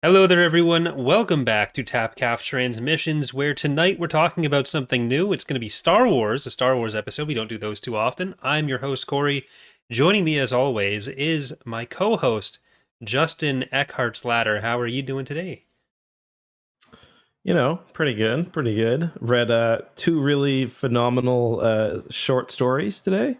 Hello 0.00 0.28
there, 0.28 0.44
everyone. 0.44 1.02
Welcome 1.02 1.44
back 1.44 1.74
to 1.74 1.82
Tapcaf 1.82 2.40
Transmissions, 2.40 3.34
where 3.34 3.52
tonight 3.52 3.98
we're 3.98 4.06
talking 4.06 4.46
about 4.46 4.68
something 4.68 5.08
new. 5.08 5.32
It's 5.32 5.42
going 5.42 5.56
to 5.56 5.60
be 5.60 5.68
Star 5.68 6.06
Wars, 6.06 6.46
a 6.46 6.52
Star 6.52 6.76
Wars 6.76 6.94
episode. 6.94 7.26
We 7.26 7.34
don't 7.34 7.48
do 7.48 7.58
those 7.58 7.80
too 7.80 7.96
often. 7.96 8.36
I'm 8.40 8.68
your 8.68 8.78
host, 8.78 9.08
Corey. 9.08 9.44
Joining 9.90 10.24
me, 10.24 10.38
as 10.38 10.52
always, 10.52 11.08
is 11.08 11.52
my 11.64 11.84
co 11.84 12.16
host, 12.16 12.60
Justin 13.02 13.64
Eckhart's 13.72 14.24
Ladder. 14.24 14.60
How 14.60 14.78
are 14.78 14.86
you 14.86 15.02
doing 15.02 15.24
today? 15.24 15.64
You 17.42 17.54
know, 17.54 17.80
pretty 17.92 18.14
good, 18.14 18.52
pretty 18.52 18.76
good. 18.76 19.10
Read 19.18 19.50
uh, 19.50 19.78
two 19.96 20.20
really 20.20 20.66
phenomenal 20.66 21.60
uh, 21.60 22.02
short 22.08 22.52
stories 22.52 23.00
today. 23.00 23.36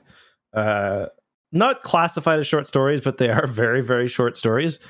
Uh, 0.53 1.07
not 1.53 1.83
classified 1.83 2.41
as 2.41 2.49
short 2.49 2.67
stories, 2.67 3.01
but 3.01 3.19
they 3.19 3.31
are 3.31 3.47
very, 3.47 3.81
very 3.81 4.09
short 4.09 4.37
stories. 4.37 4.81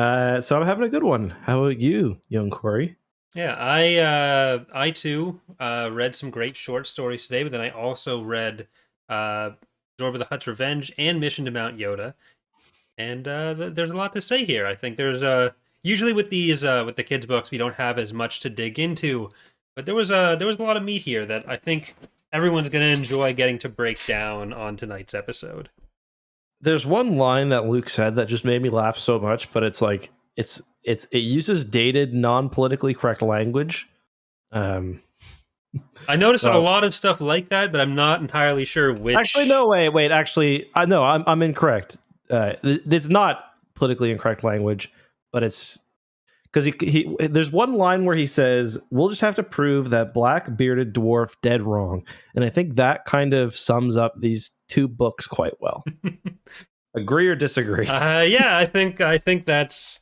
Uh, 0.00 0.40
so 0.40 0.58
I'm 0.58 0.66
having 0.66 0.84
a 0.84 0.88
good 0.88 1.02
one. 1.02 1.34
How 1.42 1.62
about 1.62 1.78
you, 1.78 2.22
young 2.30 2.48
Corey? 2.48 2.96
Yeah, 3.34 3.54
I 3.58 3.98
uh, 3.98 4.64
I 4.72 4.92
too 4.92 5.40
uh, 5.60 5.90
read 5.92 6.14
some 6.14 6.30
great 6.30 6.56
short 6.56 6.86
stories 6.86 7.26
today, 7.26 7.42
but 7.42 7.52
then 7.52 7.60
I 7.60 7.68
also 7.68 8.22
read 8.22 8.66
uh, 9.10 9.50
Zorba 10.00 10.18
the 10.18 10.24
Hutt's 10.24 10.46
Revenge 10.46 10.90
and 10.96 11.20
Mission 11.20 11.44
to 11.44 11.50
Mount 11.50 11.76
Yoda, 11.76 12.14
and 12.96 13.28
uh, 13.28 13.54
th- 13.54 13.74
there's 13.74 13.90
a 13.90 13.94
lot 13.94 14.14
to 14.14 14.22
say 14.22 14.42
here. 14.42 14.64
I 14.64 14.74
think 14.74 14.96
there's 14.96 15.22
uh, 15.22 15.50
usually 15.82 16.14
with 16.14 16.30
these 16.30 16.64
uh, 16.64 16.82
with 16.86 16.96
the 16.96 17.04
kids 17.04 17.26
books 17.26 17.50
we 17.50 17.58
don't 17.58 17.74
have 17.74 17.98
as 17.98 18.14
much 18.14 18.40
to 18.40 18.48
dig 18.48 18.78
into, 18.78 19.28
but 19.76 19.84
there 19.84 19.94
was 19.94 20.10
a 20.10 20.34
there 20.38 20.48
was 20.48 20.58
a 20.58 20.62
lot 20.62 20.78
of 20.78 20.82
meat 20.82 21.02
here 21.02 21.26
that 21.26 21.46
I 21.46 21.56
think 21.56 21.94
everyone's 22.32 22.70
going 22.70 22.84
to 22.84 22.98
enjoy 22.98 23.34
getting 23.34 23.58
to 23.58 23.68
break 23.68 24.06
down 24.06 24.54
on 24.54 24.76
tonight's 24.76 25.12
episode 25.12 25.68
there's 26.60 26.86
one 26.86 27.16
line 27.16 27.50
that 27.50 27.66
Luke 27.66 27.88
said 27.88 28.16
that 28.16 28.28
just 28.28 28.44
made 28.44 28.60
me 28.62 28.68
laugh 28.68 28.98
so 28.98 29.18
much, 29.18 29.52
but 29.52 29.62
it's 29.62 29.80
like 29.80 30.10
it's 30.36 30.60
it's 30.82 31.06
it 31.06 31.18
uses 31.18 31.64
dated, 31.64 32.14
non 32.14 32.48
politically 32.48 32.94
correct 32.94 33.22
language. 33.22 33.88
Um, 34.52 35.02
I 36.08 36.16
noticed 36.16 36.44
so, 36.44 36.56
a 36.56 36.58
lot 36.58 36.84
of 36.84 36.94
stuff 36.94 37.20
like 37.20 37.50
that, 37.50 37.72
but 37.72 37.80
I'm 37.80 37.94
not 37.94 38.20
entirely 38.20 38.64
sure 38.64 38.92
which. 38.92 39.16
Actually, 39.16 39.48
no, 39.48 39.68
wait, 39.68 39.90
wait. 39.90 40.10
Actually, 40.10 40.68
I 40.74 40.84
know 40.84 41.04
I'm 41.04 41.24
I'm 41.26 41.42
incorrect. 41.42 41.96
Uh, 42.30 42.54
it's 42.62 43.08
not 43.08 43.44
politically 43.74 44.10
incorrect 44.10 44.44
language, 44.44 44.92
but 45.32 45.42
it's 45.42 45.84
because 46.52 46.64
he, 46.64 46.74
he 46.80 47.16
there's 47.28 47.50
one 47.50 47.74
line 47.74 48.04
where 48.04 48.16
he 48.16 48.26
says 48.26 48.78
we'll 48.90 49.08
just 49.08 49.20
have 49.20 49.34
to 49.36 49.42
prove 49.42 49.90
that 49.90 50.12
black 50.12 50.56
bearded 50.56 50.92
dwarf 50.92 51.34
dead 51.42 51.62
wrong 51.62 52.02
and 52.34 52.44
i 52.44 52.50
think 52.50 52.74
that 52.74 53.04
kind 53.04 53.34
of 53.34 53.56
sums 53.56 53.96
up 53.96 54.14
these 54.18 54.50
two 54.70 54.88
books 54.88 55.26
quite 55.26 55.60
well 55.60 55.84
agree 56.94 57.28
or 57.28 57.34
disagree 57.34 57.86
uh, 57.86 58.22
yeah 58.22 58.56
i 58.56 58.64
think 58.64 59.00
i 59.00 59.18
think 59.18 59.44
that's 59.44 60.00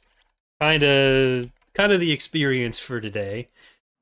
kind 0.60 0.82
of 0.82 1.50
kind 1.74 1.92
of 1.92 2.00
the 2.00 2.12
experience 2.12 2.78
for 2.78 3.00
today 3.00 3.46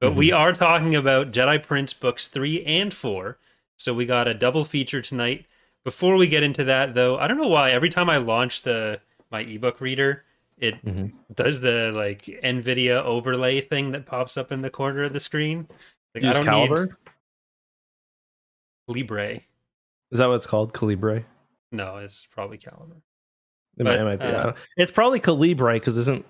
but 0.00 0.08
mm-hmm. 0.10 0.18
we 0.18 0.32
are 0.32 0.52
talking 0.52 0.94
about 0.94 1.32
jedi 1.32 1.62
prince 1.62 1.92
books 1.92 2.28
three 2.28 2.62
and 2.64 2.92
four 2.92 3.38
so 3.78 3.94
we 3.94 4.04
got 4.04 4.28
a 4.28 4.34
double 4.34 4.64
feature 4.64 5.00
tonight 5.00 5.46
before 5.84 6.16
we 6.16 6.26
get 6.26 6.42
into 6.42 6.64
that 6.64 6.94
though 6.94 7.16
i 7.18 7.26
don't 7.26 7.38
know 7.38 7.48
why 7.48 7.70
every 7.70 7.88
time 7.88 8.10
i 8.10 8.16
launch 8.16 8.62
the 8.62 9.00
my 9.30 9.40
ebook 9.40 9.80
reader 9.80 10.24
it 10.58 10.82
mm-hmm. 10.84 11.08
does 11.34 11.60
the 11.60 11.92
like 11.94 12.24
NVIDIA 12.24 13.02
overlay 13.02 13.60
thing 13.60 13.92
that 13.92 14.06
pops 14.06 14.36
up 14.36 14.50
in 14.50 14.62
the 14.62 14.70
corner 14.70 15.02
of 15.02 15.12
the 15.12 15.20
screen. 15.20 15.68
Like, 16.14 16.24
Use 16.24 16.34
I 16.34 16.38
don't 16.38 16.44
Calibre? 16.46 16.86
Need... 16.86 16.94
Libre. 18.88 19.40
Is 20.12 20.18
that 20.18 20.26
what 20.26 20.34
it's 20.34 20.46
called? 20.46 20.72
Calibre? 20.72 21.24
No, 21.72 21.96
it's 21.96 22.26
probably 22.30 22.58
Calibre. 22.58 22.96
It, 23.78 23.84
but, 23.84 23.84
might, 23.84 24.00
it 24.00 24.04
might, 24.04 24.20
be. 24.20 24.26
Uh, 24.26 24.52
it's 24.76 24.90
probably 24.90 25.20
Calibre 25.20 25.74
because 25.74 25.98
isn't 25.98 26.24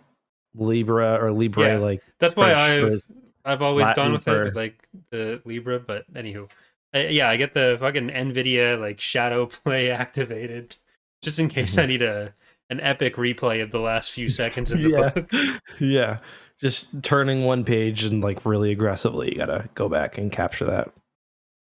Libra 0.55 1.23
or 1.23 1.33
Libre 1.33 1.75
yeah, 1.75 1.79
like 1.79 2.03
that's 2.19 2.35
why 2.35 2.55
I've 2.55 3.01
I've 3.45 3.63
always 3.63 3.85
Latin 3.85 4.05
gone 4.05 4.13
with 4.13 4.29
it 4.29 4.45
with 4.45 4.57
like 4.57 4.89
the 5.11 5.41
Libra. 5.45 5.79
But 5.79 6.13
anywho, 6.13 6.51
I, 6.93 7.09
yeah, 7.09 7.29
I 7.29 7.37
get 7.37 7.55
the 7.55 7.77
fucking 7.79 8.09
Nvidia 8.09 8.81
like 8.81 9.01
shadow 9.01 9.47
play 9.65 9.91
activated 9.91 10.77
just 11.23 11.39
in 11.39 11.49
case 11.49 11.73
mm-hmm. 11.73 11.83
I 11.83 11.87
need 11.87 12.03
a 12.03 12.35
an 12.71 12.81
epic 12.81 13.17
replay 13.17 13.63
of 13.63 13.71
the 13.71 13.79
last 13.79 14.11
few 14.11 14.29
seconds 14.29 14.73
of 14.73 14.83
the 14.83 14.91
yeah. 14.91 15.11
book. 15.11 15.31
yeah. 15.81 16.19
Just 16.59 17.03
turning 17.03 17.45
one 17.45 17.65
page 17.65 18.05
and 18.05 18.23
like 18.23 18.45
really 18.47 18.73
aggressively, 18.73 19.31
you 19.31 19.39
gotta 19.39 19.69
go 19.75 19.89
back 19.89 20.19
and 20.19 20.33
capture 20.33 20.65
that. 20.65 20.91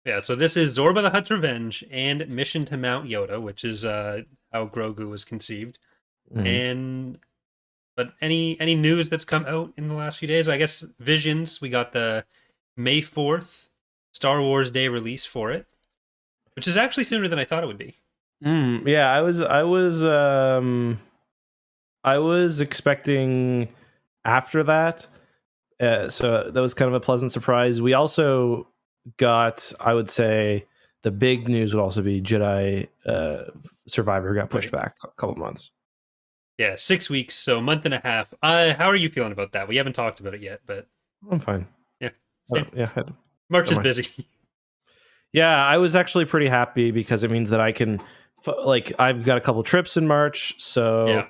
Yeah, 0.05 0.19
so 0.19 0.35
this 0.35 0.57
is 0.57 0.77
Zorba 0.77 1.01
the 1.01 1.11
Hutt's 1.11 1.31
Revenge 1.31 1.83
and 1.89 2.27
Mission 2.27 2.65
to 2.65 2.77
Mount 2.77 3.09
Yoda, 3.09 3.41
which 3.41 3.63
is 3.63 3.85
uh 3.85 4.23
how 4.51 4.67
Grogu 4.67 5.09
was 5.09 5.23
conceived. 5.23 5.79
Mm-hmm. 6.33 6.47
And 6.47 7.19
but 7.95 8.13
any 8.21 8.59
any 8.59 8.75
news 8.75 9.09
that's 9.09 9.25
come 9.25 9.45
out 9.45 9.73
in 9.77 9.87
the 9.87 9.95
last 9.95 10.19
few 10.19 10.27
days? 10.27 10.49
I 10.49 10.57
guess 10.57 10.83
Visions, 10.99 11.61
we 11.61 11.69
got 11.69 11.93
the 11.93 12.25
May 12.75 13.01
4th 13.01 13.69
Star 14.11 14.41
Wars 14.41 14.71
Day 14.71 14.87
release 14.87 15.25
for 15.25 15.51
it, 15.51 15.67
which 16.55 16.67
is 16.67 16.75
actually 16.75 17.03
sooner 17.03 17.27
than 17.27 17.39
I 17.39 17.45
thought 17.45 17.63
it 17.63 17.67
would 17.67 17.77
be. 17.77 17.97
Mm, 18.43 18.85
yeah, 18.85 19.11
I 19.11 19.21
was 19.21 19.41
I 19.41 19.63
was 19.63 20.03
um 20.03 20.99
I 22.03 22.17
was 22.17 22.59
expecting 22.61 23.69
after 24.25 24.63
that. 24.63 25.07
Uh, 25.79 26.07
so 26.07 26.49
that 26.51 26.61
was 26.61 26.73
kind 26.73 26.87
of 26.87 26.93
a 26.93 26.99
pleasant 26.99 27.31
surprise. 27.31 27.81
We 27.81 27.93
also 27.93 28.67
got, 29.17 29.71
I 29.79 29.93
would 29.93 30.09
say, 30.09 30.65
the 31.03 31.11
big 31.11 31.47
news 31.47 31.73
would 31.73 31.81
also 31.81 32.01
be 32.01 32.21
Jedi 32.21 32.87
uh, 33.05 33.43
Survivor 33.87 34.33
got 34.33 34.49
pushed 34.49 34.71
right. 34.71 34.83
back 34.83 34.95
a 35.03 35.09
couple 35.09 35.35
months. 35.35 35.71
Yeah, 36.57 36.75
six 36.77 37.09
weeks, 37.09 37.35
so 37.35 37.57
a 37.57 37.61
month 37.61 37.85
and 37.85 37.93
a 37.93 37.99
half. 37.99 38.33
Uh, 38.41 38.73
how 38.75 38.87
are 38.87 38.95
you 38.95 39.09
feeling 39.09 39.31
about 39.31 39.53
that? 39.53 39.67
We 39.67 39.77
haven't 39.77 39.93
talked 39.93 40.19
about 40.19 40.33
it 40.33 40.41
yet, 40.41 40.61
but 40.65 40.87
I'm 41.29 41.39
fine. 41.39 41.67
Yeah, 41.99 42.09
oh, 42.53 42.63
yeah. 42.75 42.89
March 43.49 43.71
is 43.71 43.77
busy. 43.79 44.27
yeah, 45.33 45.65
I 45.65 45.77
was 45.77 45.95
actually 45.95 46.25
pretty 46.25 46.47
happy 46.47 46.91
because 46.91 47.23
it 47.23 47.31
means 47.31 47.49
that 47.49 47.59
I 47.59 47.71
can 47.71 47.99
like 48.63 48.93
I've 48.99 49.25
got 49.25 49.37
a 49.37 49.41
couple 49.41 49.63
trips 49.63 49.97
in 49.97 50.07
March, 50.07 50.55
so 50.61 51.07
yeah. 51.07 51.27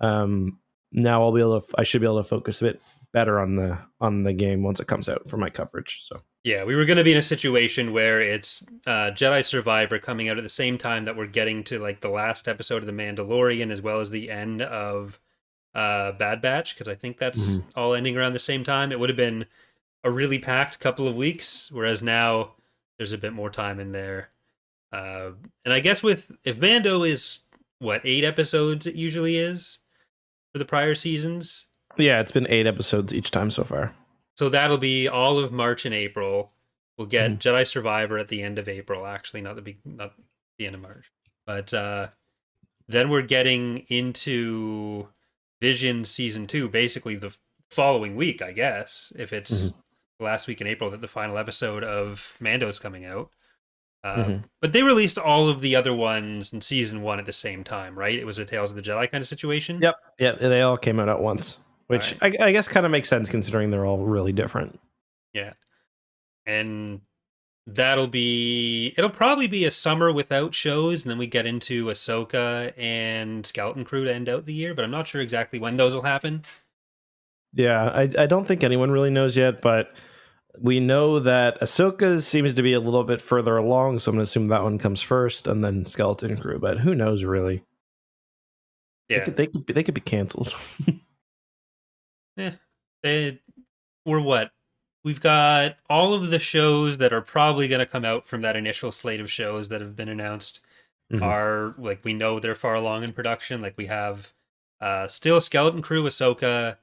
um, 0.00 0.58
now 0.92 1.22
I'll 1.22 1.32
be 1.32 1.40
able 1.40 1.60
to. 1.60 1.66
I 1.76 1.82
should 1.82 2.00
be 2.00 2.06
able 2.06 2.22
to 2.22 2.28
focus 2.28 2.60
a 2.60 2.64
bit 2.64 2.80
better 3.12 3.40
on 3.40 3.56
the 3.56 3.78
on 4.00 4.22
the 4.22 4.32
game 4.32 4.62
once 4.62 4.80
it 4.80 4.86
comes 4.86 5.08
out 5.08 5.28
for 5.28 5.36
my 5.36 5.50
coverage. 5.50 6.00
So 6.02 6.20
yeah, 6.42 6.64
we 6.64 6.74
were 6.74 6.86
going 6.86 6.96
to 6.96 7.04
be 7.04 7.12
in 7.12 7.18
a 7.18 7.22
situation 7.22 7.92
where 7.92 8.20
it's 8.20 8.64
uh, 8.86 9.10
Jedi 9.12 9.44
Survivor 9.44 9.98
coming 9.98 10.28
out 10.28 10.38
at 10.38 10.44
the 10.44 10.48
same 10.48 10.78
time 10.78 11.04
that 11.04 11.16
we're 11.16 11.26
getting 11.26 11.62
to 11.64 11.78
like 11.78 12.00
the 12.00 12.08
last 12.08 12.48
episode 12.48 12.82
of 12.82 12.86
The 12.86 12.92
Mandalorian 12.92 13.70
as 13.70 13.82
well 13.82 14.00
as 14.00 14.10
the 14.10 14.30
end 14.30 14.62
of 14.62 15.20
uh, 15.74 16.12
Bad 16.12 16.40
Batch 16.40 16.74
because 16.74 16.88
I 16.88 16.94
think 16.94 17.18
that's 17.18 17.56
mm-hmm. 17.56 17.68
all 17.78 17.94
ending 17.94 18.16
around 18.16 18.32
the 18.32 18.38
same 18.38 18.64
time. 18.64 18.90
It 18.90 18.98
would 18.98 19.10
have 19.10 19.16
been 19.16 19.44
a 20.02 20.10
really 20.10 20.38
packed 20.38 20.80
couple 20.80 21.06
of 21.06 21.14
weeks, 21.14 21.70
whereas 21.70 22.02
now 22.02 22.52
there's 22.96 23.12
a 23.12 23.18
bit 23.18 23.34
more 23.34 23.50
time 23.50 23.78
in 23.78 23.92
there. 23.92 24.30
Uh, 24.92 25.32
and 25.64 25.74
I 25.74 25.80
guess 25.80 26.02
with 26.02 26.32
if 26.44 26.58
Mando 26.58 27.02
is 27.02 27.40
what 27.80 28.00
eight 28.04 28.24
episodes 28.24 28.86
it 28.86 28.94
usually 28.94 29.36
is 29.36 29.78
for 30.52 30.58
the 30.58 30.64
prior 30.64 30.94
seasons. 30.94 31.66
Yeah, 31.98 32.20
it's 32.20 32.32
been 32.32 32.46
eight 32.48 32.66
episodes 32.66 33.12
each 33.12 33.30
time 33.30 33.50
so 33.50 33.62
far. 33.62 33.94
So 34.40 34.48
that'll 34.48 34.78
be 34.78 35.06
all 35.06 35.38
of 35.38 35.52
March 35.52 35.84
and 35.84 35.94
April. 35.94 36.50
We'll 36.96 37.06
get 37.06 37.30
mm. 37.30 37.38
Jedi 37.38 37.66
Survivor 37.66 38.16
at 38.16 38.28
the 38.28 38.42
end 38.42 38.58
of 38.58 38.70
April. 38.70 39.04
Actually, 39.06 39.42
not 39.42 39.54
the 39.54 39.60
be- 39.60 39.82
not 39.84 40.14
the 40.58 40.64
end 40.64 40.74
of 40.74 40.80
March, 40.80 41.12
but 41.46 41.74
uh, 41.74 42.06
then 42.88 43.10
we're 43.10 43.20
getting 43.20 43.84
into 43.88 45.08
Vision 45.60 46.06
season 46.06 46.46
two, 46.46 46.70
basically 46.70 47.16
the 47.16 47.36
following 47.68 48.16
week, 48.16 48.40
I 48.40 48.52
guess. 48.52 49.12
If 49.18 49.34
it's 49.34 49.72
mm-hmm. 49.72 50.24
last 50.24 50.48
week 50.48 50.62
in 50.62 50.66
April 50.66 50.90
that 50.90 51.02
the 51.02 51.06
final 51.06 51.36
episode 51.36 51.84
of 51.84 52.38
Mando 52.40 52.66
is 52.66 52.78
coming 52.78 53.04
out. 53.04 53.28
Um, 54.02 54.16
mm-hmm. 54.16 54.36
But 54.62 54.72
they 54.72 54.82
released 54.82 55.18
all 55.18 55.50
of 55.50 55.60
the 55.60 55.76
other 55.76 55.92
ones 55.92 56.50
in 56.50 56.62
season 56.62 57.02
one 57.02 57.18
at 57.18 57.26
the 57.26 57.32
same 57.34 57.62
time, 57.62 57.94
right? 57.94 58.18
It 58.18 58.24
was 58.24 58.38
a 58.38 58.46
Tales 58.46 58.70
of 58.70 58.76
the 58.76 58.82
Jedi 58.82 59.10
kind 59.10 59.20
of 59.20 59.28
situation. 59.28 59.80
Yep. 59.82 59.96
Yeah, 60.18 60.32
they 60.32 60.62
all 60.62 60.78
came 60.78 60.98
out 60.98 61.10
at 61.10 61.20
once, 61.20 61.58
which 61.90 62.16
right. 62.22 62.40
I, 62.40 62.46
I, 62.46 62.52
guess 62.52 62.68
kind 62.68 62.86
of 62.86 62.92
makes 62.92 63.08
sense 63.08 63.28
considering 63.28 63.70
they're 63.70 63.84
all 63.84 63.98
really 63.98 64.32
different. 64.32 64.78
Yeah, 65.32 65.54
and 66.46 67.00
that'll 67.66 68.06
be 68.06 68.94
it'll 68.96 69.10
probably 69.10 69.48
be 69.48 69.64
a 69.64 69.72
summer 69.72 70.12
without 70.12 70.54
shows, 70.54 71.02
and 71.02 71.10
then 71.10 71.18
we 71.18 71.26
get 71.26 71.46
into 71.46 71.86
Ahsoka 71.86 72.72
and 72.78 73.44
Skeleton 73.44 73.84
Crew 73.84 74.04
to 74.04 74.14
end 74.14 74.28
out 74.28 74.44
the 74.44 74.54
year. 74.54 74.72
But 74.72 74.84
I'm 74.84 74.92
not 74.92 75.08
sure 75.08 75.20
exactly 75.20 75.58
when 75.58 75.76
those 75.76 75.92
will 75.92 76.02
happen. 76.02 76.44
Yeah, 77.54 77.86
I 77.86 78.02
I 78.16 78.26
don't 78.26 78.46
think 78.46 78.62
anyone 78.62 78.92
really 78.92 79.10
knows 79.10 79.36
yet, 79.36 79.60
but 79.60 79.92
we 80.60 80.78
know 80.78 81.18
that 81.18 81.60
Ahsoka 81.60 82.22
seems 82.22 82.54
to 82.54 82.62
be 82.62 82.72
a 82.72 82.80
little 82.80 83.02
bit 83.02 83.20
further 83.20 83.56
along, 83.56 83.98
so 83.98 84.10
I'm 84.10 84.16
going 84.16 84.24
to 84.24 84.30
assume 84.30 84.46
that 84.46 84.62
one 84.62 84.78
comes 84.78 85.02
first, 85.02 85.48
and 85.48 85.64
then 85.64 85.86
Skeleton 85.86 86.36
Crew. 86.36 86.60
But 86.60 86.78
who 86.78 86.94
knows, 86.94 87.24
really? 87.24 87.64
Yeah, 89.08 89.18
they 89.18 89.24
could 89.24 89.36
they 89.36 89.46
could 89.48 89.66
be, 89.66 89.72
they 89.72 89.82
could 89.82 89.94
be 89.94 90.00
canceled. 90.00 90.54
yeah, 92.40 92.54
they, 93.02 93.40
we're 94.04 94.20
what? 94.20 94.50
We've 95.02 95.20
got 95.20 95.76
all 95.88 96.12
of 96.12 96.30
the 96.30 96.38
shows 96.38 96.98
that 96.98 97.12
are 97.12 97.22
probably 97.22 97.68
going 97.68 97.80
to 97.80 97.86
come 97.86 98.04
out 98.04 98.26
from 98.26 98.42
that 98.42 98.56
initial 98.56 98.92
slate 98.92 99.20
of 99.20 99.30
shows 99.30 99.68
that 99.68 99.80
have 99.80 99.96
been 99.96 100.08
announced. 100.08 100.60
Mm-hmm. 101.12 101.24
Are 101.24 101.74
like 101.76 102.04
we 102.04 102.12
know 102.12 102.38
they're 102.38 102.54
far 102.54 102.76
along 102.76 103.02
in 103.02 103.12
production. 103.12 103.60
Like 103.60 103.76
we 103.76 103.86
have 103.86 104.32
uh 104.80 105.08
still 105.08 105.40
Skeleton 105.40 105.82
Crew, 105.82 106.04
Ahsoka, 106.04 106.76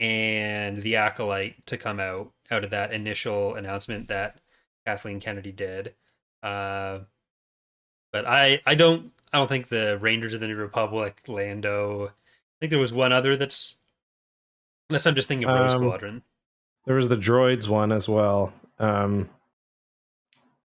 and 0.00 0.78
the 0.78 0.96
acolyte 0.96 1.64
to 1.66 1.76
come 1.76 2.00
out 2.00 2.32
out 2.50 2.64
of 2.64 2.70
that 2.70 2.92
initial 2.92 3.54
announcement 3.54 4.08
that 4.08 4.40
Kathleen 4.86 5.20
Kennedy 5.20 5.52
did. 5.52 5.94
Uh, 6.42 7.00
but 8.12 8.26
I 8.26 8.60
I 8.66 8.74
don't 8.74 9.12
I 9.32 9.38
don't 9.38 9.48
think 9.48 9.68
the 9.68 9.98
Rangers 9.98 10.34
of 10.34 10.40
the 10.40 10.48
New 10.48 10.56
Republic, 10.56 11.22
Lando. 11.28 12.08
I 12.08 12.54
think 12.60 12.70
there 12.70 12.80
was 12.80 12.92
one 12.92 13.12
other 13.12 13.36
that's 13.36 13.76
unless 14.88 15.06
I'm 15.06 15.14
just 15.14 15.28
thinking 15.28 15.48
of 15.48 15.58
Rogue 15.58 15.70
Um, 15.70 15.82
Squadron. 15.82 16.22
There 16.86 16.96
was 16.96 17.08
the 17.08 17.16
droids 17.16 17.68
one 17.68 17.92
as 17.92 18.08
well. 18.08 18.52
Um, 18.78 19.28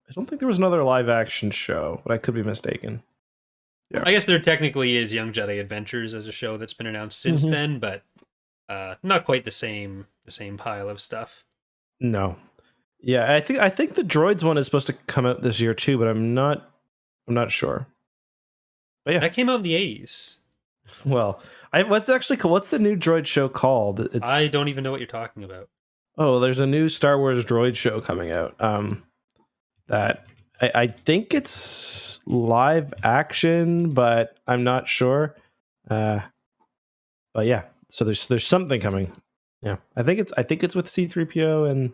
I 0.10 0.14
don't 0.14 0.28
think 0.28 0.40
there 0.40 0.48
was 0.48 0.58
another 0.58 0.84
live 0.84 1.10
action 1.10 1.52
show, 1.52 2.02
but 2.06 2.14
I 2.14 2.18
could 2.18 2.34
be 2.34 2.44
mistaken. 2.44 3.02
yeah. 3.90 4.04
I 4.06 4.12
guess 4.12 4.26
there 4.26 4.40
technically 4.40 4.96
is 4.96 5.14
Young 5.14 5.32
Jedi 5.34 5.60
Adventures 5.60 6.14
as 6.14 6.28
a 6.28 6.32
show 6.32 6.58
that's 6.58 6.74
been 6.74 6.88
announced 6.88 7.20
since 7.22 7.44
Mhm. 7.46 7.52
then, 7.52 7.80
but 7.80 8.04
uh, 8.70 8.96
not 9.04 9.26
quite 9.26 9.44
the 9.44 9.52
same 9.52 10.08
the 10.24 10.32
same 10.32 10.58
pile 10.58 10.88
of 10.88 11.02
stuff. 11.02 11.44
No. 12.00 12.38
Yeah, 13.02 13.34
I 13.34 13.42
think 13.42 13.60
I 13.60 13.70
think 13.70 13.96
the 13.96 14.04
droids 14.04 14.44
one 14.44 14.58
is 14.58 14.66
supposed 14.66 14.88
to 14.88 14.94
come 14.94 15.26
out 15.26 15.42
this 15.42 15.60
year 15.60 15.74
too, 15.74 15.98
but 15.98 16.08
I'm 16.08 16.34
not 16.34 16.70
I'm 17.28 17.34
not 17.34 17.52
sure. 17.52 17.88
But 19.04 19.14
yeah, 19.16 19.20
That 19.22 19.34
came 19.34 19.50
out 19.50 19.56
in 19.58 19.62
the 19.64 19.74
80s. 19.74 20.38
well, 21.06 21.42
I 21.74 21.84
what's 21.84 22.10
actually 22.10 22.38
co- 22.38 22.50
what's 22.50 22.70
the 22.70 22.80
new 22.80 22.96
droid 22.96 23.26
show 23.26 23.48
called? 23.48 24.00
It's 24.00 24.30
I 24.30 24.48
don't 24.48 24.68
even 24.68 24.84
know 24.84 24.92
what 24.92 25.00
you're 25.00 25.08
talking 25.08 25.44
about. 25.44 25.70
Oh, 26.18 26.40
there's 26.40 26.60
a 26.60 26.68
new 26.68 26.90
Star 26.90 27.18
Wars 27.18 27.44
droid 27.46 27.76
show 27.76 28.02
coming 28.02 28.32
out. 28.32 28.56
Um, 28.60 29.04
that 29.88 30.26
I, 30.62 30.72
I 30.76 30.88
think 30.88 31.34
it's 31.34 32.22
live 32.26 32.94
action, 33.04 33.94
but 33.94 34.40
I'm 34.48 34.64
not 34.64 34.88
sure. 34.88 35.36
Uh, 35.90 36.20
but 37.34 37.46
yeah, 37.46 37.64
so 37.90 38.06
there's 38.06 38.28
there's 38.28 38.46
something 38.46 38.82
coming. 38.82 39.12
Yeah, 39.62 39.78
I 39.96 40.04
think 40.04 40.20
it's 40.20 40.34
I 40.38 40.44
think 40.44 40.64
it's 40.64 40.76
with 40.76 40.88
C3PO, 40.88 41.70
and 41.70 41.94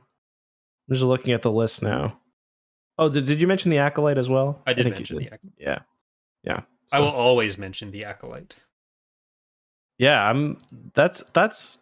I'm 0.90 0.94
just 0.94 1.04
looking 1.06 1.34
at 1.34 1.42
the 1.44 1.52
list 1.52 1.84
now. 1.84 2.20
Oh, 2.98 3.10
did, 3.10 3.28
did 3.28 3.40
you 3.40 3.48
mention 3.48 3.70
the 3.70 3.78
acolyte 3.78 4.18
as 4.18 4.30
well? 4.30 4.62
I 4.66 4.74
did 4.74 4.86
you 4.86 4.92
mention 4.92 5.18
the 5.18 5.26
acolyte. 5.26 5.54
Yeah, 5.60 5.80
yeah. 6.44 6.62
I 6.92 7.00
will 7.00 7.10
always 7.10 7.58
mention 7.58 7.92
the 7.92 8.06
acolyte. 8.06 8.56
Yeah, 9.98 10.22
I'm. 10.22 10.58
That's 10.94 11.24
that's 11.34 11.80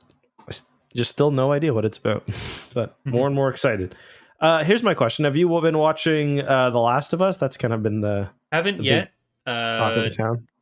just 0.96 1.12
still 1.12 1.32
no 1.32 1.52
idea 1.52 1.74
what 1.74 1.84
it's 1.86 1.98
about, 1.98 2.28
but 2.74 2.98
more 3.06 3.28
and 3.28 3.36
more 3.36 3.50
excited. 3.50 3.96
Uh, 4.40 4.64
here's 4.64 4.84
my 4.84 4.94
question: 4.94 5.26
Have 5.26 5.36
you 5.36 5.52
all 5.54 5.62
been 5.62 5.78
watching 5.78 6.42
uh, 6.42 6.70
The 6.70 6.80
Last 6.80 7.14
of 7.14 7.22
Us? 7.22 7.38
That's 7.38 7.58
kind 7.58 7.74
of 7.74 7.84
been 7.84 8.02
the 8.02 8.30
Haven't 8.52 8.78
The 8.78 8.84
yet. 8.84 9.12
Uh. 9.46 10.10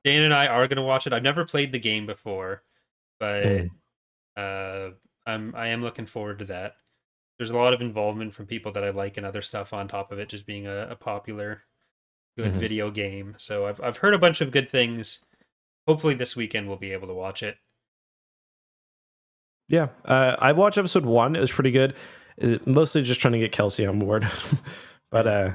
Dan 0.05 0.23
and 0.23 0.33
I 0.33 0.47
are 0.47 0.67
going 0.67 0.75
to 0.77 0.81
watch 0.83 1.07
it. 1.07 1.13
I've 1.13 1.23
never 1.23 1.45
played 1.45 1.71
the 1.71 1.79
game 1.79 2.05
before, 2.05 2.61
but 3.19 3.45
Mm. 3.45 3.69
uh, 4.35 4.91
I'm 5.25 5.53
I 5.55 5.67
am 5.67 5.81
looking 5.81 6.05
forward 6.05 6.39
to 6.39 6.45
that. 6.45 6.75
There's 7.37 7.51
a 7.51 7.55
lot 7.57 7.73
of 7.73 7.81
involvement 7.81 8.33
from 8.33 8.45
people 8.45 8.71
that 8.73 8.83
I 8.83 8.89
like 8.89 9.15
and 9.17 9.25
other 9.25 9.41
stuff 9.41 9.73
on 9.73 9.87
top 9.87 10.11
of 10.11 10.19
it, 10.19 10.27
just 10.29 10.45
being 10.45 10.67
a, 10.67 10.89
a 10.89 10.95
popular, 10.95 11.63
good 12.37 12.53
Mhm. 12.53 12.57
video 12.57 12.91
game. 12.91 13.35
So 13.37 13.65
I've 13.65 13.79
I've 13.81 13.97
heard 13.97 14.13
a 14.13 14.19
bunch 14.19 14.41
of 14.41 14.51
good 14.51 14.69
things. 14.69 15.23
Hopefully 15.87 16.13
this 16.13 16.35
weekend 16.35 16.67
we'll 16.67 16.77
be 16.77 16.91
able 16.93 17.07
to 17.07 17.13
watch 17.13 17.43
it. 17.43 17.57
Yeah, 19.69 19.87
uh, 20.05 20.35
I 20.39 20.51
watched 20.51 20.77
episode 20.77 21.05
one. 21.05 21.35
It 21.35 21.39
was 21.39 21.51
pretty 21.51 21.71
good. 21.71 21.95
Uh, 22.41 22.57
mostly 22.65 23.01
just 23.01 23.21
trying 23.21 23.33
to 23.33 23.39
get 23.39 23.51
Kelsey 23.51 23.85
on 23.85 23.99
board, 23.99 24.27
but 25.11 25.25
uh, 25.27 25.49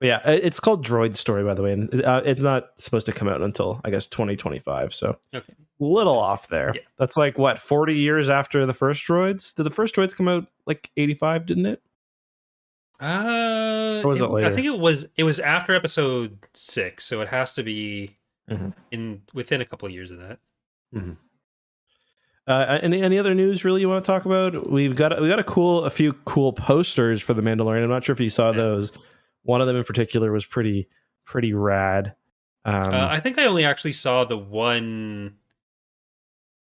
yeah, 0.00 0.20
it's 0.28 0.60
called 0.60 0.84
Droid 0.84 1.16
Story, 1.16 1.42
by 1.42 1.54
the 1.54 1.62
way, 1.62 1.72
and 1.72 2.04
uh, 2.04 2.20
it's 2.24 2.42
not 2.42 2.68
supposed 2.78 3.06
to 3.06 3.12
come 3.12 3.28
out 3.28 3.40
until 3.42 3.80
I 3.84 3.90
guess 3.90 4.06
2025. 4.08 4.94
So 4.94 5.16
Okay. 5.34 5.52
a 5.80 5.84
little 5.84 6.18
off 6.18 6.48
there. 6.48 6.72
Yeah. 6.74 6.80
That's 6.98 7.16
like 7.16 7.38
what 7.38 7.58
40 7.58 7.94
years 7.96 8.28
after 8.28 8.66
the 8.66 8.74
first 8.74 9.06
Droids. 9.06 9.54
Did 9.54 9.64
the 9.64 9.70
first 9.70 9.94
Droids 9.94 10.14
come 10.14 10.28
out 10.28 10.46
like 10.66 10.90
85? 10.96 11.46
Didn't 11.46 11.66
it? 11.66 11.82
Uh, 13.00 14.02
Or 14.04 14.08
was 14.08 14.20
it 14.20 14.24
I 14.24 14.28
later? 14.28 14.52
think 14.52 14.66
it 14.66 14.78
was 14.78 15.06
it 15.16 15.24
was 15.24 15.40
after 15.40 15.72
episode 15.74 16.38
six, 16.54 17.04
so 17.06 17.20
it 17.22 17.28
has 17.28 17.52
to 17.54 17.62
be 17.62 18.14
Mhm. 18.50 18.74
in 18.90 19.22
within 19.34 19.60
a 19.60 19.64
couple 19.64 19.86
of 19.86 19.92
years 19.92 20.10
of 20.10 20.18
that. 20.18 20.38
Uh, 22.48 22.78
any 22.80 23.02
any 23.02 23.18
other 23.18 23.34
news 23.34 23.64
really 23.64 23.80
you 23.80 23.88
want 23.88 24.04
to 24.04 24.06
talk 24.06 24.24
about? 24.24 24.70
We've 24.70 24.94
got 24.94 25.20
we 25.20 25.28
got 25.28 25.40
a 25.40 25.44
cool 25.44 25.84
a 25.84 25.90
few 25.90 26.12
cool 26.24 26.52
posters 26.52 27.20
for 27.20 27.34
the 27.34 27.42
Mandalorian. 27.42 27.82
I'm 27.82 27.88
not 27.90 28.04
sure 28.04 28.12
if 28.12 28.20
you 28.20 28.28
saw 28.28 28.52
those. 28.52 28.92
One 29.42 29.60
of 29.60 29.66
them 29.66 29.76
in 29.76 29.82
particular 29.84 30.30
was 30.30 30.46
pretty 30.46 30.88
pretty 31.24 31.52
rad. 31.54 32.14
Um, 32.64 32.94
uh, 32.94 33.08
I 33.10 33.18
think 33.20 33.38
I 33.38 33.46
only 33.46 33.64
actually 33.64 33.92
saw 33.94 34.24
the 34.24 34.38
one 34.38 35.34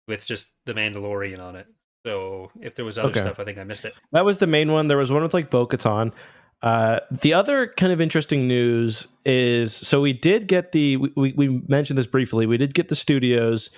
with 0.07 0.25
just 0.25 0.51
the 0.65 0.73
Mandalorian 0.73 1.39
on 1.39 1.57
it. 1.57 1.67
So 2.05 2.49
if 2.61 2.75
there 2.75 2.85
was 2.85 2.97
other 2.97 3.09
Okay. 3.09 3.19
stuff, 3.21 3.39
I 3.39 3.43
think 3.43 3.57
I 3.57 3.65
missed 3.65 3.83
it. 3.83 3.93
that 4.13 4.23
was 4.23 4.37
the 4.37 4.47
main 4.47 4.71
one. 4.71 4.87
There 4.87 4.97
was 4.97 5.11
one 5.11 5.21
with 5.23 5.33
like 5.33 5.49
Bo-Katan. 5.49 6.13
Uh, 6.61 6.99
the 7.11 7.33
other 7.33 7.67
kind 7.77 7.93
of 7.93 8.01
interesting 8.01 8.47
news 8.47 9.07
is 9.25 9.75
so 9.75 10.01
we 10.01 10.13
did 10.13 10.47
get 10.47 10.71
the 10.71 10.97
we, 10.97 11.33
we, 11.37 11.61
mentioned 11.67 11.97
this 11.97 12.07
briefly. 12.07 12.47
We 12.47 12.57
did 12.57 12.73
get 12.73 12.89
the 12.89 12.95
studios 12.95 13.69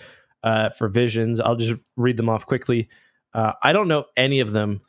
uh, 0.43 0.69
for 0.69 0.87
Visions. 0.87 1.41
I'll 1.41 1.57
just 1.57 1.81
read 1.97 2.15
them 2.15 2.29
off 2.29 2.45
quickly. 2.45 2.87
Uh, 3.33 3.53
I 3.61 3.73
don't 3.73 3.89
know 3.89 4.05
any 4.15 4.39
of 4.39 4.53
them 4.53 4.81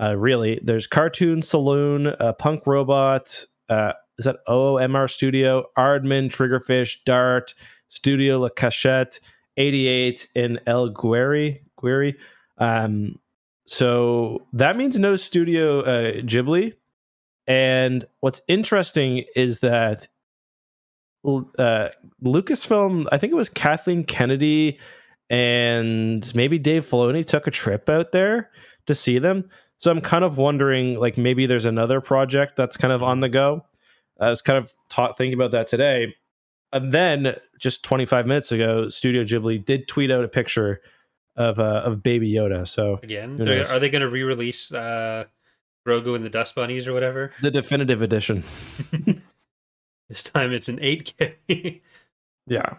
uh, 0.00 0.14
really. 0.16 0.60
There's 0.62 0.86
Cartoon 0.86 1.40
Saloon, 1.40 2.08
uh, 2.08 2.34
Punk 2.34 2.66
Robot. 2.66 3.44
Uh, 3.68 3.92
is 4.18 4.26
that 4.26 4.36
OMR 4.46 5.10
Studio? 5.10 5.64
Aardman, 5.76 6.30
Triggerfish, 6.30 6.98
Dart, 7.06 7.54
Studio 7.88 8.40
La 8.40 8.50
Cachette, 8.50 9.20
88, 9.56 10.28
and 10.36 10.60
El 10.66 10.90
Guiri. 10.92 11.60
Gueri. 11.80 12.14
Um, 12.58 13.18
so 13.66 14.46
that 14.52 14.76
means 14.76 14.98
no 14.98 15.16
Studio 15.16 15.82
Ghibli. 16.22 16.74
And 17.48 18.04
what's 18.20 18.42
interesting 18.46 19.24
is 19.34 19.60
that 19.60 20.06
uh, 21.26 21.88
Lucasfilm, 22.22 23.06
I 23.10 23.18
think 23.18 23.32
it 23.32 23.36
was 23.36 23.48
Kathleen 23.48 24.04
Kennedy 24.04 24.78
and 25.30 26.30
maybe 26.34 26.58
Dave 26.58 26.86
Filoni 26.86 27.24
took 27.26 27.46
a 27.46 27.50
trip 27.50 27.88
out 27.88 28.12
there 28.12 28.50
to 28.86 28.94
see 28.94 29.18
them. 29.18 29.48
So 29.78 29.90
I'm 29.90 30.00
kind 30.00 30.24
of 30.24 30.36
wondering, 30.36 30.98
like 30.98 31.16
maybe 31.16 31.46
there's 31.46 31.64
another 31.64 32.00
project 32.00 32.56
that's 32.56 32.76
kind 32.76 32.92
of 32.92 33.02
on 33.02 33.20
the 33.20 33.28
go. 33.28 33.64
I 34.20 34.30
was 34.30 34.42
kind 34.42 34.58
of 34.58 34.72
taught 34.88 35.16
thinking 35.16 35.34
about 35.34 35.52
that 35.52 35.68
today, 35.68 36.14
and 36.72 36.92
then 36.92 37.36
just 37.60 37.84
25 37.84 38.26
minutes 38.26 38.50
ago, 38.50 38.88
Studio 38.88 39.22
Ghibli 39.22 39.64
did 39.64 39.86
tweet 39.86 40.10
out 40.10 40.24
a 40.24 40.28
picture 40.28 40.80
of 41.36 41.60
uh, 41.60 41.82
of 41.84 42.02
Baby 42.02 42.32
Yoda. 42.32 42.66
So 42.66 42.98
Again, 43.00 43.40
are 43.40 43.78
they 43.78 43.90
going 43.90 44.02
to 44.02 44.08
re-release 44.08 44.72
uh, 44.72 45.26
Grogu 45.88 46.14
and 46.14 46.24
the 46.24 46.30
Dust 46.30 46.54
Bunnies 46.54 46.86
or 46.86 46.92
whatever? 46.92 47.32
the 47.42 47.50
definitive 47.50 48.02
edition. 48.02 48.44
This 50.08 50.22
time 50.22 50.52
it's 50.52 50.68
an 50.68 50.78
8K. 50.78 51.80
Yeah. 52.50 52.76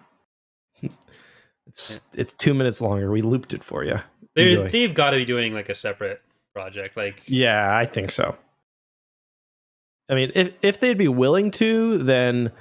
It's 1.67 2.01
it's 2.15 2.33
two 2.33 2.55
minutes 2.55 2.81
longer. 2.81 3.11
We 3.11 3.21
looped 3.21 3.53
it 3.53 3.63
for 3.63 3.83
you. 3.83 3.99
They're, 4.35 4.67
they've 4.67 4.91
got 4.91 5.11
to 5.11 5.17
be 5.17 5.25
doing 5.25 5.53
like 5.53 5.69
a 5.69 5.75
separate 5.75 6.23
project. 6.55 6.97
Like, 6.97 7.21
Yeah, 7.27 7.77
I 7.77 7.85
think 7.85 8.09
so. 8.09 8.35
I 10.09 10.15
mean, 10.15 10.31
if 10.33 10.53
if 10.63 10.79
they'd 10.79 10.97
be 10.97 11.07
willing 11.07 11.51
to, 11.51 11.99
then 11.99 12.51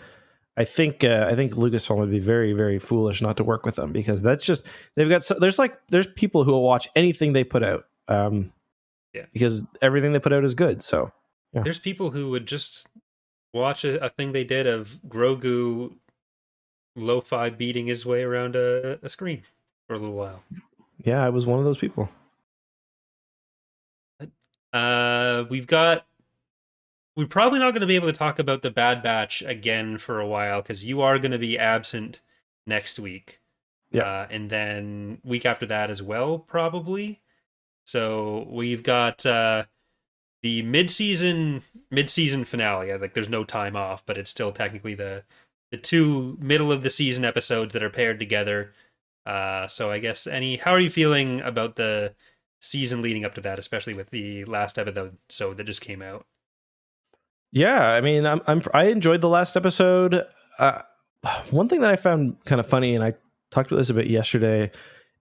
I 0.59 0.67
think 0.67 1.03
uh, 1.03 1.27
I 1.31 1.35
think 1.35 1.55
Lucasfilm 1.55 1.97
would 1.97 2.11
be 2.11 2.19
very 2.19 2.53
very 2.53 2.79
foolish 2.79 3.23
not 3.23 3.39
to 3.39 3.45
work 3.45 3.65
with 3.65 3.77
them 3.77 3.91
because 3.91 4.21
that's 4.21 4.45
just 4.45 4.67
they've 4.97 5.09
got 5.09 5.25
so, 5.25 5.35
there's 5.41 5.59
like 5.59 5.79
there's 5.89 6.09
people 6.09 6.45
who 6.45 6.53
will 6.53 6.63
watch 6.63 6.89
anything 6.95 7.33
they 7.33 7.45
put 7.45 7.63
out. 7.63 7.85
Um, 8.09 8.53
Yeah. 9.15 9.27
because 9.33 9.65
everything 9.83 10.13
they 10.13 10.19
put 10.19 10.33
out 10.33 10.45
is 10.45 10.55
good. 10.55 10.83
So 10.83 11.13
Yeah. 11.55 11.63
there's 11.63 11.79
people 11.79 12.11
who 12.11 12.31
would 12.31 12.47
just 12.47 12.87
watch 13.55 13.85
a, 13.85 14.05
a 14.05 14.11
thing 14.11 14.33
they 14.33 14.45
did 14.45 14.67
of 14.67 14.99
Grogu 15.09 15.95
lo-fi 16.95 17.49
beating 17.51 17.87
his 17.87 18.05
way 18.05 18.23
around 18.23 18.55
a, 18.57 18.99
a 19.05 19.09
screen 19.09 19.43
for 19.87 19.95
a 19.95 19.99
little 19.99 20.15
while. 20.15 20.43
yeah, 21.05 21.25
I 21.25 21.29
was 21.31 21.47
one 21.47 21.59
of 21.59 21.65
those 21.65 21.79
people. 21.79 22.11
Uh, 24.73 25.45
we've 25.49 25.67
got. 25.67 26.07
We're 27.17 27.27
probably 27.27 27.59
not 27.59 27.73
going 27.73 27.81
to 27.81 27.87
be 27.87 27.97
able 27.97 28.07
to 28.07 28.17
talk 28.17 28.39
about 28.39 28.63
the 28.63 28.71
Bad 28.71 29.03
Batch 29.03 29.43
again 29.43 29.99
for 29.99 30.21
a 30.21 30.27
while 30.27 30.63
because 30.63 30.85
you 30.85 31.01
are 31.01 31.19
going 31.19 31.33
to 31.33 31.39
be 31.39 31.59
absent 31.59 32.21
next 32.67 32.99
week. 33.01 33.41
Yeah. 33.91 34.03
Uh, 34.05 34.27
and 34.31 34.51
then 34.51 35.19
week 35.25 35.45
after 35.45 35.67
that 35.67 35.91
as 35.91 36.01
well, 36.03 36.39
probably. 36.39 37.21
So 37.89 38.47
we've 38.51 38.83
got 38.83 39.25
uh, 39.25 39.65
the 40.43 40.61
mid-season 40.61 41.63
mid-season 41.91 42.45
finale. 42.45 42.93
Like, 42.93 43.15
there's 43.15 43.31
no 43.31 43.45
time 43.45 43.77
off, 43.77 44.05
but 44.05 44.19
it's 44.19 44.29
still 44.29 44.53
technically 44.53 44.93
the 44.93 45.25
the 45.71 45.79
two 45.79 46.37
middle 46.39 46.71
of 46.71 46.83
the 46.83 46.91
season 46.91 47.25
episodes 47.25 47.73
that 47.73 47.83
are 47.83 47.89
paired 47.89 48.19
together. 48.19 48.75
Uh, 49.25 49.69
so 49.69 49.91
I 49.91 50.01
guess 50.01 50.27
any 50.27 50.57
how 50.57 50.73
are 50.73 50.81
you 50.81 50.91
feeling 50.91 51.41
about 51.41 51.77
the 51.77 52.15
season 52.61 53.01
leading 53.01 53.25
up 53.25 53.35
to 53.37 53.41
that, 53.41 53.59
especially 53.59 53.95
with 53.95 54.11
the 54.11 54.45
last 54.45 54.79
episode 54.79 55.17
so 55.31 55.55
that 55.55 55.65
just 55.65 55.81
came 55.81 56.03
out? 56.03 56.27
Yeah, 57.53 57.81
I 57.81 58.03
mean, 58.03 58.27
I'm, 58.27 58.43
I'm 58.47 58.63
I 58.75 58.85
enjoyed 58.89 59.23
the 59.23 59.31
last 59.31 59.57
episode. 59.57 60.27
Uh, 60.59 60.83
one 61.49 61.71
thing 61.71 61.81
that 61.81 61.91
I 61.91 61.97
found 61.97 62.45
kind 62.45 62.61
of 62.61 62.67
funny, 62.67 62.95
and 62.95 63.03
I 63.03 63.15
talked 63.51 63.71
about 63.71 63.79
this 63.79 63.89
a 63.89 63.95
bit 63.95 64.09
yesterday, 64.09 64.71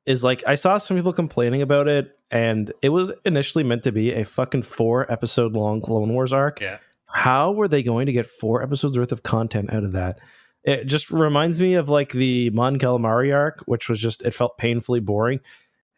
is 0.08 0.24
like 0.24 0.44
I 0.48 0.56
saw 0.56 0.80
some 0.80 0.98
people 0.98 1.14
complaining 1.14 1.62
about 1.62 1.88
it, 1.88 2.18
and 2.32 2.74
it 2.82 2.90
was 2.90 3.12
initially 3.26 3.64
meant 3.64 3.84
to 3.84 3.92
be 3.92 4.14
a 4.14 4.24
fucking 4.26 4.64
four 4.64 5.12
episode 5.12 5.54
long 5.54 5.82
Clone 5.82 6.12
Wars 6.14 6.34
arc. 6.34 6.62
Yeah. 6.62 6.80
How 7.06 7.52
were 7.52 7.68
they 7.68 7.84
going 7.84 8.08
to 8.08 8.12
get 8.14 8.26
four 8.26 8.64
episodes 8.64 8.98
worth 8.98 9.12
of 9.12 9.22
content 9.22 9.72
out 9.72 9.84
of 9.84 9.92
that? 9.92 10.20
It 10.64 10.86
just 10.86 11.12
reminds 11.12 11.62
me 11.62 11.76
of 11.76 11.88
like 11.88 12.12
the 12.12 12.50
Mon 12.50 12.80
Calamari 12.80 13.36
arc, 13.36 13.62
which 13.68 13.88
was 13.88 14.00
just 14.00 14.24
it 14.24 14.34
felt 14.34 14.58
painfully 14.58 15.00
boring. 15.00 15.40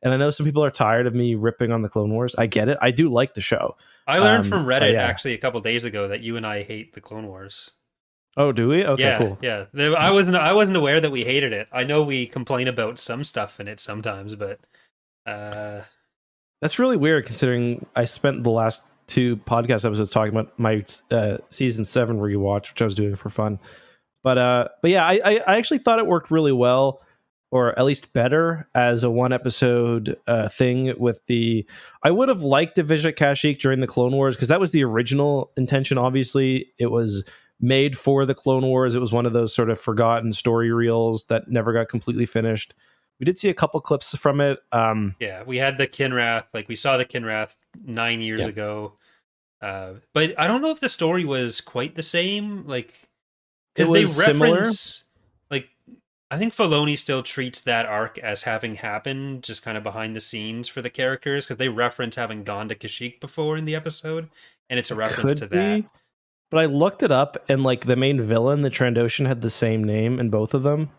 And 0.02 0.14
I 0.14 0.18
know 0.18 0.30
some 0.30 0.46
people 0.46 0.64
are 0.64 0.72
tired 0.72 1.08
of 1.08 1.14
me 1.14 1.36
ripping 1.36 1.72
on 1.72 1.82
the 1.82 1.90
Clone 1.90 2.12
Wars. 2.12 2.34
I 2.38 2.46
get 2.48 2.70
it. 2.70 2.78
I 2.82 2.92
do 2.92 3.12
like 3.12 3.34
the 3.34 3.42
show. 3.42 3.76
I 4.08 4.20
learned 4.20 4.46
Um, 4.46 4.50
from 4.50 4.66
Reddit 4.66 4.94
yeah. 4.94 5.04
actually 5.04 5.34
a 5.34 5.38
couple 5.38 5.60
days 5.62 5.84
ago 5.84 6.08
that 6.08 6.22
you 6.22 6.38
and 6.38 6.46
I 6.48 6.64
hate 6.64 6.94
the 6.94 7.02
Clone 7.02 7.28
Wars. 7.28 7.72
Oh, 8.38 8.52
do 8.52 8.70
we? 8.70 8.86
Okay, 8.86 9.04
yeah, 9.04 9.18
cool. 9.18 9.38
yeah. 9.42 9.66
I 9.98 10.12
wasn't 10.12 10.38
I 10.38 10.54
wasn't 10.54 10.78
aware 10.78 11.02
that 11.02 11.12
we 11.12 11.24
hated 11.24 11.52
it. 11.52 11.68
I 11.72 11.84
know 11.84 12.04
we 12.04 12.26
complain 12.28 12.68
about 12.68 13.00
some 13.00 13.24
stuff 13.24 13.60
in 13.60 13.68
it 13.68 13.80
sometimes, 13.80 14.36
but 14.36 14.60
uh, 15.26 15.82
That's 16.62 16.80
really 16.80 16.98
weird 16.98 17.26
considering 17.26 17.86
I 17.96 18.06
spent 18.06 18.44
the 18.44 18.50
last 18.52 18.84
two 19.08 19.38
podcast 19.38 19.86
episodes 19.86 20.12
talking 20.12 20.34
about 20.34 20.58
my 20.58 20.86
uh, 21.12 21.38
season 21.50 21.84
seven 21.84 22.20
rewatch, 22.20 22.70
which 22.70 22.82
I 22.82 22.86
was 22.86 22.96
doing 22.96 23.16
for 23.16 23.30
fun. 23.30 23.60
But 24.24 24.38
uh, 24.38 24.68
but 24.82 24.92
yeah, 24.92 25.06
I, 25.06 25.20
I 25.24 25.42
I 25.48 25.58
actually 25.58 25.80
thought 25.80 26.00
it 26.00 26.08
worked 26.08 26.30
really 26.32 26.52
well, 26.52 27.02
or 27.52 27.78
at 27.78 27.86
least 27.86 28.14
better 28.14 28.68
as 28.76 29.04
a 29.04 29.10
one 29.10 29.34
episode 29.34 30.18
uh, 30.28 30.50
thing. 30.50 30.94
With 30.98 31.26
the, 31.26 31.66
I 32.04 32.12
would 32.12 32.30
have 32.30 32.42
liked 32.42 32.76
to 32.76 32.84
visit 32.84 33.18
Kashyyyk 33.18 33.60
during 33.60 33.80
the 33.80 33.88
Clone 33.88 34.12
Wars 34.12 34.36
because 34.36 34.50
that 34.50 34.60
was 34.60 34.72
the 34.72 34.84
original 34.84 35.52
intention. 35.58 35.98
Obviously, 35.98 36.68
it 36.78 36.88
was 36.88 37.24
made 37.62 37.98
for 37.98 38.26
the 38.26 38.34
Clone 38.36 38.66
Wars. 38.66 38.96
It 38.96 39.00
was 39.00 39.12
one 39.12 39.26
of 39.26 39.34
those 39.34 39.54
sort 39.54 39.70
of 39.70 39.80
forgotten 39.80 40.32
story 40.32 40.72
reels 40.72 41.26
that 41.26 41.50
never 41.50 41.74
got 41.74 41.90
completely 41.90 42.26
finished. 42.26 42.74
We 43.20 43.26
did 43.26 43.38
see 43.38 43.50
a 43.50 43.54
couple 43.54 43.82
clips 43.82 44.18
from 44.18 44.40
it. 44.40 44.60
Um, 44.72 45.16
yeah, 45.20 45.44
we 45.44 45.58
had 45.58 45.78
the 45.78 45.88
Kinrath, 45.88 46.46
like 46.54 46.70
we 46.70 46.78
saw 46.78 46.96
the 46.98 47.06
Kinrath 47.06 47.58
nine 47.84 48.22
years 48.22 48.42
Yeah. 48.42 48.48
ago. 48.48 48.94
Uh, 49.62 49.96
but 50.14 50.40
I 50.40 50.48
don't 50.48 50.62
know 50.62 50.72
if 50.72 50.80
the 50.80 50.88
story 50.88 51.26
was 51.26 51.60
quite 51.60 51.96
the 51.96 52.02
same, 52.02 52.66
like 52.66 52.94
because 53.76 53.92
they 53.92 54.04
was 54.06 54.16
similar. 54.16 54.60
reference 54.60 55.04
like 55.52 55.68
I 56.32 56.38
think 56.38 56.54
Filoni 56.56 56.98
still 56.98 57.22
treats 57.24 57.60
that 57.62 57.86
arc 57.86 58.18
as 58.20 58.44
having 58.44 58.76
happened, 58.76 59.44
just 59.44 59.64
kind 59.64 59.78
of 59.78 59.84
behind 59.84 60.16
the 60.16 60.22
scenes 60.22 60.70
for 60.70 60.82
the 60.82 60.90
characters, 60.90 61.46
because 61.46 61.58
they 61.58 61.68
reference 61.68 62.16
having 62.16 62.44
gone 62.46 62.70
to 62.70 62.76
Kashyyyk 62.76 63.20
before 63.20 63.58
in 63.58 63.66
the 63.66 63.76
episode, 63.76 64.30
and 64.70 64.80
it's 64.80 64.92
a 64.92 64.96
reference 64.96 65.34
to 65.42 65.48
that. 65.48 65.84
But 66.52 66.60
I 66.62 66.66
looked 66.66 67.04
it 67.04 67.12
up, 67.12 67.38
and 67.48 67.64
like 67.64 67.86
the 67.86 67.96
main 67.96 68.22
villain, 68.22 68.62
the 68.62 68.70
Trandoshan, 68.72 69.28
had 69.28 69.42
the 69.42 69.50
same 69.50 69.84
name 69.84 70.20
in 70.20 70.30
both 70.30 70.54
of 70.54 70.64
them. 70.64 70.90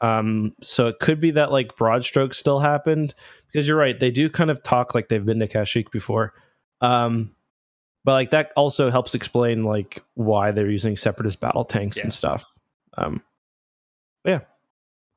Um, 0.00 0.54
so 0.62 0.86
it 0.88 0.98
could 1.00 1.20
be 1.20 1.32
that 1.32 1.50
like 1.52 1.76
broad 1.76 2.04
strokes 2.04 2.38
still 2.38 2.60
happened 2.60 3.14
because 3.46 3.66
you're 3.66 3.76
right. 3.76 3.98
They 3.98 4.10
do 4.10 4.28
kind 4.30 4.50
of 4.50 4.62
talk 4.62 4.94
like 4.94 5.08
they've 5.08 5.24
been 5.24 5.40
to 5.40 5.48
Kashyyyk 5.48 5.90
before. 5.90 6.34
Um, 6.80 7.32
but 8.04 8.12
like 8.12 8.30
that 8.30 8.52
also 8.56 8.90
helps 8.90 9.14
explain 9.14 9.64
like 9.64 10.02
why 10.14 10.52
they're 10.52 10.70
using 10.70 10.96
separatist 10.96 11.40
battle 11.40 11.64
tanks 11.64 11.96
Yeah. 11.96 12.04
and 12.04 12.12
stuff. 12.12 12.52
Um, 12.96 13.22
but 14.24 14.30
yeah, 14.30 14.40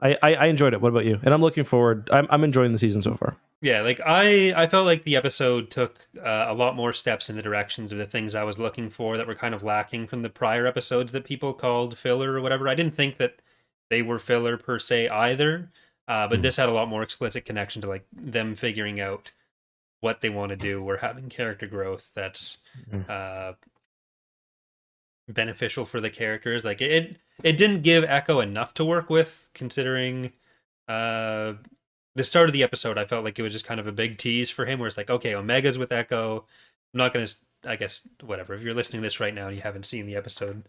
I, 0.01 0.17
I 0.23 0.33
I 0.35 0.45
enjoyed 0.47 0.73
it. 0.73 0.81
What 0.81 0.89
about 0.89 1.05
you? 1.05 1.19
And 1.23 1.33
I'm 1.33 1.41
looking 1.41 1.63
forward. 1.63 2.09
I'm 2.11 2.27
I'm 2.29 2.43
enjoying 2.43 2.71
the 2.71 2.77
season 2.77 3.01
so 3.01 3.15
far. 3.15 3.35
Yeah, 3.63 3.81
like 3.81 4.01
I, 4.03 4.53
I 4.59 4.65
felt 4.65 4.87
like 4.87 5.03
the 5.03 5.15
episode 5.15 5.69
took 5.69 6.07
uh, 6.17 6.45
a 6.47 6.53
lot 6.55 6.75
more 6.75 6.93
steps 6.93 7.29
in 7.29 7.35
the 7.35 7.43
directions 7.43 7.91
of 7.91 7.99
the 7.99 8.07
things 8.07 8.33
I 8.33 8.43
was 8.43 8.57
looking 8.57 8.89
for 8.89 9.17
that 9.17 9.27
were 9.27 9.35
kind 9.35 9.53
of 9.53 9.61
lacking 9.61 10.07
from 10.07 10.23
the 10.23 10.29
prior 10.31 10.65
episodes 10.65 11.11
that 11.11 11.25
people 11.25 11.53
called 11.53 11.95
filler 11.95 12.33
or 12.33 12.41
whatever. 12.41 12.67
I 12.67 12.73
didn't 12.73 12.95
think 12.95 13.17
that 13.17 13.35
they 13.91 14.01
were 14.01 14.17
filler 14.17 14.57
per 14.57 14.79
se 14.79 15.09
either, 15.09 15.69
uh, 16.07 16.27
but 16.27 16.37
Hmm. 16.37 16.41
this 16.41 16.57
had 16.57 16.69
a 16.69 16.71
lot 16.71 16.87
more 16.87 17.03
explicit 17.03 17.45
connection 17.45 17.83
to 17.83 17.87
like 17.87 18.05
them 18.11 18.55
figuring 18.55 18.99
out 18.99 19.31
what 19.99 20.21
they 20.21 20.29
want 20.31 20.49
to 20.49 20.55
do. 20.55 20.81
We're 20.81 20.97
having 20.97 21.29
character 21.29 21.67
growth 21.67 22.09
that's 22.15 22.57
Mhm. 22.91 23.07
uh, 23.07 23.53
beneficial 25.31 25.85
for 25.85 25.99
the 25.99 26.09
characters. 26.09 26.63
Like 26.63 26.81
it, 26.81 27.17
it 27.43 27.57
didn't 27.57 27.81
give 27.81 28.03
Echo 28.03 28.39
enough 28.39 28.73
to 28.75 28.85
work 28.85 29.09
with, 29.09 29.49
considering 29.53 30.31
uh, 30.87 31.53
the 32.15 32.23
start 32.23 32.49
of 32.49 32.53
the 32.53 32.63
episode. 32.63 32.97
I 32.97 33.05
felt 33.05 33.23
like 33.23 33.39
it 33.39 33.43
was 33.43 33.53
just 33.53 33.65
kind 33.67 33.79
of 33.79 33.87
a 33.87 33.91
big 33.91 34.17
tease 34.17 34.49
for 34.49 34.65
him, 34.65 34.79
where 34.79 34.87
it's 34.87 34.97
like, 34.97 35.09
okay, 35.09 35.33
Omega's 35.33 35.77
with 35.77 35.91
Echo. 35.91 36.45
I'm 36.93 36.97
not 36.97 37.13
gonna, 37.13 37.27
I 37.65 37.75
guess, 37.75 38.07
whatever. 38.21 38.53
If 38.53 38.63
you're 38.63 38.73
listening 38.73 39.01
to 39.01 39.05
this 39.05 39.19
right 39.19 39.33
now 39.33 39.47
and 39.47 39.55
you 39.55 39.61
haven't 39.61 39.85
seen 39.85 40.05
the 40.05 40.15
episode, 40.15 40.63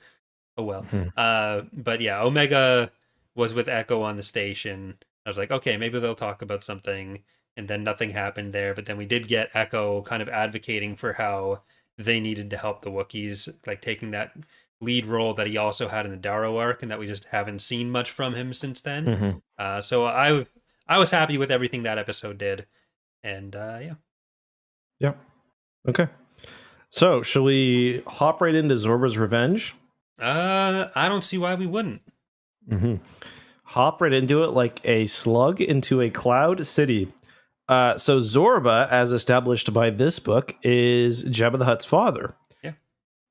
oh 0.57 0.62
well. 0.62 0.85
Mhm. 0.85 1.12
Uh, 1.16 1.62
but 1.73 2.00
yeah, 2.00 2.23
Omega 2.23 2.90
was 3.35 3.54
with 3.54 3.69
Echo 3.69 4.02
on 4.02 4.16
the 4.16 4.23
station. 4.23 4.99
I 5.26 5.31
was 5.31 5.38
like, 5.38 5.50
okay, 5.50 5.76
maybe 5.76 5.99
they'll 5.99 6.14
talk 6.14 6.42
about 6.42 6.64
something, 6.64 7.23
and 7.57 7.69
then 7.69 7.83
nothing 7.85 8.11
happened 8.11 8.52
there. 8.52 8.75
But 8.75 8.87
then 8.87 8.97
we 8.97 9.07
did 9.07 9.28
get 9.28 9.50
Echo 9.54 10.02
kind 10.02 10.23
of 10.23 10.28
advocating 10.28 10.97
for 10.97 11.14
how 11.14 11.62
they 12.02 12.21
needed 12.21 12.50
to 12.50 12.56
help 12.56 12.82
the 12.82 12.90
Wookiees, 12.90 13.49
like 13.66 13.80
taking 13.80 14.11
that 14.12 14.32
lead 14.80 15.06
role 15.06 15.35
that 15.35 15.47
he 15.47 15.56
also 15.56 15.88
had 15.88 16.04
in 16.04 16.11
the 16.11 16.16
Darrow 16.16 16.56
arc, 16.59 16.82
and 16.82 16.90
that 16.90 16.99
we 16.99 17.06
just 17.06 17.26
haven't 17.26 17.61
seen 17.61 17.90
much 17.90 18.11
from 18.11 18.35
him 18.35 18.52
since 18.52 18.80
then. 18.80 19.06
Mm-hmm. 19.06 19.38
Uh, 19.59 19.80
so 19.80 20.06
I 20.06 20.47
I 20.88 20.99
was 20.99 21.11
happy 21.11 21.38
with 21.38 21.50
everything 21.50 21.85
that 21.85 21.99
episode 21.99 22.38
did, 22.38 22.66
and 23.23 23.54
uh, 23.54 23.78
yeah, 23.80 23.94
Yep. 25.02 25.18
Okay. 25.88 26.06
So, 26.90 27.23
shall 27.23 27.42
we 27.42 28.02
hop 28.06 28.40
right 28.40 28.54
into 28.54 28.75
Zorba's 28.76 29.18
Revenge? 29.18 29.75
uh, 30.21 30.88
I 30.94 31.09
don't 31.09 31.25
see 31.25 31.38
why 31.38 31.54
we 31.56 31.66
wouldn't. 31.66 32.02
Mm-hmm. 32.71 32.97
Hop 33.64 34.00
right 34.00 34.12
into 34.12 34.44
it 34.44 34.50
like 34.50 34.80
a 34.85 35.06
slug 35.06 35.61
into 35.61 36.00
a 36.00 36.11
cloud 36.11 36.64
city. 36.66 37.12
Uh, 37.69 37.97
so, 37.97 38.19
Zorba, 38.19 38.88
as 38.90 39.12
established 39.12 39.73
by 39.73 39.90
this 39.90 40.19
book, 40.19 40.54
is 40.62 41.25
Jabba 41.25 41.59
the 41.59 41.64
Hutt's 41.64 41.85
father. 41.85 42.35
Yeah. 42.62 42.73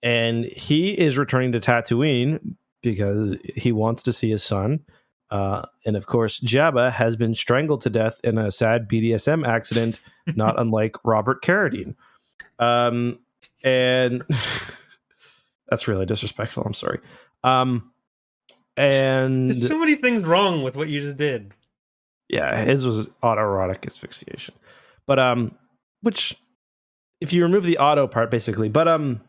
And 0.01 0.45
he 0.45 0.91
is 0.91 1.17
returning 1.17 1.51
to 1.51 1.59
Tatooine 1.59 2.55
because 2.81 3.35
he 3.55 3.71
wants 3.71 4.03
to 4.03 4.13
see 4.13 4.29
his 4.29 4.43
son. 4.43 4.79
Uh, 5.29 5.65
and 5.85 5.95
of 5.95 6.07
course, 6.07 6.39
Jabba 6.41 6.91
has 6.91 7.15
been 7.15 7.33
strangled 7.33 7.81
to 7.81 7.89
death 7.89 8.19
in 8.23 8.37
a 8.37 8.51
sad 8.51 8.89
BDSM 8.89 9.47
accident, 9.47 9.99
not 10.35 10.59
unlike 10.59 10.95
Robert 11.03 11.43
Carradine. 11.43 11.95
Um, 12.59 13.19
and 13.63 14.23
that's 15.69 15.87
really 15.87 16.05
disrespectful. 16.05 16.63
I'm 16.63 16.73
sorry. 16.73 16.99
Um, 17.43 17.91
and 18.77 19.51
There's 19.51 19.67
so 19.67 19.77
many 19.77 19.95
things 19.95 20.23
wrong 20.23 20.63
with 20.63 20.75
what 20.75 20.89
you 20.89 21.01
just 21.01 21.17
did. 21.17 21.53
Yeah, 22.31 22.63
his 22.63 22.85
was 22.85 23.07
autoerotic 23.21 23.85
asphyxiation, 23.85 24.55
but 25.05 25.19
um, 25.19 25.53
which 26.01 26.35
if 27.19 27.31
you 27.33 27.43
remove 27.43 27.63
the 27.63 27.77
auto 27.77 28.07
part, 28.07 28.31
basically, 28.31 28.69
but 28.69 28.87
um, 28.87 29.21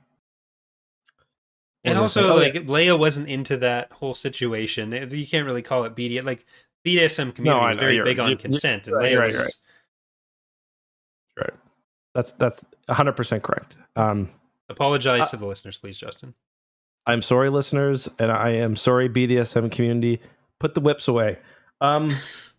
And 1.85 1.99
also, 1.99 2.38
saying? 2.38 2.54
like 2.54 2.64
Leia 2.66 2.99
wasn't 2.99 3.28
into 3.28 3.56
that 3.59 3.92
whole 3.92 4.14
situation. 4.14 4.92
It- 4.92 5.12
you 5.12 5.26
can't 5.26 5.44
really 5.47 5.62
call 5.62 5.85
it 5.85 5.94
BDSM. 5.97 6.25
Like 6.25 6.47
BDSM 6.87 7.35
community 7.35 7.64
I 7.66 7.71
is 7.73 7.76
very 7.78 7.97
you're- 7.97 8.09
big 8.09 8.18
on 8.21 8.28
you're- 8.30 8.40
consent, 8.40 8.87
and 8.87 8.97
right, 8.97 9.12
Leia 9.12 9.18
right, 9.18 9.26
was 9.26 9.37
right. 9.37 9.54
oh, 11.38 11.42
right, 11.42 11.54
that's 12.14 12.32
that's 12.32 12.64
100 12.87 13.12
percent 13.12 13.42
correct. 13.42 13.76
Um, 13.97 14.30
apologize 14.68 15.23
Uh, 15.23 15.26
to 15.28 15.37
the 15.37 15.47
listeners, 15.47 15.76
please, 15.78 15.99
Justin. 15.99 16.35
I'm 17.06 17.21
sorry, 17.23 17.50
listeners, 17.50 18.09
and 18.21 18.30
I 18.30 18.50
am 18.50 18.76
sorry, 18.76 19.09
BDSM 19.09 19.71
community. 19.73 20.21
Put 20.61 20.75
the 20.75 20.80
whips 20.80 21.09
away. 21.09 21.38
Um, 21.80 22.11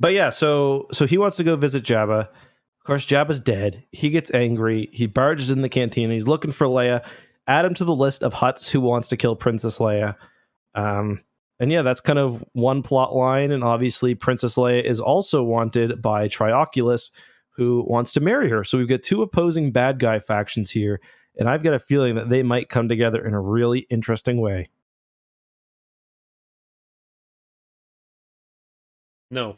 but 0.00 0.14
yeah, 0.14 0.30
so 0.30 0.88
so 0.92 1.06
he 1.06 1.18
wants 1.18 1.36
to 1.36 1.44
go 1.44 1.54
visit 1.54 1.84
Jabba. 1.84 2.20
Of 2.20 2.84
course, 2.84 3.04
Jabba's 3.04 3.38
dead. 3.38 3.84
He 3.92 4.08
gets 4.08 4.32
angry. 4.32 4.88
He 4.92 5.06
barges 5.06 5.50
in 5.50 5.60
the 5.60 5.68
cantina. 5.68 6.14
He's 6.14 6.26
looking 6.26 6.50
for 6.50 6.66
Leia. 6.66 7.04
Add 7.46 7.66
him 7.66 7.74
to 7.74 7.84
the 7.84 7.94
list 7.94 8.22
of 8.22 8.32
Hutts 8.32 8.68
who 8.68 8.80
wants 8.80 9.08
to 9.08 9.18
kill 9.18 9.36
Princess 9.36 9.78
Leia. 9.78 10.16
Um, 10.74 11.20
and 11.58 11.70
yeah, 11.70 11.82
that's 11.82 12.00
kind 12.00 12.18
of 12.18 12.42
one 12.54 12.82
plot 12.82 13.14
line. 13.14 13.50
And 13.52 13.62
obviously, 13.62 14.14
Princess 14.14 14.56
Leia 14.56 14.82
is 14.82 15.00
also 15.00 15.42
wanted 15.42 16.00
by 16.00 16.26
Trioculus, 16.28 17.10
who 17.50 17.84
wants 17.86 18.12
to 18.12 18.20
marry 18.20 18.48
her. 18.48 18.64
So 18.64 18.78
we've 18.78 18.88
got 18.88 19.02
two 19.02 19.20
opposing 19.20 19.70
bad 19.70 19.98
guy 19.98 20.18
factions 20.18 20.70
here. 20.70 21.00
And 21.38 21.48
I've 21.48 21.62
got 21.62 21.74
a 21.74 21.78
feeling 21.78 22.14
that 22.14 22.30
they 22.30 22.42
might 22.42 22.70
come 22.70 22.88
together 22.88 23.24
in 23.24 23.34
a 23.34 23.40
really 23.40 23.80
interesting 23.90 24.40
way. 24.40 24.70
No, 29.30 29.56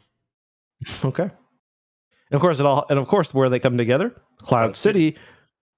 Okay. 1.03 1.23
And 1.23 1.31
of 2.31 2.41
course, 2.41 2.59
it 2.59 2.65
all, 2.65 2.85
and 2.89 2.97
of 2.99 3.07
course, 3.07 3.33
where 3.33 3.49
they 3.49 3.59
come 3.59 3.77
together, 3.77 4.13
Cloud 4.39 4.75
City. 4.75 5.17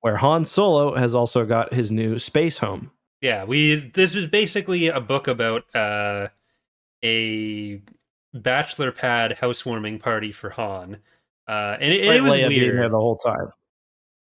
Where 0.02 0.18
Han 0.18 0.46
Solo 0.46 0.96
has 0.96 1.16
also 1.16 1.46
got 1.46 1.74
his 1.74 1.92
new 1.92 2.20
space 2.20 2.60
home. 2.60 2.92
yeah, 3.22 3.44
we. 3.44 3.76
This 3.76 4.14
was 4.14 4.28
basically 4.28 4.88
a 4.88 5.02
book 5.02 5.28
about 5.28 5.64
uh, 5.76 6.28
a 7.04 7.82
bachelor 8.34 8.92
pad 8.92 9.38
housewarming 9.42 9.98
party 10.00 10.32
for 10.32 10.52
Han, 10.52 10.98
uh, 11.48 11.78
and 11.80 11.92
it, 11.92 12.06
it 12.06 12.22
was 12.24 12.34
Leia 12.34 12.48
weird. 12.50 12.92
the 12.92 12.98
whole 13.00 13.18
time. 13.18 13.48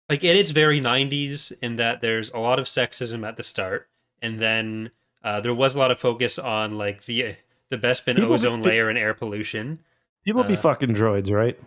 like 0.08 0.22
it 0.22 0.36
is 0.36 0.52
very 0.52 0.80
90s 0.80 1.52
in 1.60 1.76
that 1.76 2.00
there's 2.00 2.30
a 2.30 2.38
lot 2.38 2.58
of 2.60 2.66
sexism 2.66 3.26
at 3.26 3.36
the 3.36 3.42
start 3.42 3.88
and 4.22 4.38
then 4.38 4.90
uh, 5.24 5.40
there 5.40 5.54
was 5.54 5.74
a 5.74 5.78
lot 5.78 5.90
of 5.90 5.98
focus 5.98 6.38
on 6.38 6.78
like 6.78 7.06
the 7.06 7.34
the 7.70 7.78
Bespin 7.78 8.14
People 8.16 8.32
ozone 8.34 8.60
did- 8.62 8.68
layer 8.68 8.88
and 8.88 8.96
air 8.98 9.14
pollution 9.14 9.80
People 10.26 10.44
be 10.44 10.54
Uh, 10.54 10.60
fucking 10.60 10.90
droids, 10.90 11.30
right? 11.30 11.58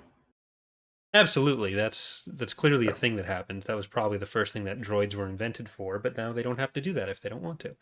Absolutely, 1.13 1.74
that's 1.74 2.25
that's 2.34 2.54
clearly 2.54 2.88
a 2.88 2.94
thing 2.94 3.16
that 3.16 3.25
happened. 3.25 3.63
That 3.63 3.75
was 3.75 3.88
probably 3.88 4.20
the 4.20 4.28
first 4.28 4.54
thing 4.54 4.66
that 4.66 4.80
droids 4.80 5.16
were 5.16 5.25
invented 5.28 5.68
for, 5.68 5.98
but 5.98 6.16
now 6.16 6.32
they 6.32 6.44
don't 6.44 6.60
have 6.60 6.74
to 6.74 6.82
do 6.82 6.94
that 6.94 7.10
if 7.10 7.20
they 7.22 7.30
don't 7.30 7.42
want 7.42 7.60
to. 7.62 7.75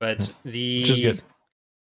But 0.00 0.32
the 0.44 0.80
Which 0.80 0.90
is 0.90 1.00
good. 1.00 1.22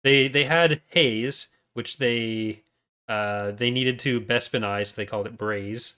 they 0.04 0.28
they 0.28 0.44
had 0.44 0.82
haze, 0.88 1.48
which 1.72 1.96
they 1.96 2.62
uh 3.08 3.52
they 3.52 3.70
needed 3.70 3.98
to 4.00 4.20
Bespinize, 4.20 4.88
so 4.88 4.96
they 4.96 5.06
called 5.06 5.26
it 5.26 5.38
braze. 5.38 5.94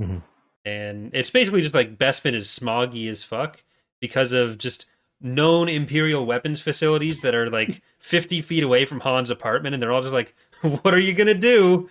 Mhm. 0.00 0.22
And 0.64 1.10
it's 1.12 1.30
basically 1.30 1.60
just 1.62 1.74
like 1.74 1.98
Bespin 1.98 2.34
is 2.34 2.46
smoggy 2.46 3.08
as 3.10 3.24
fuck 3.24 3.64
because 4.00 4.32
of 4.32 4.58
just 4.58 4.86
known 5.20 5.68
Imperial 5.68 6.24
weapons 6.24 6.60
facilities 6.60 7.20
that 7.22 7.34
are 7.34 7.50
like 7.50 7.82
50 7.98 8.42
feet 8.42 8.62
away 8.62 8.84
from 8.84 9.00
Han's 9.00 9.30
apartment, 9.30 9.74
and 9.74 9.82
they're 9.82 9.92
all 9.92 10.02
just 10.02 10.12
like, 10.12 10.34
What 10.82 10.94
are 10.94 10.98
you 10.98 11.12
gonna 11.14 11.34
do? 11.34 11.88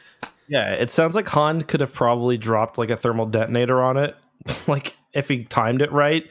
Yeah, 0.47 0.73
it 0.73 0.91
sounds 0.91 1.15
like 1.15 1.27
Han 1.27 1.61
could 1.63 1.79
have 1.79 1.93
probably 1.93 2.37
dropped 2.37 2.77
like 2.77 2.89
a 2.89 2.97
thermal 2.97 3.25
detonator 3.25 3.81
on 3.81 3.97
it, 3.97 4.15
like 4.67 4.95
if 5.13 5.27
he 5.29 5.43
timed 5.45 5.81
it 5.81 5.91
right. 5.91 6.23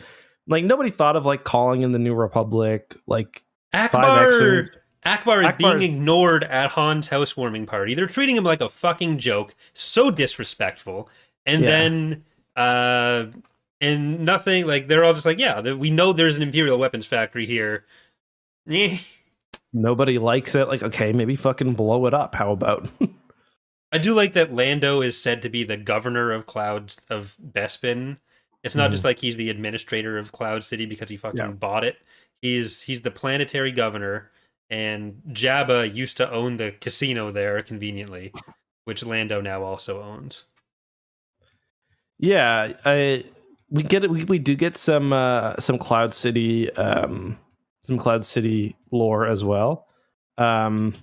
Like 0.49 0.65
nobody 0.65 0.91
thought 0.91 1.17
of 1.17 1.25
like 1.25 1.45
calling 1.45 1.83
in 1.83 1.93
the 1.93 1.99
New 1.99 2.15
Republic, 2.15 2.97
like 3.07 3.43
Ackbar 3.75 4.03
Ackbar 4.03 4.59
is 4.61 4.71
Ackbar's- 5.05 5.57
being 5.57 5.83
ignored 5.83 6.45
at 6.45 6.73
Han's 6.73 7.07
housewarming 7.09 7.67
party. 7.67 7.95
They're 7.95 8.07
treating 8.07 8.37
him 8.37 8.45
like 8.45 8.61
a 8.61 8.69
fucking 8.69 9.19
joke. 9.19 9.55
So 9.73 10.11
disrespectful. 10.11 11.09
And 11.47 11.63
Yeah. 11.63 11.69
then 11.71 12.25
uh 12.57 13.27
and 13.81 14.25
nothing 14.25 14.67
like 14.67 14.89
they're 14.89 15.05
all 15.05 15.15
just 15.15 15.27
like, 15.27 15.39
yeah, 15.39 15.61
we 15.73 15.91
know 15.91 16.13
there's 16.13 16.37
an 16.37 16.43
Imperial 16.43 16.77
weapons 16.79 17.07
factory 17.07 17.47
here. 17.47 17.85
Nobody 19.73 20.19
likes 20.19 20.55
it. 20.55 20.69
Like, 20.69 20.83
okay, 20.83 21.13
maybe 21.13 21.35
fucking 21.37 21.75
blow 21.75 22.07
it 22.07 22.15
up. 22.15 22.35
How 22.35 22.53
about? 22.53 22.89
I 23.91 23.99
do 23.99 24.15
like 24.15 24.33
that 24.33 24.53
Lando 24.55 25.01
is 25.03 25.21
said 25.21 25.43
to 25.43 25.49
be 25.49 25.65
the 25.65 25.77
governor 25.77 26.33
of 26.33 26.47
Clouds 26.47 27.01
of 27.11 27.37
Bespin. 27.43 28.19
It's 28.63 28.75
not 28.77 28.89
Mhm. 28.91 28.93
just 28.93 29.05
like 29.05 29.19
he's 29.19 29.37
the 29.37 29.51
administrator 29.51 30.19
of 30.19 30.33
Cloud 30.33 30.65
City 30.65 30.87
because 30.87 31.11
he 31.11 31.17
fucking 31.17 31.39
Yeah. 31.39 31.49
bought 31.49 31.85
it. 31.85 31.97
He's 32.41 32.83
he's 32.83 33.03
the 33.03 33.11
planetary 33.11 33.71
governor, 33.73 34.31
and 34.71 35.21
Jabba 35.29 35.93
used 35.95 36.17
to 36.19 36.31
own 36.31 36.57
the 36.59 36.73
casino 36.73 37.31
there 37.33 37.63
conveniently, 37.63 38.33
which 38.85 39.05
Lando 39.05 39.41
now 39.41 39.63
also 39.63 40.03
owns. 40.03 40.45
yeah, 42.19 42.73
I 42.85 43.25
we 43.71 43.83
get 43.83 44.05
it. 44.05 44.11
We, 44.11 44.25
we 44.25 44.39
do 44.39 44.55
get 44.55 44.77
some 44.77 45.13
uh 45.13 45.57
some 45.59 45.79
Cloud 45.79 46.15
City 46.15 46.71
um 46.73 47.39
some 47.83 47.99
Cloud 47.99 48.25
City 48.25 48.77
lore 48.91 49.27
as 49.27 49.45
well. 49.45 49.87
Um, 50.39 50.95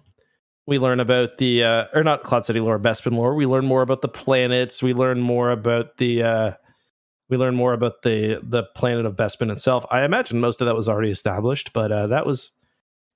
we 0.68 0.78
learn 0.80 1.00
about 1.00 1.38
the 1.40 1.64
uh 1.64 1.86
or 1.94 2.04
not 2.04 2.24
Cloud 2.24 2.46
City 2.46 2.60
lore, 2.60 2.80
Bespin 2.80 3.14
lore. 3.14 3.34
We 3.36 3.46
learn 3.46 3.66
more 3.66 3.82
about 3.82 4.02
the 4.02 4.08
planets. 4.08 4.84
We 4.84 4.94
learn 4.94 5.20
more 5.20 5.50
about 5.52 5.98
the 5.98 6.24
uh 6.24 6.52
we 7.30 7.38
learn 7.38 7.56
more 7.56 7.74
about 7.74 8.02
the 8.04 8.40
the 8.44 8.64
planet 8.76 9.06
of 9.06 9.16
Bespin 9.16 9.52
itself. 9.52 9.86
I 9.90 10.04
imagine 10.04 10.40
most 10.40 10.62
of 10.62 10.66
that 10.68 10.76
was 10.76 10.88
already 10.88 11.10
established, 11.12 11.74
but 11.74 11.92
uh 11.92 12.08
that 12.08 12.26
was 12.26 12.54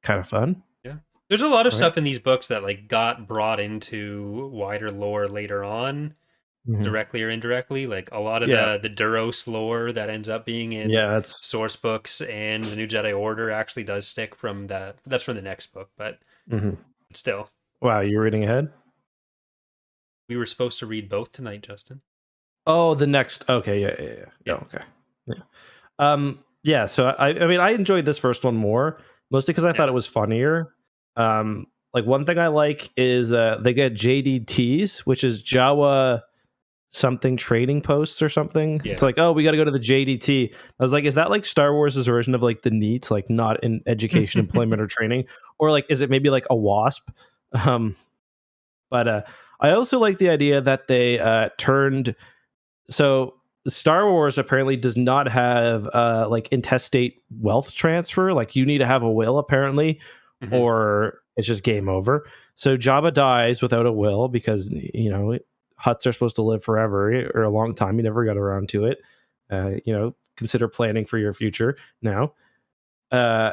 kind 0.02 0.20
of 0.20 0.28
fun. 0.28 0.64
Yeah, 0.84 0.96
there's 1.30 1.42
a 1.44 1.48
lot 1.48 1.68
of 1.68 1.74
Right. 1.74 1.78
stuff 1.78 1.98
in 1.98 2.04
these 2.04 2.20
books 2.20 2.48
that 2.48 2.64
like 2.64 2.88
got 2.88 3.28
brought 3.28 3.60
into 3.60 4.50
wider 4.52 4.90
lore 4.92 5.28
later 5.28 5.64
on, 5.64 6.16
directly 6.66 7.22
or 7.22 7.30
indirectly. 7.30 7.88
Like 7.88 8.10
a 8.12 8.20
lot 8.20 8.44
of 8.44 8.50
Yeah. 8.50 8.78
the 8.78 8.90
the 8.90 8.96
Duros 8.96 9.48
lore 9.48 9.92
that 9.92 10.10
ends 10.10 10.30
up 10.30 10.46
being 10.46 10.72
in 10.72 10.90
Yeah, 10.90 11.08
that's 11.10 11.46
source 11.46 11.76
books 11.76 12.22
and 12.22 12.64
the 12.64 12.76
New 12.76 12.88
Jedi 12.88 13.18
Order 13.18 13.52
actually 13.52 13.84
does 13.84 14.08
stick 14.08 14.36
from 14.36 14.68
that. 14.68 14.98
That's 15.06 15.24
from 15.24 15.36
the 15.36 15.42
next 15.42 15.74
book, 15.74 15.90
but 15.98 16.20
mm-hmm. 16.50 16.72
still, 17.14 17.50
wow. 17.82 18.00
You're 18.00 18.22
reading 18.22 18.44
ahead. 18.44 18.70
we 20.30 20.38
were 20.38 20.46
supposed 20.46 20.80
to 20.80 20.86
read 20.86 21.10
both 21.10 21.32
tonight, 21.32 21.62
Justin. 21.62 22.02
Oh, 22.66 22.96
the 22.96 23.08
next. 23.08 23.48
Okay, 23.50 23.82
yeah, 23.82 23.96
yeah, 24.00 24.10
yeah. 24.10 24.26
Yeah. 24.46 24.54
Oh, 24.54 24.66
okay, 24.66 24.84
yeah. 25.28 25.44
Um, 26.00 26.40
yeah. 26.64 26.86
So 26.86 27.08
I, 27.08 27.28
I 27.28 27.48
mean, 27.48 27.60
I 27.60 27.72
enjoyed 27.72 28.06
this 28.06 28.18
first 28.18 28.46
one 28.46 28.56
more, 28.56 29.02
mostly 29.32 29.52
because 29.52 29.66
I 29.66 29.74
thought 29.74 29.90
it 29.90 29.94
was 29.94 30.08
funnier. 30.08 30.74
Um, 31.18 31.68
like 31.94 32.06
one 32.06 32.26
thing 32.26 32.40
I 32.40 32.48
like 32.48 32.90
is 32.96 33.34
uh 33.34 33.58
they 33.62 33.74
get 33.74 33.94
JDTs, 33.94 35.00
which 35.00 35.24
is 35.26 35.44
Jawa 35.44 36.22
something 36.96 37.36
trading 37.36 37.82
posts 37.82 38.22
or 38.22 38.30
something. 38.30 38.80
Yeah. 38.86 38.94
It's 38.94 39.02
like, 39.02 39.18
oh, 39.18 39.32
we 39.32 39.44
got 39.44 39.52
to 39.52 39.58
go 39.58 39.64
to 39.66 39.72
the 39.72 39.80
JDT. 39.80 40.54
I 40.54 40.84
was 40.84 40.94
like, 40.94 41.06
is 41.06 41.16
that 41.16 41.32
like 41.32 41.44
Star 41.46 41.74
Wars' 41.74 41.96
version 42.06 42.36
of 42.36 42.44
like 42.44 42.62
the 42.62 42.70
NEET, 42.72 43.10
like 43.10 43.30
not 43.32 43.62
in 43.64 43.82
education, 43.88 44.40
employment, 44.46 44.80
or 44.82 44.86
training, 44.88 45.26
or 45.58 45.72
like 45.72 45.86
is 45.90 46.02
it 46.02 46.10
maybe 46.10 46.30
like 46.30 46.46
a 46.50 46.56
WASP? 46.56 47.02
Um, 47.54 47.96
but 48.90 49.08
uh, 49.08 49.22
I 49.60 49.72
also 49.72 50.00
like 50.00 50.18
the 50.18 50.30
idea 50.30 50.60
that 50.62 50.88
they 50.88 51.20
uh 51.20 51.50
turned 51.60 52.16
so 52.90 53.36
Star 53.68 54.10
Wars 54.10 54.38
apparently 54.40 54.76
does 54.76 54.98
not 54.98 55.28
have 55.30 55.88
uh 55.94 56.28
like 56.30 56.48
intestate 56.52 57.22
wealth 57.40 57.74
transfer. 57.76 58.34
Like 58.34 58.56
you 58.56 58.66
need 58.66 58.80
to 58.80 58.88
have 58.88 59.04
a 59.04 59.12
will 59.12 59.38
apparently, 59.38 60.00
Mhm. 60.44 60.52
or 60.60 61.20
it's 61.38 61.48
just 61.48 61.64
game 61.64 61.88
over. 61.90 62.28
So 62.56 62.76
Jabba 62.76 63.14
dies 63.14 63.62
without 63.62 63.86
a 63.86 63.92
will 63.92 64.28
because 64.28 64.72
you 64.72 65.12
know 65.12 65.38
Hutts 65.82 66.06
are 66.08 66.12
supposed 66.12 66.36
to 66.38 66.42
live 66.42 66.64
forever 66.64 67.30
or 67.34 67.44
a 67.44 67.50
long 67.50 67.74
time. 67.76 67.98
You 67.98 68.04
never 68.04 68.26
got 68.26 68.38
around 68.38 68.70
to 68.70 68.86
it. 68.86 69.00
Uh, 69.52 69.72
you 69.86 69.94
know, 69.94 70.16
consider 70.38 70.68
planning 70.68 71.06
for 71.06 71.18
your 71.18 71.34
future 71.34 71.78
now. 72.02 72.34
Uh, 73.12 73.52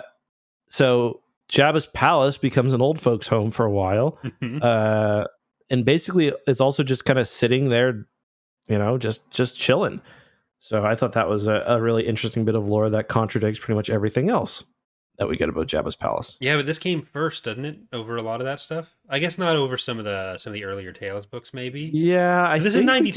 so 0.68 1.20
Jabba's 1.50 1.87
palace 1.87 2.38
becomes 2.38 2.72
an 2.72 2.80
old 2.80 3.00
folks' 3.00 3.26
home 3.28 3.50
for 3.50 3.66
a 3.66 3.70
while 3.70 4.18
Mhm. 4.24 4.62
uh 4.62 5.26
and 5.68 5.85
basically 5.85 6.33
it's 6.46 6.61
also 6.61 6.83
just 6.83 7.04
kind 7.04 7.18
of 7.18 7.26
sitting 7.28 7.68
there 7.68 8.06
you 8.68 8.78
know 8.78 8.96
just 8.98 9.28
just 9.30 9.59
chilling 9.59 10.00
so 10.61 10.85
i 10.85 10.94
thought 10.94 11.12
that 11.12 11.28
was 11.28 11.46
a, 11.48 11.62
a 11.66 11.80
really 11.80 12.06
interesting 12.06 12.44
bit 12.44 12.54
of 12.54 12.66
lore 12.68 12.88
that 12.90 13.09
contradicts 13.09 13.59
pretty 13.59 13.74
much 13.74 13.90
everything 13.90 14.30
else 14.30 14.62
that 15.20 15.28
we 15.28 15.37
get 15.37 15.48
about 15.48 15.68
jabba's 15.68 15.94
palace 15.94 16.37
yeah, 16.40 16.56
but 16.56 16.66
this 16.66 16.78
came 16.78 17.02
first, 17.02 17.44
doesn't 17.44 17.64
it? 17.64 17.78
Over 17.92 18.16
a 18.16 18.22
lot 18.22 18.40
of 18.40 18.46
that 18.46 18.59
stuff. 18.59 18.96
I 19.09 19.18
guess 19.20 19.38
not 19.38 19.54
over 19.54 19.76
some 19.78 19.98
of 20.00 20.04
the 20.04 20.38
some 20.38 20.50
of 20.50 20.54
the 20.54 20.64
earlier 20.64 20.92
Tales 20.92 21.26
books, 21.26 21.54
maybe. 21.54 21.90
yeah 21.94 22.48
i 22.48 22.59
this 22.59 22.74
is 22.74 22.83
ninety 22.83 23.12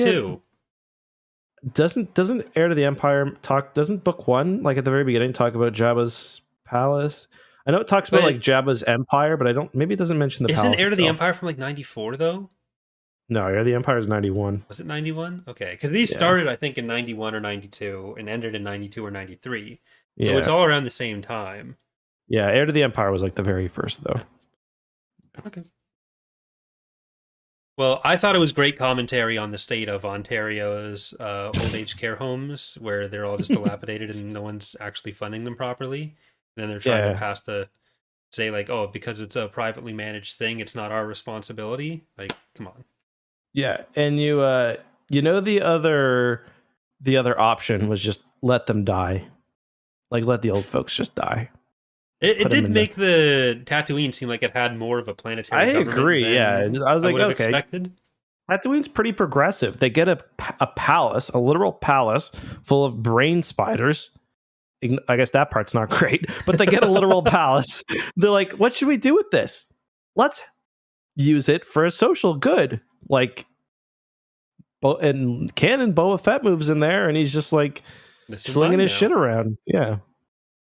doesn't 1.74 2.14
doesn't 2.14 2.46
heir 2.56 2.68
to 2.68 2.76
the 2.76 2.84
empire 2.84 3.32
talk 3.42 3.74
doesn't 3.74 4.04
book 4.04 4.28
one 4.28 4.62
like 4.64 4.78
at 4.78 4.84
the 4.86 4.92
very 4.92 5.06
beginning 5.06 5.32
talk 5.32 5.56
about 5.56 5.72
jabba's 5.74 6.42
palace 6.66 7.30
i 7.66 7.72
know 7.72 7.80
it 7.80 7.88
talks 7.88 8.10
about 8.10 8.22
But- 8.22 8.34
like 8.34 8.42
jabba's 8.42 8.84
empire 8.84 9.38
but 9.38 9.48
i 9.48 9.54
don't 9.54 9.74
maybe 9.74 9.94
it 9.94 9.98
doesn't 9.98 10.18
mention 10.18 10.46
the 10.46 10.52
Isn't 10.54 10.76
Heir 10.78 10.90
to 10.90 10.96
the. 10.96 11.08
Empire 11.08 11.34
from 11.34 11.46
like 11.48 11.58
ninety 11.58 11.84
four 11.84 12.18
though? 12.18 12.50
no 13.30 13.46
heir 13.48 13.60
to 13.60 13.64
the 13.64 13.74
empire 13.76 13.98
is 13.98 14.08
91 14.08 14.66
Was 14.68 14.82
it 14.82 14.86
ninety 14.86 15.14
one? 15.14 15.46
Okay, 15.48 15.70
because 15.72 15.92
these 15.92 16.12
Yeah. 16.12 16.18
started 16.18 16.48
I 16.50 16.58
think 16.58 16.78
in 16.78 16.86
ninety 16.86 17.14
one 17.14 17.34
or 17.34 17.40
ninety 17.40 17.70
two 17.70 18.14
and 18.20 18.28
ended 18.28 18.56
in 18.56 18.64
ninety 18.64 18.90
two 18.90 19.06
or 19.06 19.12
ninety 19.12 19.36
three. 19.36 19.80
yeah 20.18 20.34
So 20.34 20.38
it's 20.40 20.48
all 20.50 20.66
around 20.66 20.84
the 20.84 20.92
same 20.92 21.22
time. 21.22 21.78
Yeah 22.28 22.48
heir 22.48 22.66
to 22.66 22.72
the 22.72 22.84
empire 22.84 23.12
was 23.12 23.22
like 23.22 23.36
the 23.36 23.44
very 23.44 23.68
first 23.68 24.04
though 24.04 24.22
Okay. 25.48 25.64
Well, 27.76 28.02
I 28.04 28.18
thought 28.18 28.36
it 28.36 28.40
was 28.40 28.52
great 28.54 28.78
commentary 28.78 29.36
on 29.36 29.50
the 29.50 29.58
state 29.58 29.90
of 29.90 30.06
Ontario's 30.06 31.12
uh, 31.20 31.52
old 31.60 31.74
age 31.74 31.98
care 31.98 32.16
homes, 32.16 32.78
where 32.80 33.08
they're 33.08 33.26
all 33.26 33.38
just 33.38 33.52
dilapidated 33.54 34.12
and 34.12 34.32
no 34.32 34.44
one's 34.44 34.76
actually 34.80 35.12
funding 35.14 35.44
them 35.44 35.56
properly. 35.56 36.04
And 36.04 36.12
then 36.56 36.70
they're 36.70 36.78
trying 36.80 37.04
Yeah. 37.04 37.14
to 37.14 37.18
pass 37.18 37.42
the 37.42 37.68
say 38.32 38.52
like, 38.52 38.70
oh, 38.70 38.86
because 38.86 39.22
it's 39.22 39.36
a 39.36 39.48
privately 39.48 39.92
managed 39.94 40.38
thing, 40.38 40.60
it's 40.60 40.76
not 40.76 40.92
our 40.92 41.06
responsibility. 41.06 42.04
Like, 42.16 42.34
come 42.56 42.68
on. 42.68 42.84
Yeah, 43.54 43.82
and 43.96 44.20
you 44.20 44.42
uh 44.42 44.76
you 45.10 45.24
know 45.24 45.40
the 45.42 45.62
other 45.64 46.46
the 47.02 47.18
other 47.18 47.40
option 47.40 47.88
was 47.88 48.04
just 48.04 48.22
let 48.44 48.68
them 48.68 48.84
die. 48.86 49.26
Like 50.12 50.26
let 50.26 50.44
the 50.44 50.52
old 50.52 50.66
folks 50.66 50.96
just 50.96 51.16
die. 51.16 51.50
It, 52.24 52.42
it 52.42 52.50
did 52.50 52.54
in 52.54 52.64
the- 52.66 52.70
make 52.70 52.96
the 52.96 53.62
Tatooine 53.66 54.14
seem 54.14 54.30
like 54.30 54.42
it 54.44 54.52
had 54.52 54.78
more 54.78 54.98
of 54.98 55.08
a 55.08 55.14
planetary. 55.14 55.62
I 55.62 55.66
agree. 55.66 56.34
Yeah, 56.34 56.68
I 56.86 56.94
was 56.94 57.04
like, 57.04 57.16
have 57.18 57.32
okay, 57.32 57.46
expected. 57.46 57.92
Tatooine's 58.50 58.88
pretty 58.88 59.12
progressive. 59.12 59.78
They 59.78 59.90
get 59.90 60.08
a 60.10 60.20
a 60.60 60.68
palace, 60.68 61.30
a 61.30 61.38
literal 61.40 61.72
palace 61.74 62.32
full 62.64 62.86
of 62.86 63.02
brain 63.04 63.42
spiders. 63.42 64.10
I 65.08 65.16
guess 65.16 65.30
that 65.32 65.50
part's 65.50 65.74
not 65.74 65.90
great, 66.00 66.26
but 66.46 66.58
they 66.58 66.66
get 66.66 66.84
a 66.84 66.92
literal 66.92 67.22
palace. 67.24 67.84
They're 68.18 68.30
like, 68.30 68.54
what 68.54 68.74
should 68.74 68.88
we 68.90 68.98
do 68.98 69.16
with 69.16 69.30
this? 69.32 69.70
Let's 70.16 70.42
use 71.16 71.48
it 71.48 71.64
for 71.64 71.86
a 71.86 71.92
social 71.92 72.34
good. 72.36 72.82
Like, 73.10 73.46
Bo- 74.82 74.98
and 74.98 75.54
Canon 75.56 75.94
Boba 75.94 76.20
Fett 76.20 76.44
moves 76.44 76.70
in 76.70 76.80
there, 76.82 77.08
and 77.08 77.16
he's 77.18 77.32
just 77.32 77.54
like 77.54 77.82
slinging 78.36 78.80
his 78.80 78.92
now. 78.92 78.98
shit 78.98 79.12
around. 79.14 79.58
Yeah. 79.66 79.98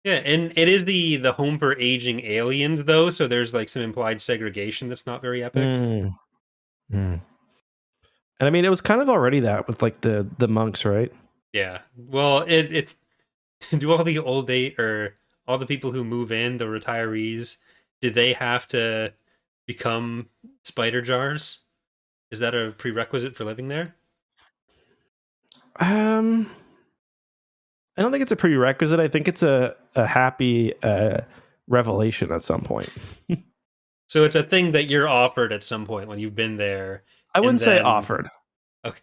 Yeah, 0.04 0.16
and 0.16 0.52
it 0.58 0.68
is 0.68 0.86
the 0.86 1.16
the 1.16 1.32
home 1.32 1.58
for 1.58 1.78
aging 1.80 2.26
aliens 2.26 2.84
though, 2.84 3.10
so 3.10 3.28
there's 3.28 3.54
like 3.54 3.70
some 3.70 3.82
implied 3.82 4.20
segregation 4.22 4.90
that's 4.90 5.06
not 5.06 5.22
very 5.22 5.44
epic. 5.44 5.64
Mm. 5.64 6.16
Mm. 6.92 7.22
And 8.40 8.48
I 8.48 8.50
mean, 8.50 8.66
it 8.66 8.70
was 8.70 8.82
kind 8.82 9.02
of 9.02 9.08
already 9.08 9.40
that 9.42 9.68
with 9.68 9.82
like 9.82 10.02
the 10.02 10.28
the 10.38 10.50
monks, 10.50 10.84
right? 10.84 11.12
Yeah. 11.54 11.80
Well, 11.96 12.40
it 12.42 12.76
it's 12.76 12.96
do 13.78 13.94
all 13.94 14.04
the 14.04 14.20
old 14.20 14.48
date 14.48 14.78
or 14.78 15.16
all 15.48 15.58
the 15.58 15.66
people 15.66 15.92
who 15.92 16.04
move 16.04 16.32
in, 16.32 16.58
the 16.58 16.66
retirees, 16.66 17.58
did 18.02 18.14
they 18.14 18.34
have 18.34 18.68
to 18.68 19.14
become 19.66 20.28
spider 20.64 21.02
jars? 21.02 21.60
Is 22.32 22.40
that 22.40 22.56
a 22.56 22.74
prerequisite 22.78 23.36
for 23.36 23.46
living 23.46 23.68
there? 23.68 23.96
Um, 25.80 26.50
I 27.98 28.02
don't 28.02 28.12
think 28.12 28.24
it's 28.24 28.32
a 28.32 28.38
prerequisite. 28.38 29.00
I 29.00 29.08
think 29.08 29.28
it's 29.28 29.44
a 29.44 29.76
a 29.96 30.08
happy 30.08 30.74
uh, 30.84 31.22
revelation 31.68 32.32
at 32.32 32.42
some 32.42 32.62
point. 32.62 32.90
So 34.14 34.26
it's 34.26 34.36
a 34.36 34.44
thing 34.44 34.74
that 34.74 34.92
you're 34.92 35.08
offered 35.08 35.52
at 35.52 35.64
some 35.64 35.88
point 35.88 36.08
when 36.08 36.20
you've 36.20 36.36
been 36.36 36.56
there. 36.58 37.02
I 37.34 37.40
wouldn't 37.40 37.62
say 37.62 37.78
then- 37.78 37.86
offered. 37.86 38.30
oh, 38.86 38.94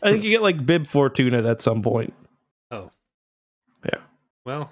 I 0.00 0.12
think 0.12 0.22
you 0.22 0.30
get 0.30 0.42
like 0.42 0.64
Bib 0.64 0.86
Fortuna 0.86 1.42
at 1.50 1.60
some 1.60 1.82
point 1.82 2.14
Oh. 2.70 2.90
Yeah. 3.84 3.98
well, 4.44 4.70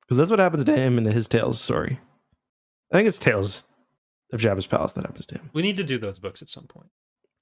because 0.00 0.16
that's 0.16 0.30
what 0.30 0.38
happens 0.38 0.64
to 0.64 0.74
him 0.74 0.96
in 0.96 1.04
his 1.04 1.28
Tales 1.28 1.60
story. 1.60 2.00
I 2.90 2.96
think 2.96 3.08
it's 3.08 3.18
Tales 3.18 3.66
of 4.32 4.40
Jabba's 4.40 4.66
Palace 4.66 4.94
that 4.94 5.04
happens 5.04 5.26
to 5.26 5.34
him. 5.34 5.50
we 5.52 5.60
need 5.60 5.76
to 5.76 5.84
do 5.84 5.98
those 5.98 6.18
books 6.18 6.40
at 6.40 6.48
some 6.48 6.64
point. 6.64 6.88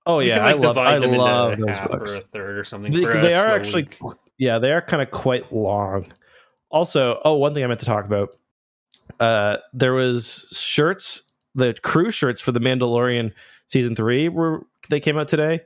Oh 0.04 0.18
yeah, 0.18 0.38
can, 0.38 0.44
like, 0.46 0.54
I 0.56 0.58
love 0.58 0.78
I 0.78 0.98
love 0.98 1.58
those 1.58 1.78
books. 1.78 2.12
or 2.12 2.16
a 2.16 2.20
third 2.20 2.58
or 2.58 2.64
something. 2.64 2.92
They, 2.92 3.04
they 3.04 3.34
are 3.34 3.50
actually 3.50 3.84
week. 3.84 4.00
Yeah, 4.38 4.58
they 4.58 4.72
are 4.72 4.82
kind 4.82 5.02
of 5.02 5.10
quite 5.10 5.52
long. 5.52 6.06
Also, 6.70 7.20
oh, 7.24 7.34
one 7.34 7.54
thing 7.54 7.62
I 7.64 7.66
meant 7.66 7.80
to 7.80 7.86
talk 7.86 8.04
about. 8.04 8.30
Uh 9.20 9.58
there 9.72 9.92
was 9.92 10.46
shirts, 10.50 11.22
the 11.54 11.74
crew 11.82 12.10
shirts 12.10 12.40
for 12.40 12.52
the 12.52 12.60
Mandalorian 12.60 13.32
season 13.66 13.94
3 13.94 14.28
were 14.30 14.66
they 14.88 14.98
came 15.00 15.18
out 15.18 15.28
today. 15.28 15.60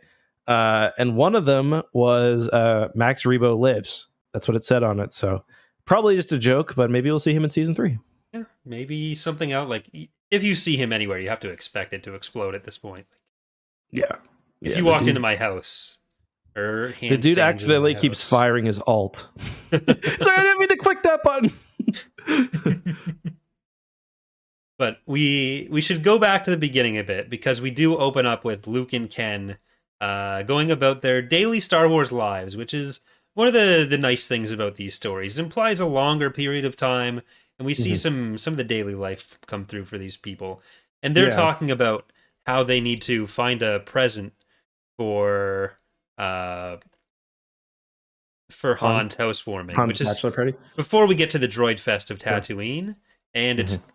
Uh 0.46 0.90
and 0.98 1.16
one 1.16 1.34
of 1.34 1.44
them 1.44 1.82
was 1.92 2.48
uh 2.48 2.88
Max 2.94 3.22
Rebo 3.22 3.58
lives. 3.58 4.08
That's 4.32 4.48
what 4.48 4.56
it 4.56 4.64
said 4.64 4.82
on 4.82 5.00
it. 5.00 5.12
So 5.12 5.44
probably 5.84 6.16
just 6.16 6.32
a 6.32 6.38
joke, 6.38 6.74
but 6.74 6.90
maybe 6.90 7.10
we'll 7.10 7.18
see 7.18 7.32
him 7.32 7.44
in 7.44 7.50
season 7.50 7.74
3. 7.74 7.98
Yeah, 8.34 8.42
maybe 8.66 9.14
something 9.14 9.52
out 9.52 9.68
like 9.68 9.88
if 10.30 10.42
you 10.42 10.54
see 10.54 10.76
him 10.76 10.92
anywhere, 10.92 11.18
you 11.18 11.30
have 11.30 11.40
to 11.40 11.50
expect 11.50 11.94
it 11.94 12.02
to 12.02 12.14
explode 12.14 12.54
at 12.54 12.64
this 12.64 12.76
point. 12.76 13.06
Yeah. 13.90 14.16
If 14.60 14.72
Yeah, 14.72 14.78
you 14.78 14.84
walked 14.84 15.06
into 15.06 15.20
my 15.20 15.36
house, 15.36 15.98
the 16.54 17.18
dude 17.20 17.38
accidentally 17.38 17.94
keeps 17.94 18.22
firing 18.22 18.64
his 18.66 18.78
alt. 18.86 19.28
Sorry, 19.72 19.82
I 19.82 20.42
didn't 20.42 20.58
mean 20.58 20.68
to 20.70 20.76
click 20.76 21.02
that 21.04 21.22
button. 21.22 21.52
but 24.78 24.98
we 25.06 25.68
we 25.70 25.80
should 25.80 26.02
go 26.02 26.18
back 26.18 26.44
to 26.44 26.50
the 26.50 26.56
beginning 26.56 26.98
a 26.98 27.04
bit 27.04 27.28
because 27.30 27.60
we 27.60 27.70
do 27.70 27.96
open 27.96 28.26
up 28.26 28.44
with 28.44 28.66
Luke 28.66 28.92
and 28.92 29.10
Ken 29.10 29.58
uh, 30.00 30.42
going 30.42 30.70
about 30.70 31.02
their 31.02 31.20
daily 31.20 31.60
Star 31.60 31.88
Wars 31.88 32.12
lives, 32.12 32.56
which 32.56 32.72
is 32.72 33.00
one 33.34 33.46
of 33.46 33.52
the 33.52 33.86
the 33.88 33.98
nice 33.98 34.26
things 34.26 34.52
about 34.52 34.76
these 34.76 34.94
stories. 34.94 35.38
It 35.38 35.42
implies 35.42 35.80
a 35.80 35.86
longer 35.86 36.30
period 36.30 36.64
of 36.64 36.76
time, 36.76 37.20
and 37.58 37.66
we 37.66 37.74
see 37.74 37.92
Mhm. 37.92 37.96
some 37.96 38.38
some 38.38 38.52
of 38.54 38.58
the 38.58 38.64
daily 38.64 38.94
life 38.94 39.38
come 39.46 39.64
through 39.64 39.84
for 39.86 39.98
these 39.98 40.16
people. 40.16 40.62
And 41.02 41.14
they're 41.14 41.26
Yeah. 41.26 41.30
talking 41.30 41.70
about 41.70 42.12
how 42.46 42.62
they 42.62 42.80
need 42.80 43.02
to 43.02 43.26
find 43.26 43.62
a 43.62 43.80
present 43.80 44.32
for 44.96 45.78
uh 46.18 46.76
for 48.50 48.74
Han- 48.76 48.96
Han's 49.00 49.14
housewarming, 49.16 49.76
Han's 49.76 49.88
which 49.88 50.00
is 50.00 50.20
party. 50.20 50.54
before 50.76 51.06
we 51.06 51.14
get 51.14 51.30
to 51.32 51.38
the 51.38 51.48
droid 51.48 51.78
fest 51.78 52.10
of 52.10 52.20
Yeah. 52.20 52.40
Tatooine, 52.40 52.96
and 53.34 53.60
it's 53.60 53.76
Mm-hmm. 53.76 53.88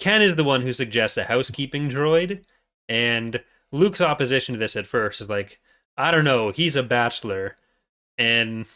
Ken 0.00 0.22
is 0.22 0.34
the 0.36 0.44
one 0.44 0.62
who 0.62 0.72
suggests 0.72 1.16
a 1.16 1.24
housekeeping 1.24 1.88
droid, 1.88 2.42
and 2.88 3.42
Luke's 3.72 4.00
opposition 4.00 4.52
to 4.54 4.58
this 4.58 4.74
at 4.76 4.86
first 4.86 5.20
is 5.20 5.28
like, 5.28 5.60
I 5.96 6.10
don't 6.10 6.24
know, 6.24 6.50
he's 6.50 6.76
a 6.76 6.82
bachelor, 6.82 7.56
and 8.18 8.66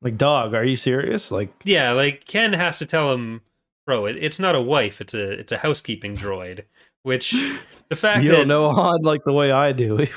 Like, 0.00 0.16
dog, 0.16 0.54
are 0.54 0.64
you 0.64 0.76
serious? 0.76 1.30
Like, 1.30 1.52
yeah, 1.64 1.90
like 1.92 2.24
Ken 2.26 2.52
has 2.54 2.78
to 2.78 2.86
tell 2.86 3.12
him, 3.12 3.42
bro, 3.86 4.06
it, 4.06 4.16
it's 4.16 4.38
not 4.38 4.54
a 4.54 4.62
wife, 4.62 5.00
it's 5.02 5.12
a 5.14 5.32
it's 5.32 5.52
a 5.52 5.58
housekeeping 5.58 6.16
droid, 6.16 6.64
which 7.02 7.32
the 7.90 7.96
fact 7.96 8.22
you 8.24 8.30
that 8.30 8.36
don't 8.38 8.48
know 8.48 8.72
Han 8.72 9.02
like 9.02 9.24
the 9.24 9.32
way 9.34 9.50
I 9.52 9.72
do. 9.72 10.06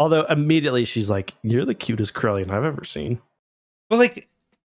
Although 0.00 0.24
immediately 0.24 0.84
she's 0.84 1.10
like, 1.10 1.34
"You're 1.42 1.66
the 1.66 1.74
cutest 1.74 2.14
Krellian 2.14 2.50
I've 2.50 2.64
ever 2.64 2.84
seen." 2.84 3.20
Well, 3.90 4.00
like 4.00 4.28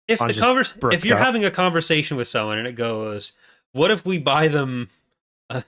if 0.07 0.21
I 0.21 0.27
the 0.27 0.33
convers- 0.33 0.75
if 0.91 1.05
you're 1.05 1.17
having 1.17 1.45
a 1.45 1.51
conversation 1.51 2.17
with 2.17 2.27
someone 2.27 2.57
and 2.57 2.67
it 2.67 2.73
goes, 2.73 3.33
"What 3.71 3.91
if 3.91 4.05
we 4.05 4.17
buy 4.17 4.47
them 4.47 4.89
a, 5.49 5.63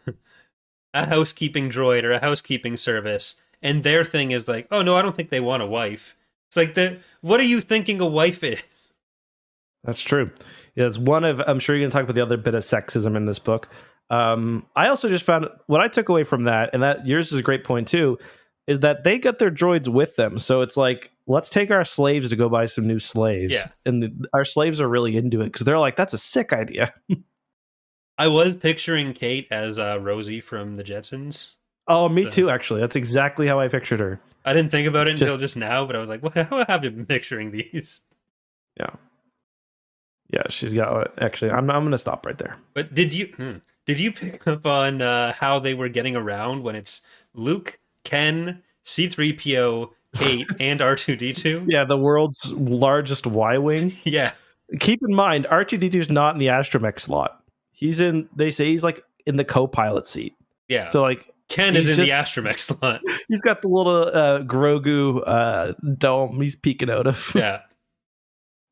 a 0.93 1.05
housekeeping 1.05 1.69
droid 1.69 2.03
or 2.03 2.11
a 2.11 2.19
housekeeping 2.19 2.75
service?" 2.75 3.39
and 3.61 3.83
their 3.83 4.03
thing 4.03 4.31
is 4.31 4.47
like, 4.47 4.67
"Oh 4.71 4.81
no, 4.81 4.97
I 4.97 5.01
don't 5.01 5.15
think 5.15 5.29
they 5.29 5.39
want 5.39 5.63
a 5.63 5.67
wife." 5.67 6.15
It's 6.49 6.57
like 6.57 6.73
the 6.73 6.99
what 7.21 7.39
are 7.39 7.43
you 7.43 7.61
thinking 7.61 8.01
a 8.01 8.05
wife 8.05 8.43
is? 8.43 8.61
That's 9.83 10.01
true. 10.01 10.31
Yeah, 10.75 10.87
it's 10.87 10.97
one 10.97 11.23
of. 11.23 11.39
I'm 11.45 11.59
sure 11.59 11.75
you're 11.75 11.83
going 11.83 11.91
to 11.91 11.95
talk 11.95 12.03
about 12.03 12.15
the 12.15 12.21
other 12.21 12.37
bit 12.37 12.55
of 12.55 12.63
sexism 12.63 13.15
in 13.15 13.25
this 13.25 13.39
book. 13.39 13.69
Um, 14.09 14.65
I 14.75 14.87
also 14.87 15.07
just 15.07 15.23
found 15.23 15.47
what 15.67 15.81
I 15.81 15.87
took 15.87 16.09
away 16.09 16.23
from 16.23 16.45
that, 16.45 16.71
and 16.73 16.83
that 16.83 17.07
yours 17.07 17.31
is 17.31 17.39
a 17.39 17.43
great 17.43 17.63
point 17.63 17.87
too, 17.87 18.17
is 18.67 18.81
that 18.81 19.03
they 19.03 19.17
got 19.17 19.39
their 19.39 19.51
droids 19.51 19.87
with 19.87 20.15
them. 20.15 20.37
So 20.39 20.61
it's 20.61 20.77
like, 20.77 21.11
let's 21.27 21.49
take 21.49 21.71
our 21.71 21.83
slaves 21.83 22.29
to 22.29 22.35
go 22.35 22.49
buy 22.49 22.65
some 22.65 22.87
new 22.87 22.99
slaves. 22.99 23.53
Yeah. 23.53 23.67
and 23.85 24.03
the, 24.03 24.27
our 24.33 24.45
slaves 24.45 24.79
are 24.79 24.87
really 24.87 25.17
into 25.17 25.41
it 25.41 25.45
because 25.45 25.65
they're 25.65 25.79
like, 25.79 25.95
"That's 25.95 26.13
a 26.13 26.17
sick 26.17 26.53
idea." 26.53 26.93
I 28.17 28.27
was 28.27 28.55
picturing 28.55 29.13
Kate 29.13 29.47
as 29.49 29.79
uh, 29.79 29.99
Rosie 29.99 30.41
from 30.41 30.75
the 30.75 30.83
Jetsons. 30.83 31.55
Oh, 31.87 32.07
me 32.07 32.29
too. 32.29 32.49
Actually, 32.49 32.81
that's 32.81 32.95
exactly 32.95 33.47
how 33.47 33.59
I 33.59 33.67
pictured 33.67 33.99
her. 33.99 34.19
I 34.45 34.53
didn't 34.53 34.71
think 34.71 34.87
about 34.87 35.07
it 35.07 35.19
until 35.19 35.37
just 35.37 35.57
now, 35.57 35.85
but 35.85 35.95
I 35.95 35.99
was 35.99 36.09
like, 36.09 36.21
"What? 36.23 36.33
How 36.33 36.65
have 36.65 36.83
you 36.83 36.91
been 36.91 37.05
picturing 37.05 37.51
these?" 37.51 38.01
Yeah. 38.79 38.91
Yeah, 40.31 40.43
she's 40.49 40.73
got. 40.73 41.19
Actually, 41.21 41.51
I'm. 41.51 41.69
I'm 41.69 41.81
going 41.81 41.91
to 41.91 41.97
stop 41.97 42.25
right 42.25 42.37
there. 42.37 42.57
But 42.73 42.93
did 42.93 43.11
you 43.11 43.33
hmm, 43.35 43.57
did 43.85 43.99
you 43.99 44.11
pick 44.13 44.47
up 44.47 44.65
on 44.65 45.01
uh, 45.01 45.33
how 45.33 45.59
they 45.59 45.73
were 45.73 45.89
getting 45.89 46.15
around 46.15 46.63
when 46.63 46.75
it's 46.75 47.01
Luke, 47.33 47.79
Ken, 48.03 48.61
C3PO, 48.85 49.89
Kate, 50.15 50.47
and 50.59 50.79
R2D2? 50.79 51.65
Yeah, 51.67 51.85
the 51.85 51.97
world's 51.97 52.51
largest 52.53 53.25
Y 53.27 53.57
wing. 53.57 53.93
Yeah. 54.05 54.31
Keep 54.79 55.01
in 55.07 55.13
mind, 55.13 55.47
R2D2 55.51 55.95
is 55.95 56.09
not 56.09 56.33
in 56.35 56.39
the 56.39 56.47
astromech 56.47 56.97
slot. 56.99 57.43
He's 57.73 57.99
in. 57.99 58.29
They 58.35 58.51
say 58.51 58.67
he's 58.67 58.83
like 58.85 59.03
in 59.25 59.35
the 59.35 59.43
co-pilot 59.43 60.05
seat. 60.07 60.33
Yeah. 60.69 60.89
So 60.91 61.01
like 61.01 61.29
Ken 61.49 61.75
is 61.75 61.89
in 61.89 61.95
just- 61.97 62.07
the 62.07 62.13
astromech 62.41 62.57
slot. 62.79 63.01
he's 63.27 63.41
got 63.41 63.61
the 63.61 63.67
little 63.67 64.03
uh, 64.07 64.39
Grogu 64.43 65.21
uh, 65.27 65.73
dome. 65.97 66.39
He's 66.41 66.55
peeking 66.55 66.89
out 66.89 67.05
of. 67.05 67.33
Yeah. 67.35 67.61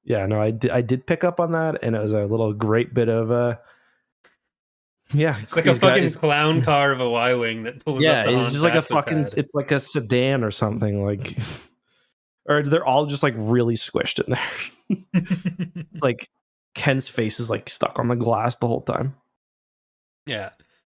yeah, 0.05 0.25
no, 0.25 0.41
I 0.41 0.51
did. 0.51 0.71
I 0.71 0.79
did 0.81 1.05
pick 1.05 1.25
up 1.25 1.41
on 1.41 1.51
that, 1.51 1.79
and 1.83 1.95
it 1.97 1.99
was 2.01 2.13
a 2.13 2.25
little 2.25 2.53
great 2.53 2.93
bit 2.93 3.09
of. 3.09 3.29
uh 3.31 3.55
Yeah, 5.13 5.37
It's 5.41 5.55
like 5.55 5.65
a 5.65 5.69
he's 5.69 5.79
got 5.79 5.95
fucking 5.95 6.11
clown 6.13 6.61
car 6.61 6.91
of 6.91 6.99
a 6.99 7.09
Y 7.09 7.33
Wing 7.33 7.63
that 7.63 7.83
pulls 7.83 8.03
yeah, 8.03 8.29
it's 8.29 8.51
just 8.51 8.63
like 8.63 8.75
a 8.75 8.81
fucking. 8.81 9.23
pad. 9.23 9.33
It's 9.37 9.53
like 9.55 9.71
a 9.71 9.79
sedan 9.79 10.43
or 10.43 10.51
something. 10.51 11.03
Like, 11.03 11.35
or 12.45 12.61
they're 12.63 12.85
all 12.85 13.07
just 13.07 13.23
like 13.23 13.33
really 13.35 13.75
squished 13.75 14.23
in 14.23 14.35
there. 14.35 15.85
like 16.01 16.29
Ken's 16.75 17.09
face 17.09 17.39
is 17.39 17.49
like 17.49 17.69
stuck 17.69 17.97
on 17.97 18.07
the 18.07 18.15
glass 18.15 18.57
the 18.57 18.67
whole 18.67 18.81
time. 18.81 19.15
Yeah. 20.27 20.51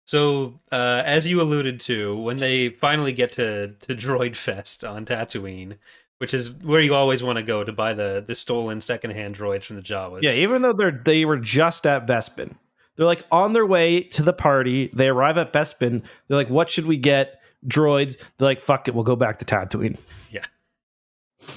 So, 0.07 0.61
uh, 0.71 1.03
as 1.05 1.27
you 1.27 1.41
alluded 1.41 1.81
to, 1.81 2.17
when 2.17 2.37
they 2.37 2.69
finally 2.69 3.13
get 3.13 3.33
to, 3.33 3.69
to 3.69 3.95
Droid 3.95 4.37
Fest 4.37 4.85
on 4.85 5.07
Tatooine, 5.07 5.79
which 6.19 6.35
is 6.35 6.53
where 6.53 6.81
you 6.81 6.95
always 6.95 7.23
want 7.23 7.39
to 7.39 7.43
go 7.43 7.65
to 7.65 7.73
buy 7.73 7.95
the, 7.95 8.23
the 8.27 8.35
stolen 8.35 8.81
secondhand 8.81 9.35
droids 9.35 9.65
from 9.65 9.77
the 9.77 9.83
Jawas. 9.83 10.23
Yeah, 10.23 10.33
even 10.33 10.63
though 10.63 10.73
they're 10.73 11.03
they 11.05 11.25
were 11.25 11.39
just 11.39 11.87
at 11.87 12.07
Bespin, 12.07 12.55
they're 12.97 13.07
like 13.07 13.25
on 13.31 13.53
their 13.53 13.67
way 13.67 14.03
to 14.03 14.23
the 14.23 14.33
party. 14.33 14.91
They 14.95 15.09
arrive 15.09 15.39
at 15.39 15.53
Bespin. 15.53 16.03
They're 16.29 16.37
like, 16.37 16.51
"What 16.51 16.71
should 16.71 16.87
we 16.87 16.97
get?" 16.97 17.41
Droids. 17.67 18.19
They're 18.39 18.49
like, 18.49 18.61
"Fuck 18.61 18.89
it, 18.89 18.95
we'll 18.95 19.05
go 19.05 19.17
back 19.17 19.39
to 19.39 19.45
Tatooine." 19.45 19.97
Yeah. 20.31 20.45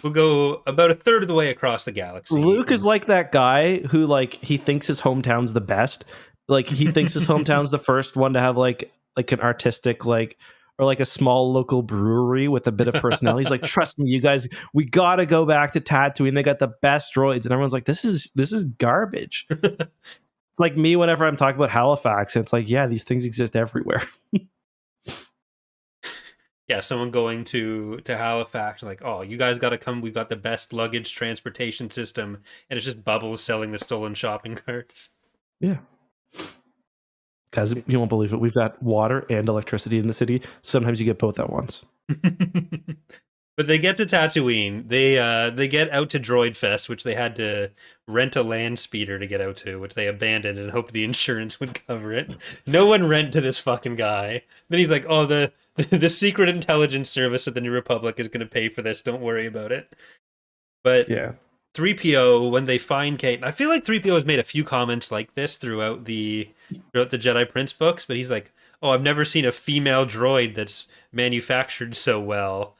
We'll 0.04 0.13
go 0.13 0.63
about 0.67 0.91
a 0.91 0.95
third 0.95 1.23
of 1.23 1.30
the 1.30 1.36
way 1.36 1.50
across 1.50 1.86
the 1.86 1.91
galaxy. 1.91 2.36
Luke 2.36 2.71
is 2.71 2.84
like 2.84 3.06
that 3.06 3.32
guy 3.32 3.80
who 3.80 4.06
like 4.06 4.34
he 4.43 4.58
thinks 4.58 4.88
his 4.88 5.02
hometown's 5.02 5.54
the 5.54 5.62
best. 5.62 6.06
Like 6.47 6.67
he 6.67 6.91
thinks 6.91 7.13
his 7.13 7.28
hometown's 7.28 7.71
the 7.71 7.80
first 7.80 8.15
one 8.15 8.34
to 8.34 8.39
have 8.39 8.58
like 8.58 8.91
like 9.15 9.32
an 9.32 9.41
artistic 9.41 10.06
like 10.06 10.38
or 10.80 10.86
like 10.86 11.00
a 11.00 11.06
small 11.06 11.52
local 11.52 11.82
brewery 11.82 12.47
with 12.47 12.67
a 12.67 12.71
bit 12.71 12.88
of 12.88 12.95
personality. 12.95 13.43
He's 13.43 13.52
like, 13.52 13.63
trust 13.63 13.97
me, 13.97 14.10
you 14.10 14.21
guys, 14.21 14.47
we 14.73 14.86
gotta 14.86 15.26
go 15.26 15.45
back 15.45 15.71
to 15.73 15.82
Tatooine. 15.82 16.36
They 16.36 16.43
got 16.43 16.60
the 16.60 16.73
best 16.82 17.13
droids, 17.15 17.43
and 17.43 17.52
everyone's 17.52 17.73
like, 17.73 17.86
this 17.86 18.06
is 18.06 18.32
this 18.36 18.52
is 18.52 18.65
garbage. 18.65 19.47
it's 20.57 20.59
like 20.59 20.75
me 20.75 20.95
whenever 20.95 21.27
I'm 21.27 21.37
talking 21.37 21.55
about 21.55 21.69
Halifax, 21.69 22.35
and 22.35 22.41
it's 22.43 22.51
like, 22.51 22.67
yeah, 22.67 22.87
these 22.87 23.03
things 23.03 23.25
exist 23.25 23.55
everywhere. 23.55 24.01
yeah, 26.67 26.79
someone 26.79 27.11
going 27.11 27.43
to 27.45 27.97
to 27.97 28.17
Halifax, 28.17 28.81
like, 28.81 29.03
oh, 29.05 29.21
you 29.21 29.37
guys 29.37 29.59
got 29.59 29.69
to 29.69 29.77
come. 29.77 30.01
We've 30.01 30.15
got 30.15 30.29
the 30.29 30.35
best 30.35 30.73
luggage 30.73 31.13
transportation 31.13 31.91
system, 31.91 32.39
and 32.71 32.77
it's 32.77 32.87
just 32.87 33.03
Bubbles 33.03 33.43
selling 33.43 33.71
the 33.71 33.77
stolen 33.77 34.15
shopping 34.15 34.55
carts. 34.65 35.09
Yeah. 35.59 35.77
Because 37.51 37.75
you 37.85 37.99
won't 37.99 38.09
believe 38.09 38.33
it. 38.33 38.39
We've 38.39 38.51
got 38.51 38.81
water 38.81 39.27
and 39.29 39.47
electricity 39.47 39.99
in 39.99 40.07
the 40.07 40.13
city. 40.13 40.41
Sometimes 40.63 40.99
you 40.99 41.05
get 41.05 41.19
both 41.19 41.37
at 41.37 41.51
once. 41.51 41.85
But 43.57 43.65
they 43.65 43.79
get 43.79 43.97
to 43.97 44.05
Tatooine. 44.05 44.87
They 44.87 45.17
uh 45.17 45.49
they 45.49 45.67
get 45.67 45.89
out 45.89 46.11
to 46.11 46.19
Droid 46.19 46.55
Fest, 46.55 46.87
which 46.89 47.03
they 47.03 47.15
had 47.15 47.35
to 47.37 47.71
rent 48.07 48.35
a 48.35 48.43
land 48.43 48.77
speeder 48.77 49.17
to 49.17 49.25
get 49.25 49.41
out 49.41 49.57
to, 49.57 49.79
which 49.79 49.95
they 49.95 50.07
abandoned 50.07 50.59
and 50.59 50.71
hoped 50.77 50.93
the 50.93 51.03
insurance 51.03 51.59
would 51.59 51.85
cover 51.87 52.13
it. 52.13 52.35
No 52.67 52.85
one 52.85 53.07
rent 53.07 53.33
to 53.33 53.41
this 53.41 53.57
fucking 53.57 53.95
guy. 53.95 54.43
Then 54.69 54.79
he's 54.79 54.91
like, 54.91 55.05
"Oh, 55.09 55.25
the 55.25 55.51
the 55.75 56.09
secret 56.09 56.49
intelligence 56.49 57.09
service 57.09 57.47
of 57.47 57.55
the 57.55 57.61
New 57.61 57.71
Republic 57.71 58.19
is 58.19 58.27
going 58.27 58.41
to 58.41 58.45
pay 58.45 58.69
for 58.69 58.83
this. 58.83 59.01
Don't 59.01 59.21
worry 59.21 59.47
about 59.47 59.71
it." 59.71 59.91
But 60.83 61.09
Yeah. 61.09 61.33
3PO 61.73 62.49
when 62.51 62.65
they 62.65 62.77
find 62.77 63.19
Kate. 63.19 63.43
I 63.43 63.51
feel 63.51 63.69
like 63.69 63.83
3PO 63.85 64.15
has 64.15 64.25
made 64.25 64.39
a 64.39 64.43
few 64.43 64.63
comments 64.63 65.11
like 65.11 65.33
this 65.35 65.57
throughout 65.57 66.05
the 66.05 66.49
throughout 66.91 67.09
the 67.09 67.17
Jedi 67.17 67.49
Prince 67.49 67.73
books, 67.73 68.05
but 68.05 68.17
he's 68.17 68.29
like, 68.31 68.51
"Oh, 68.83 68.91
I've 68.91 69.01
never 69.01 69.25
seen 69.25 69.45
a 69.45 69.51
female 69.51 70.05
droid 70.05 70.53
that's 70.53 70.87
manufactured 71.11 71.95
so 71.95 72.19
well." 72.19 72.76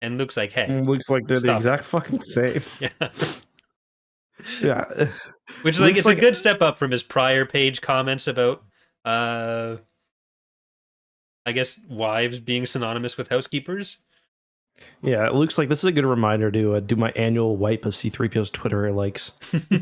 And 0.00 0.16
looks 0.18 0.36
like, 0.36 0.52
hey, 0.52 0.66
It 0.68 0.84
looks 0.84 1.10
like 1.10 1.26
they're 1.26 1.40
the 1.40 1.54
exact 1.56 1.84
fucking 1.84 2.20
same. 2.22 2.62
yeah. 2.80 2.88
Yeah. 4.62 4.84
Which 5.62 5.76
is 5.76 5.80
like 5.80 5.96
it's 5.96 6.06
like- 6.06 6.18
a 6.18 6.20
good 6.20 6.36
step 6.36 6.62
up 6.62 6.78
from 6.78 6.90
his 6.92 7.02
prior 7.02 7.44
page 7.44 7.80
comments 7.80 8.26
about 8.28 8.62
uh 9.04 9.76
I 11.46 11.52
guess 11.52 11.80
wives 11.88 12.38
being 12.38 12.66
synonymous 12.66 13.16
with 13.16 13.28
housekeepers. 13.28 13.98
Yeah, 15.02 15.26
it 15.26 15.34
looks 15.34 15.58
like 15.58 15.68
this 15.68 15.78
is 15.80 15.84
a 15.86 15.92
good 15.92 16.04
reminder 16.04 16.50
to 16.52 16.74
uh, 16.74 16.80
do 16.80 16.94
my 16.94 17.10
annual 17.16 17.56
wipe 17.56 17.84
of 17.84 17.94
C3PO's 17.94 18.50
Twitter 18.52 18.92
likes. 18.92 19.32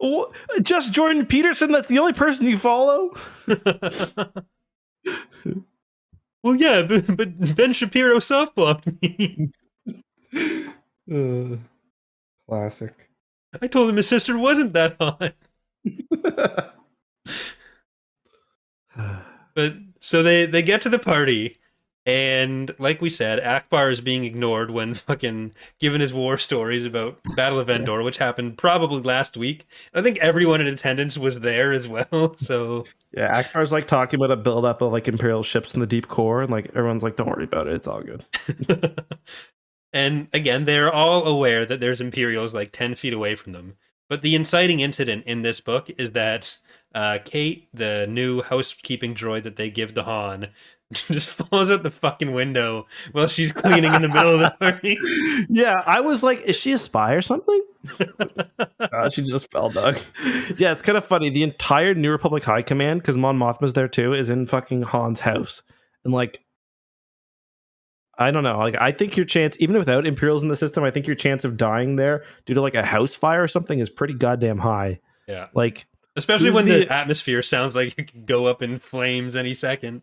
Oh, 0.00 0.32
just 0.62 0.92
Jordan 0.92 1.26
Peterson, 1.26 1.72
that's 1.72 1.88
the 1.88 1.98
only 1.98 2.12
person 2.12 2.46
you 2.46 2.56
follow? 2.56 3.10
Well, 6.48 6.56
yeah, 6.56 6.82
but, 6.88 7.16
but 7.16 7.56
Ben 7.56 7.72
Shapiro 7.72 8.16
softblocked 8.16 9.00
me. 9.02 9.50
Uh, 11.10 11.56
classic. 12.46 13.08
I 13.62 13.66
told 13.66 13.88
him 13.88 13.96
his 13.96 14.06
sister 14.06 14.36
wasn't 14.36 14.74
that 14.74 14.94
hot. 15.00 15.32
But 19.54 19.74
so 20.00 20.22
they 20.22 20.46
they 20.46 20.62
get 20.62 20.82
to 20.82 20.88
the 20.88 20.98
party, 20.98 21.56
and 22.08 22.74
like 22.78 23.02
we 23.02 23.10
said, 23.10 23.38
Ackbar 23.42 23.92
is 23.92 24.00
being 24.00 24.24
ignored 24.24 24.70
when 24.70 24.94
fucking 24.94 25.52
given 25.78 26.00
his 26.00 26.14
war 26.14 26.38
stories 26.38 26.86
about 26.86 27.18
Battle 27.36 27.58
of 27.58 27.68
Endor, 27.68 28.02
which 28.02 28.16
happened 28.16 28.56
probably 28.56 29.02
last 29.02 29.36
week. 29.36 29.66
I 29.92 30.00
think 30.00 30.16
everyone 30.20 30.62
in 30.62 30.66
attendance 30.68 31.18
was 31.18 31.40
there 31.40 31.70
as 31.72 31.86
well. 31.86 32.06
So 32.38 32.86
yeah, 33.12 33.42
Ackbar's 33.42 33.72
like 33.72 33.88
talking 33.88 34.18
about 34.18 34.30
a 34.30 34.36
buildup 34.36 34.80
of 34.80 34.90
like 34.90 35.06
Imperial 35.06 35.42
ships 35.42 35.74
in 35.74 35.80
the 35.80 35.86
deep 35.86 36.08
core, 36.08 36.40
and 36.40 36.50
like 36.50 36.70
everyone's 36.74 37.02
like, 37.02 37.16
don't 37.16 37.28
worry 37.28 37.44
about 37.44 37.66
it, 37.66 37.74
it's 37.74 37.86
all 37.86 38.00
good. 38.00 38.24
and 39.92 40.28
again, 40.32 40.64
they're 40.64 40.92
all 40.92 41.26
aware 41.26 41.66
that 41.66 41.80
there's 41.80 42.00
Imperials 42.00 42.54
like 42.54 42.72
10 42.72 42.94
feet 42.94 43.12
away 43.12 43.34
from 43.34 43.52
them. 43.52 43.76
But 44.08 44.22
the 44.22 44.34
inciting 44.34 44.80
incident 44.80 45.24
in 45.26 45.42
this 45.42 45.60
book 45.60 45.90
is 45.98 46.12
that 46.12 46.56
uh, 46.94 47.18
Kate, 47.24 47.68
the 47.74 48.06
new 48.06 48.40
housekeeping 48.42 49.14
droid 49.14 49.42
that 49.42 49.56
they 49.56 49.68
give 49.68 49.92
to 49.94 50.04
Han, 50.04 50.48
just 50.92 51.28
falls 51.30 51.70
out 51.70 51.82
the 51.82 51.90
fucking 51.90 52.32
window 52.32 52.86
while 53.12 53.26
she's 53.28 53.52
cleaning 53.52 53.92
in 53.92 54.02
the 54.02 54.08
middle 54.08 54.34
of 54.34 54.40
the 54.40 54.50
party. 54.60 54.98
Yeah, 55.50 55.82
I 55.84 56.00
was 56.00 56.22
like, 56.22 56.40
is 56.42 56.56
she 56.56 56.72
a 56.72 56.78
spy 56.78 57.12
or 57.12 57.22
something? 57.22 57.62
Uh, 58.80 59.10
she 59.10 59.22
just 59.22 59.50
fell, 59.50 59.70
Doug. 59.70 59.98
Yeah, 60.56 60.72
it's 60.72 60.82
kind 60.82 60.96
of 60.96 61.04
funny. 61.04 61.30
The 61.30 61.42
entire 61.42 61.94
New 61.94 62.10
Republic 62.10 62.42
High 62.44 62.62
Command, 62.62 63.00
because 63.02 63.16
Mon 63.16 63.36
Mothma's 63.38 63.72
there 63.74 63.88
too, 63.88 64.14
is 64.14 64.30
in 64.30 64.46
fucking 64.46 64.82
Han's 64.84 65.20
house, 65.20 65.62
and 66.04 66.12
like, 66.14 66.40
I 68.18 68.30
don't 68.30 68.42
know. 68.44 68.58
Like, 68.58 68.76
I 68.80 68.92
think 68.92 69.16
your 69.16 69.26
chance, 69.26 69.56
even 69.60 69.76
without 69.76 70.06
Imperials 70.06 70.42
in 70.42 70.48
the 70.48 70.56
system, 70.56 70.84
I 70.84 70.90
think 70.90 71.06
your 71.06 71.16
chance 71.16 71.44
of 71.44 71.56
dying 71.56 71.96
there 71.96 72.24
due 72.46 72.54
to 72.54 72.60
like 72.62 72.74
a 72.74 72.84
house 72.84 73.14
fire 73.14 73.42
or 73.42 73.48
something 73.48 73.78
is 73.78 73.90
pretty 73.90 74.14
goddamn 74.14 74.58
high. 74.58 75.00
Yeah. 75.28 75.48
Like, 75.54 75.86
Especially 76.16 76.50
when 76.50 76.66
the, 76.66 76.84
the- 76.86 76.92
atmosphere 76.92 77.42
sounds 77.42 77.76
like 77.76 77.94
it 77.98 78.10
could 78.12 78.26
go 78.26 78.46
up 78.46 78.62
in 78.62 78.78
flames 78.78 79.36
any 79.36 79.54
second. 79.54 80.02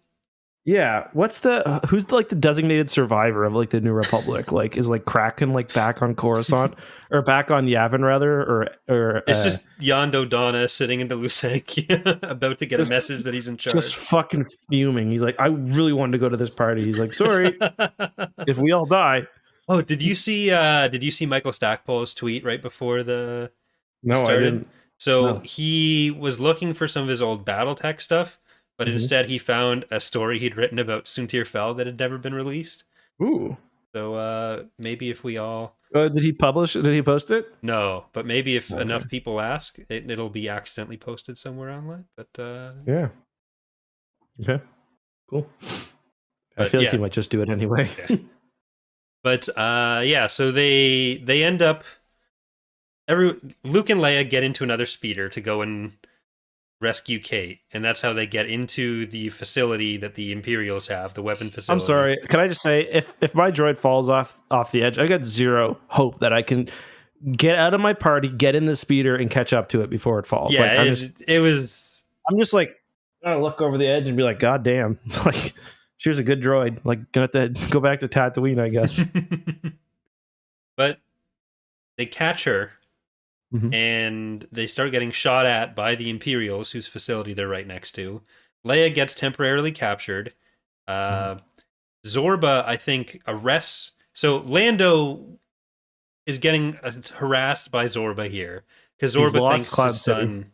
Yeah, 0.65 1.07
what's 1.13 1.41
the 1.41 1.79
who's 1.87 2.05
the, 2.05 2.15
like 2.15 2.29
the 2.29 2.35
designated 2.35 2.89
survivor 2.89 3.43
of 3.45 3.53
like 3.53 3.69
the 3.69 3.79
New 3.79 3.93
Republic? 3.93 4.51
like, 4.51 4.75
is 4.77 4.89
like 4.89 5.05
Kraken 5.05 5.53
like 5.53 5.71
back 5.73 6.01
on 6.01 6.15
Coruscant 6.15 6.73
or 7.11 7.21
back 7.21 7.51
on 7.51 7.67
Yavin 7.67 8.01
rather, 8.03 8.41
or 8.41 8.69
or 8.89 9.23
It's 9.27 9.39
uh, 9.39 9.43
just 9.43 9.59
Yando 9.79 10.27
Donna 10.27 10.67
sitting 10.67 11.01
in 11.01 11.07
the 11.07 11.15
Lusank 11.15 12.23
about 12.29 12.57
to 12.57 12.65
get 12.65 12.79
a 12.81 12.85
message 12.85 13.23
that 13.23 13.33
he's 13.35 13.47
in 13.47 13.57
charge. 13.57 13.75
just 13.75 13.95
fucking 13.95 14.45
fuming. 14.69 15.11
He's 15.11 15.21
like, 15.21 15.35
I 15.39 15.47
really 15.47 15.93
wanted 15.93 16.13
to 16.13 16.17
go 16.17 16.29
to 16.29 16.37
this 16.37 16.49
party. 16.49 16.83
He's 16.83 16.97
like, 16.97 17.13
sorry, 17.13 17.55
if 18.47 18.57
we 18.57 18.71
all 18.71 18.85
die. 18.87 19.27
oh, 19.69 19.81
did 19.83 20.01
you 20.01 20.15
see 20.15 20.49
uh 20.51 20.87
did 20.87 21.03
you 21.03 21.11
see 21.11 21.25
Michael 21.27 21.51
Stackpole's 21.51 22.13
tweet 22.15 22.43
right 22.43 22.61
before 22.61 23.03
the 23.03 23.51
No, 24.03 24.19
I 24.23 24.31
didn't. 24.37 24.67
So 24.97 25.33
No. 25.33 25.39
he 25.39 26.09
was 26.09 26.39
looking 26.39 26.73
for 26.73 26.87
some 26.87 27.03
of 27.03 27.09
his 27.09 27.21
old 27.21 27.45
BattleTech 27.45 27.99
stuff, 28.01 28.39
but 28.77 28.87
Mhm. 28.87 28.93
instead 28.93 29.25
he 29.27 29.37
found 29.37 29.85
a 29.91 29.99
story 29.99 30.39
he'd 30.39 30.55
written 30.57 30.79
about 30.79 31.05
Soontir 31.05 31.45
Fel 31.47 31.73
that 31.75 31.85
had 31.87 31.99
never 31.99 32.17
been 32.17 32.33
released. 32.33 32.83
Ooh. 33.21 33.57
So 33.93 34.15
uh 34.15 34.63
maybe 34.77 35.09
if 35.09 35.23
we 35.23 35.37
all 35.37 35.77
Uh, 35.93 36.09
did 36.09 36.23
he 36.23 36.33
publish? 36.33 36.73
Did 36.73 36.87
he 36.87 37.01
post 37.01 37.31
it? 37.31 37.47
no, 37.61 38.05
but 38.11 38.25
maybe 38.25 38.55
if 38.57 38.71
Okay. 38.71 38.81
enough 38.81 39.07
people 39.07 39.39
ask, 39.39 39.79
it, 39.87 40.09
it'll 40.11 40.29
be 40.29 40.49
accidentally 40.49 40.97
posted 40.97 41.37
somewhere 41.37 41.69
online. 41.71 42.05
But 42.17 42.27
uh 42.37 42.73
Yeah. 42.85 43.09
Okay. 44.41 44.61
Cool. 45.29 45.49
I 45.61 46.63
But 46.63 46.69
feel 46.69 46.79
like 46.81 46.85
yeah. 46.85 46.91
he 46.91 46.97
might 46.97 47.11
just 47.13 47.29
do 47.31 47.41
it 47.41 47.49
anyway. 47.49 47.89
Yeah. 48.09 48.17
But 49.23 49.47
uh 49.57 50.01
yeah, 50.05 50.27
so 50.27 50.51
they 50.51 51.17
they 51.23 51.43
end 51.43 51.61
up 51.61 51.83
every 53.07 53.35
Luke 53.63 53.89
and 53.89 54.01
Leia 54.01 54.29
get 54.29 54.43
into 54.43 54.63
another 54.63 54.85
speeder 54.85 55.29
to 55.29 55.41
go 55.41 55.61
and 55.61 55.93
rescue 56.79 57.19
Kate, 57.19 57.59
and 57.73 57.83
that's 57.83 58.01
how 58.01 58.13
they 58.13 58.25
get 58.25 58.47
into 58.47 59.05
the 59.05 59.29
facility 59.29 59.97
that 59.97 60.15
the 60.15 60.31
Imperials 60.31 60.87
have, 60.87 61.13
the 61.13 61.21
weapon 61.21 61.49
facility. 61.49 61.81
I'm 61.81 61.85
sorry. 61.85 62.17
Can 62.27 62.39
I 62.39 62.47
just 62.47 62.61
say, 62.61 62.87
if 62.91 63.13
if 63.21 63.33
my 63.33 63.51
droid 63.51 63.77
falls 63.77 64.09
off 64.09 64.41
off 64.51 64.71
the 64.71 64.83
edge, 64.83 64.97
I 64.97 65.07
got 65.07 65.23
zero 65.23 65.77
hope 65.87 66.19
that 66.19 66.33
I 66.33 66.41
can 66.41 66.69
get 67.35 67.57
out 67.57 67.73
of 67.73 67.81
my 67.81 67.93
party, 67.93 68.29
get 68.29 68.55
in 68.55 68.65
the 68.65 68.75
speeder, 68.75 69.15
and 69.15 69.29
catch 69.29 69.53
up 69.53 69.69
to 69.69 69.81
it 69.81 69.89
before 69.89 70.19
it 70.19 70.27
falls. 70.27 70.53
Yeah, 70.53 70.61
like, 70.61 70.71
I'm 70.71 70.87
it, 70.87 70.95
just 70.95 71.11
it 71.27 71.39
was 71.39 72.03
I'm 72.29 72.37
just 72.37 72.53
like 72.53 72.75
gonna 73.23 73.41
look 73.41 73.61
over 73.61 73.77
the 73.77 73.87
edge 73.87 74.07
and 74.07 74.17
be 74.17 74.23
like, 74.23 74.39
God 74.39 74.63
damn, 74.63 74.99
like 75.25 75.53
she 75.97 76.09
was 76.09 76.19
a 76.19 76.23
good 76.23 76.41
droid. 76.41 76.79
Like 76.83 77.11
gonna 77.11 77.29
have 77.33 77.53
to 77.53 77.69
go 77.69 77.79
back 77.79 78.01
to 78.01 78.07
Tatooine, 78.07 78.59
I 78.59 78.69
guess. 78.69 79.03
but 80.75 80.99
they 81.97 82.05
catch 82.05 82.43
her 82.43 82.73
Mhm. 83.53 83.73
and 83.73 84.47
they 84.51 84.67
start 84.67 84.91
getting 84.91 85.11
shot 85.11 85.45
at 85.45 85.75
by 85.75 85.95
the 85.95 86.09
Imperials, 86.09 86.71
whose 86.71 86.87
facility 86.87 87.33
they're 87.33 87.47
right 87.47 87.67
next 87.67 87.91
to. 87.93 88.21
Leia 88.65 88.93
gets 88.93 89.13
temporarily 89.13 89.71
captured. 89.71 90.33
Uh, 90.87 91.37
Zorba, 92.05 92.63
I 92.65 92.75
think, 92.77 93.21
arrests. 93.27 93.93
So 94.13 94.37
Lando 94.37 95.39
is 96.25 96.39
getting 96.39 96.77
uh, 96.77 96.91
harassed 97.15 97.71
by 97.71 97.85
Zorba 97.85 98.29
here 98.29 98.63
because 98.97 99.15
Zorba 99.15 99.51
thinks 99.53 99.69
Cloud 99.69 99.87
his 99.87 100.01
son 100.01 100.51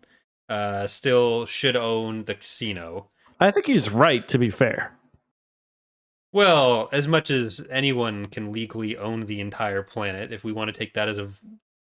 uh, 0.49 0.87
still 0.87 1.45
should 1.45 1.75
own 1.77 2.25
the 2.25 2.35
casino. 2.35 3.07
I 3.39 3.51
think 3.51 3.65
he's 3.65 3.89
right. 3.89 4.27
To 4.27 4.37
be 4.37 4.49
fair, 4.49 4.97
Well, 6.33 6.89
as 6.91 7.07
much 7.07 7.29
as 7.29 7.65
anyone 7.69 8.27
can 8.27 8.51
legally 8.51 8.97
own 8.97 9.25
the 9.25 9.41
entire 9.41 9.83
planet, 9.83 10.31
if 10.31 10.43
we 10.43 10.51
want 10.51 10.73
to 10.73 10.77
take 10.77 10.93
that 10.93 11.09
as 11.09 11.17
a 11.17 11.29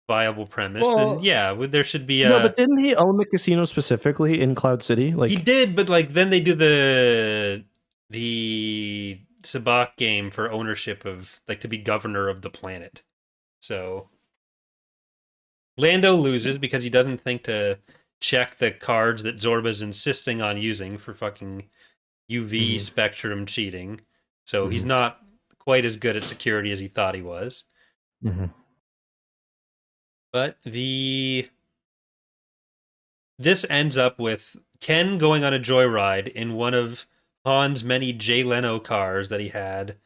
viable 0.08 0.46
premise, 0.46 0.84
Well- 0.84 1.16
then 1.16 1.24
yeah, 1.24 1.54
there 1.54 1.84
should 1.84 2.06
be 2.08 2.24
a. 2.24 2.30
no, 2.30 2.39
but 2.42 2.56
didn't 2.56 2.80
he 2.84 2.96
own 2.96 3.18
the 3.18 3.26
casino 3.26 3.63
specifically 3.66 4.42
in 4.42 4.56
Cloud 4.56 4.84
City? 4.84 5.13
Like, 5.13 5.30
he 5.32 5.38
did, 5.38 5.76
but 5.76 5.89
like 5.89 6.10
then 6.10 6.30
they 6.30 6.39
do 6.42 6.54
the 6.56 7.63
the 8.10 9.20
sabacc 9.44 9.96
game 9.98 10.30
for 10.32 10.52
ownership 10.52 11.06
of 11.06 11.42
like 11.48 11.60
to 11.62 11.68
be 11.68 11.78
governor 11.78 12.28
of 12.30 12.42
the 12.42 12.50
planet. 12.50 13.04
So 13.60 14.10
Lando 15.78 16.16
loses 16.16 16.58
because 16.58 16.84
he 16.84 16.89
doesn't 16.89 17.20
think 17.20 17.44
to 17.44 17.80
check 18.22 18.58
the 18.58 18.72
cards 18.72 19.24
that 19.24 19.38
Zorba's 19.38 19.82
insisting 19.82 20.42
on 20.42 20.58
using 20.58 20.98
for 20.98 21.13
fucking 21.13 21.68
UV 22.30 22.76
Mhm. 22.76 22.80
spectrum 22.80 23.46
cheating. 23.46 24.00
So 24.46 24.68
he's 24.70 24.84
Mhm. 24.84 24.88
not 24.88 25.20
quite 25.60 25.84
as 25.86 25.98
good 25.98 26.16
at 26.16 26.24
security 26.24 26.72
as 26.72 26.80
he 26.80 26.88
thought 26.88 27.16
he 27.16 27.22
was. 27.22 27.63
Mhm. 28.24 28.52
But 30.34 30.58
the 30.65 31.48
this 33.39 33.65
ends 33.69 33.98
up 33.98 34.19
with 34.19 34.58
Ken 34.82 35.17
going 35.17 35.43
on 35.43 35.54
a 35.54 35.60
joyride 35.60 36.28
in 36.28 36.54
one 36.56 36.74
of 36.74 37.08
Han's 37.46 37.84
many 37.84 38.12
Jay 38.12 38.43
Leno 38.43 38.80
cars 38.80 39.30
that 39.30 39.39
he 39.39 39.50
had 39.50 39.98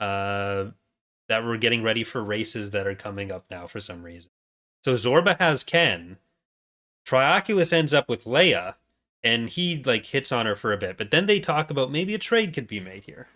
uh, 0.00 0.66
that 1.28 1.44
were 1.44 1.56
getting 1.56 1.82
ready 1.82 2.02
for 2.02 2.22
races 2.24 2.70
that 2.72 2.86
are 2.86 2.94
coming 2.94 3.30
up 3.30 3.44
now 3.50 3.66
for 3.66 3.80
some 3.80 4.02
reason. 4.02 4.30
So 4.82 4.94
Zorba 4.94 5.38
has 5.38 5.64
Ken. 5.64 6.18
Trioculus 7.06 7.72
ends 7.72 7.92
up 7.92 8.08
with 8.08 8.24
Leia, 8.24 8.74
and 9.22 9.50
he 9.50 9.82
like 9.84 10.06
hits 10.06 10.32
on 10.32 10.46
her 10.46 10.56
for 10.56 10.72
a 10.72 10.78
bit. 10.78 10.96
But 10.96 11.10
then 11.10 11.26
they 11.26 11.40
talk 11.40 11.70
about 11.70 11.90
maybe 11.90 12.14
a 12.14 12.18
trade 12.18 12.54
could 12.54 12.66
be 12.66 12.80
made 12.80 13.04
here. 13.04 13.28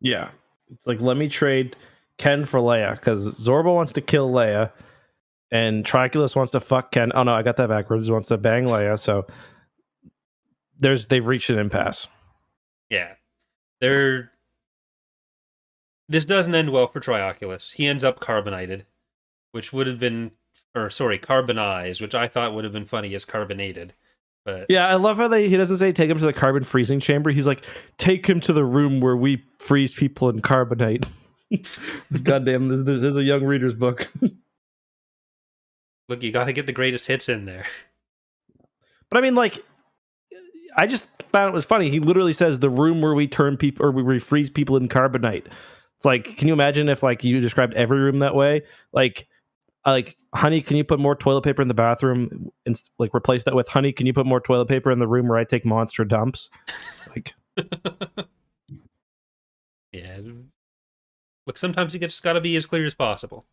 yeah. 0.00 0.30
It's 0.70 0.86
like 0.86 1.00
let 1.00 1.18
me 1.18 1.28
trade 1.28 1.76
Ken 2.18 2.46
for 2.46 2.60
Leia 2.60 2.94
because 2.94 3.38
Zorba 3.38 3.74
wants 3.74 3.92
to 3.94 4.00
kill 4.00 4.30
Leia, 4.30 4.72
and 5.52 5.84
Trioculus 5.84 6.34
wants 6.34 6.50
to 6.52 6.60
fuck 6.60 6.90
Ken. 6.90 7.12
Oh 7.14 7.22
no, 7.22 7.34
I 7.34 7.42
got 7.42 7.56
that 7.58 7.68
backwards. 7.68 8.06
He 8.06 8.12
wants 8.12 8.28
to 8.28 8.38
bang 8.38 8.64
Leia. 8.64 8.98
So 8.98 9.26
there's 10.78 11.06
they've 11.06 11.26
reached 11.26 11.50
an 11.50 11.58
impasse. 11.58 12.08
Yeah. 12.88 13.12
They're 13.80 14.32
this 16.08 16.24
doesn't 16.24 16.54
end 16.54 16.72
well 16.72 16.88
for 16.88 17.00
Trioculus. 17.00 17.74
He 17.74 17.86
ends 17.86 18.02
up 18.02 18.18
carbonated, 18.18 18.86
which 19.52 19.72
would 19.72 19.86
have 19.86 20.00
been 20.00 20.32
or 20.74 20.88
sorry, 20.88 21.18
carbonized, 21.18 22.00
which 22.00 22.14
I 22.14 22.28
thought 22.28 22.54
would 22.54 22.64
have 22.64 22.72
been 22.72 22.86
funny 22.86 23.14
as 23.14 23.26
carbonated. 23.26 23.92
But 24.46 24.66
Yeah, 24.70 24.88
I 24.88 24.94
love 24.94 25.18
how 25.18 25.28
they 25.28 25.50
he 25.50 25.56
doesn't 25.58 25.76
say 25.76 25.92
take 25.92 26.08
him 26.08 26.18
to 26.18 26.24
the 26.24 26.32
carbon 26.32 26.64
freezing 26.64 26.98
chamber. 26.98 27.30
He's 27.30 27.46
like, 27.46 27.66
take 27.98 28.26
him 28.26 28.40
to 28.40 28.54
the 28.54 28.64
room 28.64 29.00
where 29.00 29.18
we 29.18 29.44
freeze 29.58 29.92
people 29.92 30.30
in 30.30 30.40
carbonite. 30.40 31.06
Goddamn, 32.22 32.70
this, 32.70 32.82
this 32.82 33.02
is 33.02 33.18
a 33.18 33.22
young 33.22 33.44
reader's 33.44 33.74
book. 33.74 34.10
look, 36.12 36.22
you 36.22 36.30
got 36.30 36.44
to 36.44 36.52
get 36.52 36.66
the 36.66 36.72
greatest 36.72 37.06
hits 37.06 37.28
in 37.28 37.46
there. 37.46 37.66
But 39.10 39.18
I 39.18 39.20
mean, 39.20 39.34
like, 39.34 39.62
I 40.74 40.86
just 40.86 41.04
found 41.32 41.50
it 41.50 41.54
was 41.54 41.66
funny. 41.66 41.90
He 41.90 42.00
literally 42.00 42.32
says 42.32 42.60
the 42.60 42.70
room 42.70 43.02
where 43.02 43.12
we 43.12 43.28
turn 43.28 43.58
people 43.58 43.84
or 43.84 43.90
we 43.90 44.18
freeze 44.18 44.48
people 44.48 44.74
in 44.78 44.88
carbonite. 44.88 45.48
It's 45.96 46.06
like, 46.06 46.38
can 46.38 46.48
you 46.48 46.54
imagine 46.54 46.88
if 46.88 47.02
like 47.02 47.22
you 47.22 47.38
described 47.38 47.74
every 47.74 47.98
room 47.98 48.20
that 48.20 48.34
way? 48.34 48.62
Like, 48.94 49.28
like, 49.84 50.16
honey, 50.34 50.62
can 50.62 50.78
you 50.78 50.84
put 50.84 50.98
more 50.98 51.14
toilet 51.14 51.42
paper 51.42 51.60
in 51.60 51.68
the 51.68 51.74
bathroom 51.74 52.50
and 52.64 52.74
like 52.98 53.14
replace 53.14 53.42
that 53.42 53.54
with 53.54 53.68
honey? 53.68 53.92
Can 53.92 54.06
you 54.06 54.14
put 54.14 54.24
more 54.24 54.40
toilet 54.40 54.68
paper 54.68 54.90
in 54.90 54.98
the 54.98 55.06
room 55.06 55.28
where 55.28 55.36
I 55.36 55.44
take 55.44 55.66
monster 55.66 56.06
dumps? 56.06 56.48
Like, 57.14 57.34
Yeah. 59.92 60.20
Look, 61.46 61.58
sometimes 61.58 61.94
it 61.94 62.00
just 62.00 62.22
got 62.22 62.32
to 62.32 62.40
be 62.40 62.56
as 62.56 62.64
clear 62.64 62.86
as 62.86 62.94
possible. 62.94 63.44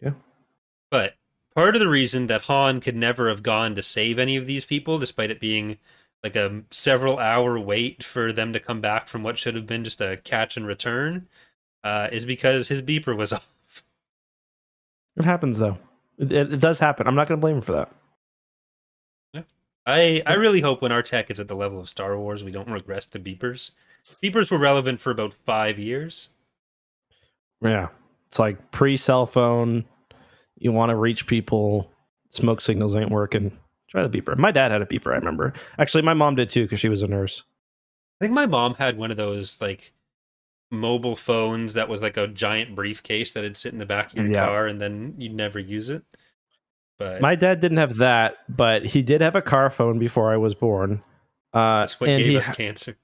Yeah. 0.00 0.12
But 0.90 1.14
part 1.54 1.74
of 1.74 1.80
the 1.80 1.88
reason 1.88 2.26
that 2.26 2.42
Han 2.42 2.80
could 2.80 2.96
never 2.96 3.28
have 3.28 3.42
gone 3.42 3.74
to 3.74 3.82
save 3.82 4.18
any 4.18 4.36
of 4.36 4.46
these 4.46 4.64
people, 4.64 4.98
despite 4.98 5.30
it 5.30 5.40
being 5.40 5.78
like 6.22 6.36
a 6.36 6.62
several 6.70 7.18
hour 7.18 7.58
wait 7.58 8.04
for 8.04 8.32
them 8.32 8.52
to 8.52 8.60
come 8.60 8.80
back 8.80 9.08
from 9.08 9.22
what 9.22 9.38
should 9.38 9.54
have 9.54 9.66
been 9.66 9.84
just 9.84 10.00
a 10.00 10.18
catch 10.18 10.56
and 10.56 10.66
return, 10.66 11.28
uh, 11.82 12.08
is 12.12 12.24
because 12.24 12.68
his 12.68 12.80
beeper 12.80 13.16
was 13.16 13.32
off. 13.32 13.50
it 15.16 15.24
happens 15.24 15.58
though. 15.58 15.78
It, 16.18 16.32
it, 16.32 16.60
does 16.60 16.78
happen. 16.78 17.06
I'm 17.06 17.14
not 17.14 17.26
going 17.26 17.38
to 17.38 17.40
blame 17.40 17.56
him 17.56 17.62
for 17.62 17.72
that. 17.72 17.92
Yeah. 19.32 19.42
I 19.86 20.22
I 20.26 20.34
really 20.34 20.60
hope 20.60 20.82
when 20.82 20.92
our 20.92 21.02
tech 21.02 21.30
is 21.30 21.40
at 21.40 21.48
the 21.48 21.56
level 21.56 21.80
of 21.80 21.88
Star 21.88 22.16
Wars, 22.18 22.44
we 22.44 22.52
don't 22.52 22.70
regress 22.70 23.06
to 23.06 23.18
beepers. 23.18 23.72
Beepers 24.22 24.50
were 24.50 24.58
relevant 24.58 25.00
for 25.00 25.10
about 25.10 25.34
five 25.34 25.78
years. 25.78 26.28
Yeah. 27.60 27.88
It's 28.28 28.38
like 28.38 28.70
pre 28.70 28.96
cell 28.96 29.26
phone. 29.26 29.84
You 30.62 30.72
want 30.72 30.90
to 30.90 30.96
reach 30.96 31.26
people. 31.26 31.90
Smoke 32.30 32.60
signals 32.60 32.94
ain't 32.96 33.10
working. 33.10 33.56
Try 33.88 34.06
the 34.06 34.20
beeper. 34.20 34.36
My 34.38 34.50
dad 34.50 34.70
had 34.70 34.80
a 34.80 34.86
beeper, 34.86 35.12
I 35.12 35.16
remember. 35.16 35.52
Actually, 35.78 36.02
my 36.02 36.14
mom 36.14 36.34
did 36.34 36.48
too 36.48 36.62
because 36.62 36.80
she 36.80 36.88
was 36.88 37.02
a 37.02 37.06
nurse. 37.06 37.42
I 38.20 38.24
think 38.24 38.34
my 38.34 38.46
mom 38.46 38.74
had 38.74 38.96
one 38.96 39.10
of 39.10 39.16
those 39.16 39.60
like 39.60 39.92
mobile 40.70 41.16
phones 41.16 41.74
that 41.74 41.88
was 41.88 42.00
like 42.00 42.16
a 42.16 42.26
giant 42.26 42.74
briefcase 42.74 43.32
that'd 43.32 43.56
sit 43.56 43.72
in 43.72 43.78
the 43.78 43.84
back 43.84 44.10
of 44.12 44.16
your 44.16 44.30
Yeah. 44.30 44.46
car 44.46 44.66
and 44.66 44.80
then 44.80 45.14
you'd 45.18 45.34
never 45.34 45.58
use 45.58 45.90
it. 45.90 46.02
But 46.98 47.20
My 47.20 47.34
dad 47.34 47.60
didn't 47.60 47.78
have 47.78 47.96
that, 47.96 48.36
but 48.48 48.86
he 48.86 49.02
did 49.02 49.20
have 49.20 49.34
a 49.34 49.42
car 49.42 49.68
phone 49.68 49.98
before 49.98 50.32
I 50.32 50.36
was 50.38 50.54
born. 50.54 51.02
Uh, 51.52 51.80
that's 51.80 52.00
what 52.00 52.08
and 52.08 52.18
gave 52.22 52.26
he 52.28 52.36
us 52.38 52.46
ha- 52.46 52.54
cancer. 52.54 52.96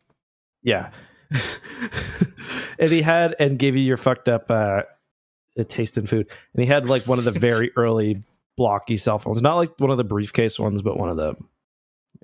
Yeah. 0.63 0.91
and 2.79 2.91
he 2.91 3.03
had 3.03 3.35
and 3.39 3.59
gave 3.59 3.77
you 3.77 3.83
your 3.83 3.97
fucked 3.97 4.29
up 4.29 4.51
uh 4.51 4.83
taste 5.65 5.99
in 5.99 6.07
food. 6.07 6.29
And 6.55 6.63
he 6.63 6.67
had 6.67 6.89
like 6.89 7.07
one 7.07 7.19
of 7.19 7.25
the 7.25 7.31
very 7.31 7.71
early 7.77 8.23
blocky 8.57 8.97
cell 8.97 9.19
phones. 9.19 9.43
Not 9.43 9.57
like 9.57 9.79
one 9.79 9.91
of 9.91 9.97
the 9.97 10.05
briefcase 10.05 10.59
ones, 10.59 10.83
but 10.83 10.99
one 10.99 11.09
of 11.09 11.17
the 11.17 11.35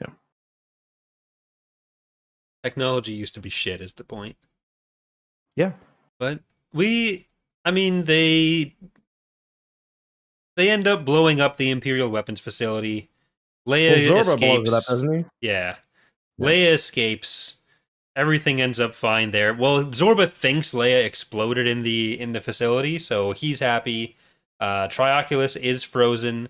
yeah. 0.01 0.13
Technology 2.63 3.13
used 3.13 3.35
to 3.35 3.41
be 3.41 3.51
shit, 3.51 3.81
is 3.81 3.93
the 3.95 4.05
point. 4.05 4.37
Yeah. 5.57 5.73
But 6.19 6.41
we, 6.73 7.27
I 7.65 7.71
mean, 7.71 8.05
they 8.05 8.75
they 10.57 10.71
end 10.71 10.87
up 10.87 11.05
blowing 11.05 11.41
up 11.41 11.57
the 11.57 11.71
Imperial 11.71 12.09
weapons 12.09 12.41
facility. 12.41 13.11
Leia 13.67 14.11
Well, 14.11 14.21
escapes. 14.21 14.91
up? 14.91 15.25
Yeah. 15.41 15.77
Yeah. 16.39 16.47
Leia 16.47 16.75
escapes. 16.75 17.57
Everything 18.17 18.61
ends 18.61 18.79
up 18.79 18.95
fine 18.95 19.33
there. 19.33 19.53
Well, 19.53 19.85
Zorba 19.87 20.31
thinks 20.31 20.73
Leia 20.73 21.05
exploded 21.05 21.67
in 21.67 21.83
the 21.83 22.21
in 22.21 22.33
the 22.33 22.41
facility, 22.41 22.99
so 22.99 23.33
he's 23.33 23.61
happy. 23.61 24.17
Uh 24.61 24.89
Trioculus 24.89 25.57
is 25.57 25.83
frozen. 25.83 26.49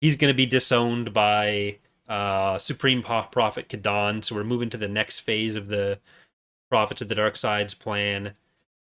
He's 0.00 0.16
going 0.16 0.32
to 0.32 0.36
be 0.36 0.46
disowned 0.46 1.12
by 1.14 1.78
uh 2.08 2.58
Supreme 2.58 3.02
Prophet 3.02 3.68
Kadann, 3.68 4.22
so 4.22 4.34
we're 4.34 4.44
moving 4.44 4.70
to 4.70 4.76
the 4.76 4.88
next 4.88 5.20
phase 5.20 5.56
of 5.56 5.68
the 5.68 5.98
Prophets 6.70 7.00
of 7.00 7.08
the 7.08 7.14
Dark 7.14 7.36
Side's 7.36 7.74
plan. 7.74 8.34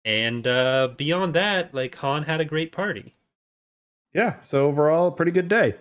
And 0.04 0.45
uh 0.45 0.89
beyond 0.98 1.34
that, 1.36 1.74
like 1.74 1.95
Han 1.95 2.24
had 2.24 2.41
a 2.41 2.45
great 2.45 2.71
party. 2.71 3.15
Yeah. 4.13 4.36
So 4.41 4.65
overall, 4.65 5.12
pretty 5.12 5.32
good 5.32 5.48
day. 5.48 5.76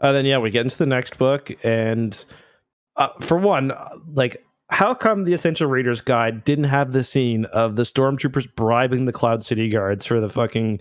Uh, 0.00 0.12
then 0.12 0.26
yeah, 0.26 0.38
we 0.38 0.50
get 0.50 0.62
into 0.62 0.78
the 0.78 0.86
next 0.86 1.18
book, 1.18 1.50
and 1.64 2.24
uh, 2.96 3.08
for 3.20 3.36
one, 3.36 3.72
uh, 3.72 3.96
like, 4.14 4.44
how 4.70 4.94
come 4.94 5.24
the 5.24 5.32
Essential 5.32 5.68
Reader's 5.68 6.00
Guide 6.00 6.44
didn't 6.44 6.64
have 6.64 6.92
the 6.92 7.02
scene 7.02 7.46
of 7.46 7.76
the 7.76 7.84
stormtroopers 7.84 8.54
bribing 8.54 9.06
the 9.06 9.12
Cloud 9.12 9.42
City 9.42 9.68
guards 9.68 10.04
for 10.04 10.20
the 10.20 10.28
fucking 10.28 10.80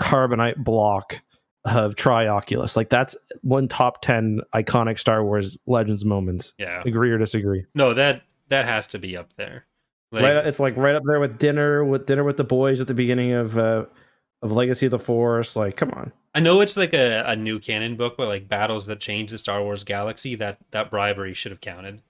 carbonite 0.00 0.56
block 0.64 1.20
of 1.64 1.94
Trioculus? 1.94 2.76
Like, 2.76 2.88
that's 2.88 3.16
one 3.42 3.68
top 3.68 4.00
ten 4.00 4.40
iconic 4.54 4.98
Star 4.98 5.22
Wars 5.24 5.58
Legends 5.66 6.04
moments. 6.04 6.54
Yeah. 6.58 6.82
Agree 6.86 7.10
or 7.10 7.18
disagree? 7.18 7.66
No, 7.74 7.94
that 7.94 8.22
that 8.48 8.64
has 8.64 8.86
to 8.88 8.98
be 8.98 9.16
up 9.16 9.34
there. 9.36 9.66
Like, 10.10 10.22
right, 10.22 10.46
it's 10.46 10.58
like 10.58 10.76
right 10.78 10.94
up 10.94 11.02
there 11.04 11.20
with 11.20 11.38
dinner 11.38 11.84
with 11.84 12.06
dinner 12.06 12.24
with 12.24 12.38
the 12.38 12.44
boys 12.44 12.80
at 12.80 12.86
the 12.86 12.94
beginning 12.94 13.32
of 13.32 13.58
uh, 13.58 13.84
of 14.40 14.52
Legacy 14.52 14.86
of 14.86 14.92
the 14.92 14.98
Force. 14.98 15.54
Like, 15.54 15.76
come 15.76 15.90
on. 15.90 16.12
I 16.34 16.40
know 16.40 16.60
it's 16.60 16.76
like 16.76 16.94
a, 16.94 17.24
a 17.26 17.36
new 17.36 17.58
canon 17.58 17.96
book, 17.96 18.16
but 18.16 18.28
like 18.28 18.48
battles 18.48 18.86
that 18.86 19.00
change 19.00 19.32
the 19.32 19.38
Star 19.38 19.62
Wars 19.62 19.84
galaxy, 19.84 20.34
that 20.36 20.58
that 20.70 20.90
bribery 20.90 21.34
should 21.34 21.52
have 21.52 21.60
counted. 21.60 22.00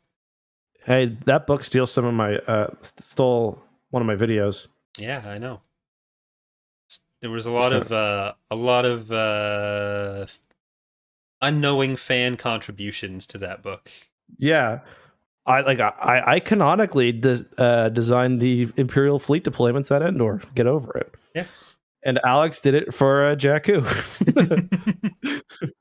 Hey, 0.85 1.17
that 1.27 1.47
book 1.47 1.65
steals 1.65 1.93
some 1.93 2.05
of 2.05 2.15
my 2.15 2.37
uh 2.37 2.69
st- 2.83 3.05
stole 3.05 3.63
one 3.91 4.03
of 4.03 4.07
my 4.07 4.17
videos. 4.17 4.69
Yeah, 4.99 5.23
I 5.27 5.39
know. 5.39 5.61
There 7.21 7.31
was 7.31 7.47
a 7.47 7.51
lot 7.51 7.73
of 7.73 7.91
uh, 7.91 8.35
a 8.51 8.55
lot 8.55 8.85
of 8.85 9.11
uh, 9.11 10.27
unknowing 11.41 11.97
fan 11.97 12.37
contributions 12.37 13.27
to 13.27 13.39
that 13.39 13.63
book. 13.63 13.91
Yeah. 14.39 14.81
I 15.47 15.63
like 15.63 15.81
I 15.81 16.23
I 16.27 16.41
canonically 16.41 17.11
des, 17.13 17.39
uh, 17.57 17.89
designed 17.89 18.41
the 18.41 18.71
Imperial 18.77 19.19
fleet 19.19 19.45
deployments 19.45 19.95
at 19.95 20.03
Endor. 20.03 20.43
Get 20.55 20.67
over 20.67 20.97
it. 20.99 21.15
Yeah. 21.35 21.47
And 22.05 22.21
Alex 22.23 22.61
did 22.61 22.75
it 22.75 22.95
for 22.95 23.31
uh, 23.31 23.35
Jakku. 23.35 23.83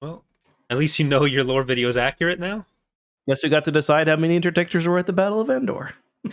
well, 0.00 0.24
at 0.70 0.78
least 0.78 0.98
you 0.98 1.06
know 1.06 1.24
your 1.24 1.44
lore 1.44 1.62
video 1.62 1.88
is 1.88 1.96
accurate 1.96 2.40
now. 2.40 2.64
Guess 3.28 3.42
who 3.42 3.48
got 3.48 3.64
to 3.64 3.72
decide 3.72 4.08
how 4.08 4.16
many 4.16 4.38
interdictors 4.38 4.86
were 4.86 4.98
at 4.98 5.06
the 5.06 5.12
Battle 5.12 5.40
of 5.40 5.50
Endor? 5.50 5.92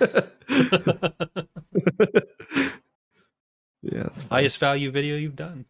yeah. 3.82 4.10
Highest 4.30 4.60
value 4.60 4.92
video 4.92 5.16
you've 5.18 5.36
done. 5.36 5.66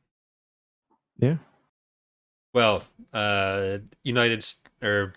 Yeah. 1.17 1.37
Well, 2.53 2.83
uh, 3.13 3.77
United 4.03 4.45
or 4.81 5.13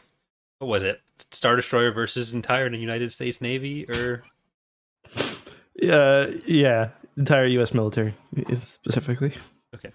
what 0.59 0.69
was 0.69 0.83
it? 0.83 1.01
Star 1.33 1.57
Destroyer 1.57 1.93
versus 1.93 2.33
entire 2.33 2.73
United 2.73 3.13
States 3.13 3.41
Navy, 3.41 3.87
or 3.89 4.23
Uh, 5.83 6.29
yeah, 6.47 6.89
entire 7.19 7.47
U.S. 7.47 7.75
military 7.75 8.15
specifically. 8.55 9.35
Okay. 9.75 9.91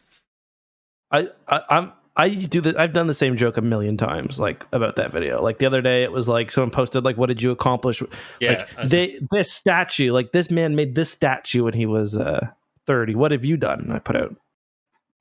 I, 1.09 1.27
I 1.47 1.61
I'm 1.69 1.91
I 2.17 2.29
do 2.29 2.59
that. 2.61 2.77
I've 2.79 2.93
done 2.93 3.07
the 3.07 3.13
same 3.13 3.37
joke 3.37 3.55
a 3.57 3.61
million 3.61 3.95
times, 3.97 4.39
like 4.39 4.65
about 4.73 4.97
that 4.97 5.11
video. 5.11 5.41
Like 5.41 5.59
the 5.59 5.65
other 5.65 5.81
day, 5.81 6.03
it 6.03 6.11
was 6.11 6.27
like 6.27 6.51
someone 6.51 6.69
posted, 6.71 7.05
like, 7.05 7.15
"What 7.17 7.27
did 7.27 7.41
you 7.41 7.51
accomplish?" 7.51 8.03
yeah, 8.41 8.65
like 8.77 8.89
they 8.89 9.19
this 9.31 9.51
statue, 9.51 10.11
like 10.11 10.31
this 10.33 10.51
man 10.51 10.75
made 10.75 10.95
this 10.95 11.09
statue 11.09 11.63
when 11.63 11.73
he 11.73 11.85
was 11.85 12.17
uh 12.17 12.47
30. 12.85 13.15
What 13.15 13.31
have 13.31 13.45
you 13.45 13.55
done? 13.57 13.79
And 13.81 13.93
I 13.93 13.99
put 13.99 14.15
out 14.17 14.35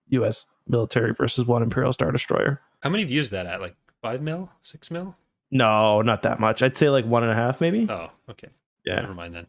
U.S. 0.08 0.46
military 0.66 1.14
versus 1.14 1.46
one 1.46 1.62
Imperial 1.62 1.92
Star 1.92 2.10
Destroyer. 2.10 2.60
how 2.80 2.90
many 2.90 3.04
views 3.04 3.30
that 3.30 3.46
at? 3.46 3.60
Like 3.60 3.76
five 4.02 4.20
mil, 4.20 4.50
six 4.62 4.90
mil? 4.90 5.14
No, 5.52 6.02
not 6.02 6.22
that 6.22 6.40
much. 6.40 6.62
I'd 6.62 6.76
say 6.76 6.90
like 6.90 7.04
one 7.04 7.22
and 7.22 7.30
a 7.30 7.36
half, 7.36 7.60
maybe. 7.60 7.86
Oh, 7.88 8.10
okay. 8.28 8.48
yeah, 8.84 8.96
Never 9.00 9.14
mind 9.14 9.34
then. 9.34 9.46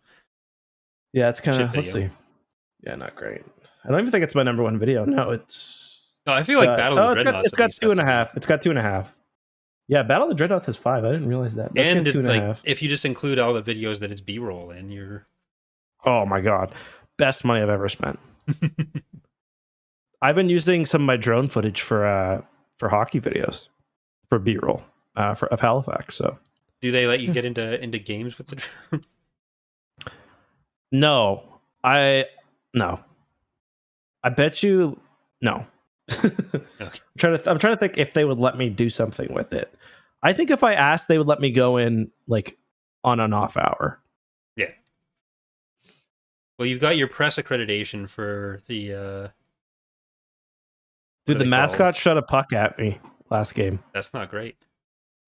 yeah. 1.13 1.29
It's 1.29 1.39
kind 1.41 1.59
of 1.61 1.75
let's 1.75 1.91
see. 1.91 2.09
Yeah, 2.85 2.95
not 2.95 3.15
great. 3.15 3.41
I 3.83 3.89
don't 3.89 3.99
even 3.99 4.11
think 4.11 4.23
it's 4.23 4.35
my 4.35 4.43
number 4.43 4.61
one 4.63 4.77
video. 4.77 5.05
No, 5.05 5.31
it's 5.31 5.90
No, 6.25 6.33
I 6.33 6.43
feel 6.43 6.59
like 6.59 6.69
uh, 6.69 6.77
Battle 6.77 6.99
oh, 6.99 7.09
of 7.09 7.15
the 7.15 7.19
it's 7.19 7.23
Dreadnoughts. 7.23 7.51
got, 7.51 7.65
it's 7.69 7.79
got 7.79 7.87
two 7.87 7.91
and 7.91 7.99
a 7.99 8.05
half. 8.05 8.37
It's 8.37 8.45
got 8.45 8.61
two 8.61 8.69
and 8.69 8.79
a 8.79 8.81
half. 8.81 9.15
Yeah, 9.87 10.03
Battle 10.03 10.23
of 10.23 10.29
the 10.29 10.35
Dreadnoughts 10.35 10.67
has 10.67 10.77
five. 10.77 11.03
I 11.03 11.11
didn't 11.11 11.27
realize 11.27 11.55
that. 11.55 11.73
That's 11.73 11.89
And 11.89 12.07
it's 12.07 12.15
and 12.15 12.25
like 12.25 12.57
if 12.63 12.81
you 12.81 12.89
just 12.89 13.05
include 13.05 13.39
all 13.39 13.53
the 13.53 13.63
videos 13.63 13.99
that 13.99 14.11
it's 14.11 14.21
B 14.21 14.39
roll 14.39 14.71
in, 14.71 14.91
you're 14.91 15.27
Oh 16.05 16.25
my 16.25 16.41
god, 16.41 16.73
best 17.17 17.45
money 17.45 17.61
I've 17.61 17.69
ever 17.69 17.89
spent. 17.89 18.19
I've 20.21 20.35
been 20.35 20.49
using 20.49 20.85
some 20.85 21.01
of 21.01 21.05
my 21.05 21.17
drone 21.17 21.47
footage 21.47 21.81
for 21.81 22.05
uh 22.05 22.41
for 22.77 22.89
hockey 22.89 23.19
videos 23.19 23.67
for 24.27 24.39
B 24.39 24.57
roll 24.57 24.83
uh, 25.15 25.33
for 25.35 25.47
of 25.47 25.59
Halifax. 25.59 26.15
So 26.15 26.37
Do 26.81 26.91
they 26.91 27.07
let 27.07 27.19
you 27.19 27.33
get 27.33 27.45
into 27.45 27.81
into 27.83 27.99
games 27.99 28.37
with 28.37 28.47
the 28.47 28.55
drone? 28.55 29.05
no, 30.91 31.43
I 31.83 32.25
no. 32.73 32.99
I 34.23 34.29
bet 34.29 34.63
you 34.63 34.99
no. 35.41 35.65
I'm 36.79 36.91
trying 37.17 37.37
to 37.37 37.49
I'm 37.49 37.59
trying 37.59 37.73
to 37.73 37.79
think 37.79 37.97
if 37.97 38.13
they 38.13 38.25
would 38.25 38.39
let 38.39 38.57
me 38.57 38.69
do 38.69 38.89
something 38.89 39.33
with 39.33 39.53
it. 39.53 39.73
I 40.23 40.33
think 40.33 40.51
if 40.51 40.63
I 40.63 40.73
asked, 40.73 41.07
they 41.07 41.17
would 41.17 41.27
let 41.27 41.39
me 41.39 41.51
go 41.51 41.77
in 41.77 42.11
like 42.27 42.57
on 43.03 43.19
an 43.19 43.33
off 43.33 43.57
hour. 43.57 43.99
Yeah. 44.55 44.69
Well, 46.59 46.67
you've 46.67 46.81
got 46.81 46.97
your 46.97 47.07
press 47.07 47.37
accreditation 47.37 48.07
for 48.09 48.59
the. 48.67 48.93
uh 48.93 49.27
Dude, 51.25 51.37
the 51.39 51.45
mascot 51.45 51.95
shot 51.95 52.17
a 52.17 52.21
puck 52.23 52.51
at 52.51 52.77
me 52.79 52.99
last 53.29 53.53
game 53.53 53.79
That's 53.93 54.13
not 54.13 54.29
great. 54.29 54.57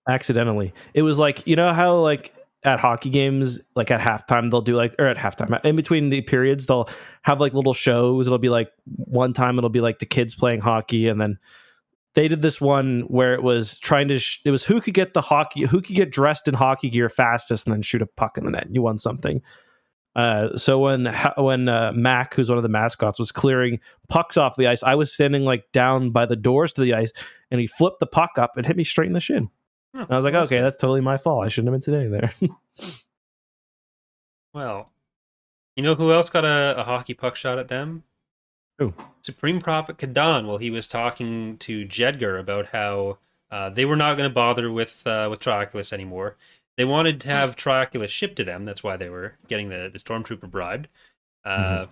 accidentally. 0.09 0.73
It 0.93 1.03
was 1.03 1.17
like 1.19 1.45
you 1.47 1.55
know 1.55 1.71
how 1.73 1.97
like 1.99 2.33
at 2.65 2.79
hockey 2.79 3.09
games, 3.09 3.59
like 3.75 3.91
at 3.91 3.99
halftime, 3.99 4.49
they'll 4.49 4.61
do 4.61 4.75
like 4.75 4.95
or 4.99 5.07
at 5.07 5.17
halftime 5.17 5.63
in 5.65 5.75
between 5.75 6.09
the 6.09 6.21
periods, 6.21 6.65
they'll 6.65 6.89
have 7.23 7.39
like 7.39 7.53
little 7.53 7.73
shows. 7.73 8.27
It'll 8.27 8.39
be 8.39 8.49
like 8.49 8.71
one 8.85 9.33
time 9.33 9.57
it'll 9.57 9.69
be 9.69 9.81
like 9.81 9.99
the 9.99 10.05
kids 10.05 10.35
playing 10.35 10.61
hockey, 10.61 11.07
and 11.07 11.19
then 11.19 11.39
they 12.15 12.27
did 12.27 12.41
this 12.41 12.61
one 12.61 13.01
where 13.01 13.33
it 13.33 13.43
was 13.43 13.77
trying 13.79 14.07
to 14.09 14.19
sh- 14.19 14.39
it 14.45 14.51
was 14.51 14.63
who 14.63 14.79
could 14.79 14.93
get 14.93 15.13
the 15.13 15.21
hockey 15.21 15.61
who 15.61 15.81
could 15.81 15.95
get 15.95 16.11
dressed 16.11 16.47
in 16.47 16.53
hockey 16.53 16.89
gear 16.89 17.09
fastest 17.09 17.65
and 17.65 17.73
then 17.73 17.81
shoot 17.81 18.01
a 18.01 18.05
puck 18.05 18.37
in 18.37 18.45
the 18.45 18.51
net. 18.51 18.67
You 18.71 18.81
won 18.81 18.97
something. 18.97 19.41
Uh, 20.15 20.55
so 20.57 20.79
when 20.79 21.13
when 21.37 21.67
uh, 21.67 21.91
Mac, 21.93 22.33
who's 22.35 22.49
one 22.49 22.57
of 22.57 22.63
the 22.63 22.69
mascots, 22.69 23.19
was 23.19 23.31
clearing 23.31 23.79
pucks 24.09 24.37
off 24.37 24.55
the 24.55 24.67
ice, 24.67 24.83
I 24.83 24.95
was 24.95 25.11
standing 25.11 25.43
like 25.43 25.71
down 25.71 26.11
by 26.11 26.25
the 26.25 26.35
doors 26.35 26.73
to 26.73 26.81
the 26.81 26.93
ice, 26.93 27.11
and 27.49 27.59
he 27.59 27.67
flipped 27.67 27.99
the 27.99 28.07
puck 28.07 28.31
up 28.37 28.51
and 28.55 28.65
hit 28.65 28.77
me 28.77 28.83
straight 28.83 29.07
in 29.07 29.13
the 29.13 29.19
shin. 29.19 29.49
Huh, 29.95 30.01
And 30.03 30.11
I 30.11 30.15
was 30.15 30.25
like, 30.25 30.33
okay, 30.33 30.59
that's 30.61 30.77
totally 30.77 31.01
my 31.01 31.17
fault. 31.17 31.45
I 31.45 31.49
shouldn't 31.49 31.67
have 31.67 31.73
been 31.73 31.81
sitting 31.81 32.11
there. 32.11 32.33
Well, 34.53 34.91
you 35.75 35.81
know 35.83 35.95
who 35.95 36.11
else 36.11 36.29
got 36.29 36.45
a, 36.45 36.75
a 36.77 36.83
hockey 36.83 37.13
puck 37.13 37.35
shot 37.35 37.57
at 37.57 37.69
them? 37.69 38.03
Who? 38.77 38.93
Supreme 39.21 39.59
Prophet 39.59 39.97
Kadann. 39.97 40.45
While 40.45 40.57
he 40.57 40.69
was 40.69 40.85
talking 40.87 41.57
to 41.57 41.85
Jedgar 41.87 42.39
about 42.39 42.69
how 42.69 43.17
uh, 43.49 43.69
they 43.69 43.85
were 43.85 43.95
not 43.95 44.15
going 44.17 44.29
to 44.29 44.33
bother 44.33 44.71
with 44.71 45.05
uh, 45.07 45.27
with 45.29 45.39
Trioculus 45.39 45.91
anymore. 45.91 46.37
They 46.77 46.85
wanted 46.85 47.19
to 47.21 47.29
have 47.29 47.55
Trioculus 47.55 48.09
shipped 48.09 48.35
to 48.37 48.43
them. 48.43 48.65
That's 48.65 48.83
why 48.83 48.97
they 48.97 49.09
were 49.09 49.37
getting 49.47 49.69
the 49.69 49.89
the 49.91 49.99
stormtrooper 49.99 50.49
bribed. 50.49 50.87
Uh, 51.43 51.87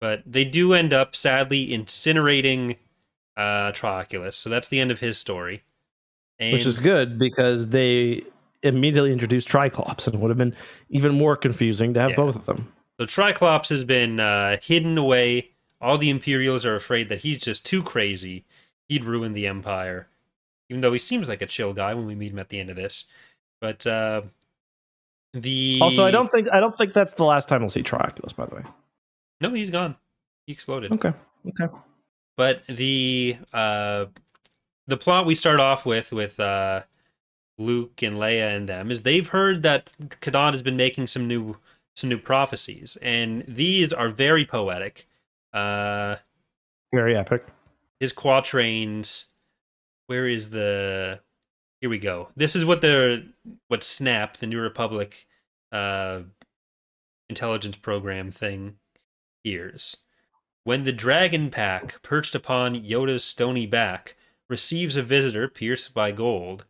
But 0.00 0.22
they 0.26 0.44
do 0.44 0.72
end 0.72 0.92
up 0.94 1.14
sadly 1.16 1.68
incinerating 1.68 2.76
uh, 3.36 3.72
Trioculus. 3.72 4.34
So 4.34 4.48
that's 4.50 4.68
the 4.68 4.80
end 4.80 4.90
of 4.90 5.00
his 5.00 5.18
story. 5.18 5.62
And 6.40 6.52
Which 6.54 6.66
is 6.66 6.78
good 6.78 7.18
because 7.18 7.68
they 7.68 8.24
immediately 8.62 9.12
introduced 9.12 9.46
Triclops 9.48 10.06
and 10.06 10.14
it 10.16 10.20
would 10.20 10.30
have 10.30 10.38
been 10.38 10.56
even 10.88 11.14
more 11.14 11.36
confusing 11.36 11.94
to 11.94 12.00
have 12.00 12.10
Yeah. 12.10 12.16
both 12.16 12.34
of 12.36 12.46
them. 12.46 12.72
So 12.98 13.06
Triclops 13.06 13.68
has 13.68 13.84
been 13.84 14.18
uh, 14.20 14.56
hidden 14.62 14.98
away. 14.98 15.50
All 15.80 15.96
the 15.98 16.10
Imperials 16.10 16.66
are 16.66 16.74
afraid 16.76 17.08
that 17.10 17.20
he's 17.20 17.38
just 17.40 17.64
too 17.64 17.82
crazy. 17.82 18.44
He'd 18.88 19.04
ruin 19.04 19.32
the 19.34 19.46
Empire. 19.46 20.08
Even 20.68 20.80
though 20.82 20.92
he 20.92 20.98
seems 20.98 21.28
like 21.28 21.42
a 21.42 21.46
chill 21.46 21.72
guy 21.72 21.94
when 21.94 22.06
we 22.06 22.14
meet 22.14 22.32
him 22.32 22.38
at 22.38 22.48
the 22.48 22.58
end 22.60 22.70
of 22.70 22.76
this. 22.76 23.04
But 23.60 23.86
uh, 23.86 24.22
the 25.32 25.78
Also, 25.82 26.04
I 26.04 26.10
don't 26.10 26.30
think 26.30 26.48
I 26.52 26.60
don't 26.60 26.76
think 26.76 26.92
that's 26.92 27.12
the 27.14 27.24
last 27.24 27.48
time 27.48 27.60
we'll 27.60 27.70
see 27.70 27.82
Trioculus, 27.82 28.34
by 28.34 28.46
the 28.46 28.56
way. 28.56 28.62
No, 29.40 29.50
he's 29.52 29.70
gone. 29.70 29.96
He 30.46 30.52
exploded. 30.52 30.92
Okay. 30.92 31.12
Okay. 31.48 31.72
But 32.36 32.66
the 32.66 33.36
uh, 33.52 34.06
the 34.90 34.96
plot 34.96 35.24
we 35.24 35.34
start 35.34 35.60
off 35.60 35.86
with 35.86 36.12
with 36.12 36.38
uh, 36.38 36.82
Luke 37.58 38.02
and 38.02 38.16
Leia 38.16 38.54
and 38.56 38.68
them 38.68 38.90
is 38.90 39.02
they've 39.02 39.28
heard 39.28 39.62
that 39.62 39.90
Kadann 40.20 40.52
has 40.52 40.62
been 40.62 40.76
making 40.76 41.06
some 41.06 41.26
new 41.26 41.56
some 41.94 42.10
new 42.10 42.18
prophecies, 42.18 42.96
and 43.00 43.44
these 43.48 43.92
are 43.92 44.08
very 44.08 44.44
poetic. 44.44 45.06
Uh, 45.52 46.16
Very 46.92 47.16
epic. 47.16 47.44
his 47.98 48.12
quatrains. 48.12 49.26
Where 50.06 50.26
is 50.26 50.50
the? 50.50 51.20
Here 51.80 51.90
we 51.90 51.98
go. 51.98 52.28
This 52.36 52.54
is 52.56 52.64
what 52.64 52.80
the 52.80 53.26
what 53.68 53.82
Snap, 53.82 54.36
the 54.36 54.46
New 54.46 54.60
Republic, 54.60 55.26
uh, 55.72 56.22
intelligence 57.28 57.76
program 57.76 58.30
thing, 58.30 58.76
hears. 59.44 59.96
When 60.64 60.82
the 60.84 60.92
dragon 60.92 61.50
pack, 61.50 62.02
perched 62.02 62.34
upon 62.34 62.74
Yoda's 62.84 63.24
stony 63.24 63.66
back, 63.66 64.14
receives 64.50 64.96
a 64.96 65.02
visitor 65.02 65.48
pierced 65.48 65.94
by 65.94 66.12
gold, 66.12 66.66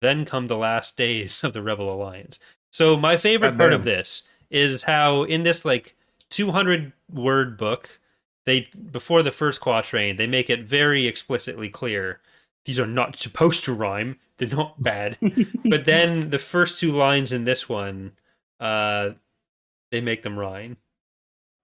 then 0.00 0.24
come 0.24 0.46
the 0.46 0.56
last 0.56 0.96
days 0.96 1.42
of 1.42 1.52
the 1.52 1.62
Rebel 1.62 1.90
Alliance. 1.92 2.38
So 2.70 2.96
my 2.96 3.16
favorite 3.16 3.56
part 3.56 3.72
of 3.72 3.84
this 3.84 4.22
is 4.50 4.84
how 4.84 5.24
in 5.24 5.42
this 5.42 5.64
like 5.64 5.96
200 6.30 6.92
word 7.12 7.56
book, 7.56 8.00
they 8.44 8.68
before 8.90 9.22
the 9.22 9.30
first 9.30 9.60
quatrain, 9.60 10.16
they 10.16 10.26
make 10.26 10.50
it 10.50 10.64
very 10.64 11.06
explicitly 11.06 11.68
clear 11.68 12.20
these 12.64 12.78
are 12.78 12.86
not 12.86 13.16
supposed 13.16 13.64
to 13.64 13.72
rhyme. 13.72 14.18
They're 14.38 14.48
not 14.48 14.80
bad. 14.82 15.18
but 15.64 15.84
then 15.84 16.30
the 16.30 16.38
first 16.38 16.78
two 16.78 16.92
lines 16.92 17.32
in 17.32 17.44
this 17.44 17.68
one, 17.68 18.12
uh, 18.60 19.10
they 19.90 20.00
make 20.00 20.22
them 20.22 20.38
rhyme. 20.38 20.76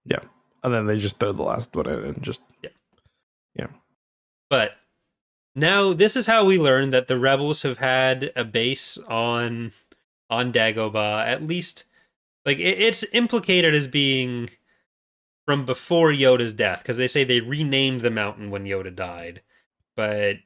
Yeah. 0.05 0.19
And 0.63 0.73
then 0.73 0.87
they 0.87 0.97
just 0.97 1.19
throw 1.19 1.31
the 1.31 1.43
last 1.43 1.75
one 1.75 1.87
in 1.87 2.03
and 2.03 2.21
just 2.23 2.41
Yeah. 2.63 2.69
Yeah. 3.55 3.67
But 4.49 4.73
now 5.59 5.93
this 5.93 6.15
is 6.15 6.25
how 6.25 6.45
we 6.45 6.57
learn 6.57 6.89
that 6.91 7.07
the 7.07 7.19
rebels 7.19 7.61
have 7.63 7.77
had 7.77 8.31
a 8.35 8.43
base 8.45 8.97
on 8.97 9.71
on 10.29 10.53
Dagobah. 10.53 11.25
At 11.25 11.45
least, 11.47 11.85
like 12.45 12.57
it, 12.57 12.79
it's 12.79 13.03
implicated 13.13 13.73
as 13.73 13.87
being 13.87 14.49
from 15.45 15.65
before 15.65 16.11
Yoda's 16.11 16.53
death 16.53 16.83
because 16.83 16.97
they 16.97 17.07
say 17.07 17.23
they 17.23 17.41
renamed 17.41 18.01
the 18.01 18.11
mountain 18.11 18.51
when 18.51 18.65
Yoda 18.65 18.95
died, 18.95 19.41
but 19.95 20.37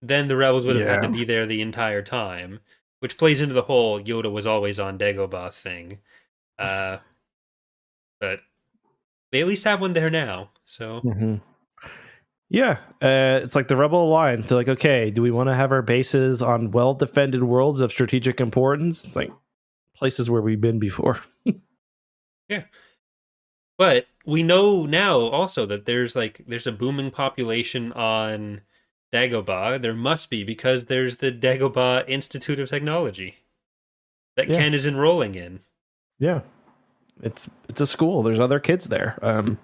then 0.00 0.28
the 0.28 0.36
rebels 0.36 0.64
would 0.64 0.76
have 0.76 0.86
had 0.86 1.02
to 1.02 1.08
be 1.08 1.24
there 1.24 1.46
the 1.46 1.60
entire 1.62 2.02
time, 2.02 2.60
which 3.00 3.16
plays 3.18 3.40
into 3.40 3.54
the 3.54 3.62
whole 3.62 4.00
Yoda 4.00 4.30
was 4.30 4.46
always 4.46 4.78
on 4.78 4.98
Dagobah 4.98 5.52
thing. 5.52 5.98
Uh, 6.58 6.98
but 8.20 8.40
they 9.32 9.40
at 9.40 9.46
least 9.48 9.64
have 9.64 9.80
one 9.80 9.92
there 9.92 10.10
now, 10.10 10.50
so. 10.66 11.00
Mhm. 11.00 11.40
Yeah, 12.54 12.78
uh, 13.02 13.40
it's 13.42 13.56
like 13.56 13.66
the 13.66 13.76
Rebel 13.76 14.04
Alliance. 14.04 14.46
They're 14.46 14.56
like, 14.56 14.68
okay, 14.68 15.10
do 15.10 15.22
we 15.22 15.32
want 15.32 15.48
to 15.48 15.56
have 15.56 15.72
our 15.72 15.82
bases 15.82 16.40
on 16.40 16.70
well-defended 16.70 17.42
worlds 17.42 17.80
of 17.80 17.90
strategic 17.90 18.40
importance? 18.40 19.04
It's 19.04 19.16
like 19.16 19.32
places 19.96 20.30
where 20.30 20.40
we've 20.40 20.60
been 20.60 20.78
before. 20.78 21.20
Yeah. 22.48 22.64
But 23.78 24.06
we 24.26 24.42
know 24.42 24.84
now 24.84 25.18
also 25.18 25.64
that 25.64 25.86
there's 25.86 26.14
like 26.14 26.42
there's 26.46 26.66
a 26.66 26.72
booming 26.72 27.10
population 27.10 27.90
on 27.94 28.60
Dagobah. 29.14 29.80
There 29.80 29.94
must 29.94 30.28
be 30.28 30.44
because 30.44 30.84
there's 30.84 31.16
the 31.16 31.32
Dagobah 31.32 32.04
Institute 32.06 32.60
of 32.60 32.68
Technology 32.68 33.36
that 34.36 34.50
Yeah. 34.50 34.58
Ken 34.58 34.74
is 34.74 34.86
enrolling 34.86 35.34
in. 35.34 35.60
Yeah, 36.18 36.42
it's 37.22 37.48
it's 37.70 37.80
a 37.80 37.86
school. 37.86 38.22
There's 38.22 38.38
other 38.38 38.60
kids 38.60 38.88
there, 38.88 39.18
um, 39.22 39.58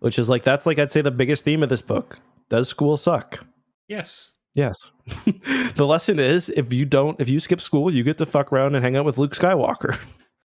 which 0.00 0.18
is 0.18 0.28
like 0.28 0.44
that's 0.44 0.66
like 0.66 0.78
I'd 0.78 0.90
say 0.90 1.00
the 1.00 1.10
biggest 1.10 1.44
theme 1.44 1.62
of 1.62 1.68
this 1.68 1.82
book. 1.82 2.18
Does 2.48 2.68
school 2.68 2.96
suck? 2.96 3.44
Yes. 3.88 4.30
Yes. 4.54 4.90
the 5.76 5.86
lesson 5.86 6.18
is 6.18 6.50
if 6.50 6.72
you 6.72 6.84
don't, 6.84 7.20
if 7.20 7.28
you 7.28 7.38
skip 7.38 7.60
school, 7.60 7.92
you 7.92 8.02
get 8.02 8.18
to 8.18 8.26
fuck 8.26 8.52
around 8.52 8.74
and 8.74 8.84
hang 8.84 8.96
out 8.96 9.04
with 9.04 9.18
Luke 9.18 9.34
Skywalker. 9.34 9.98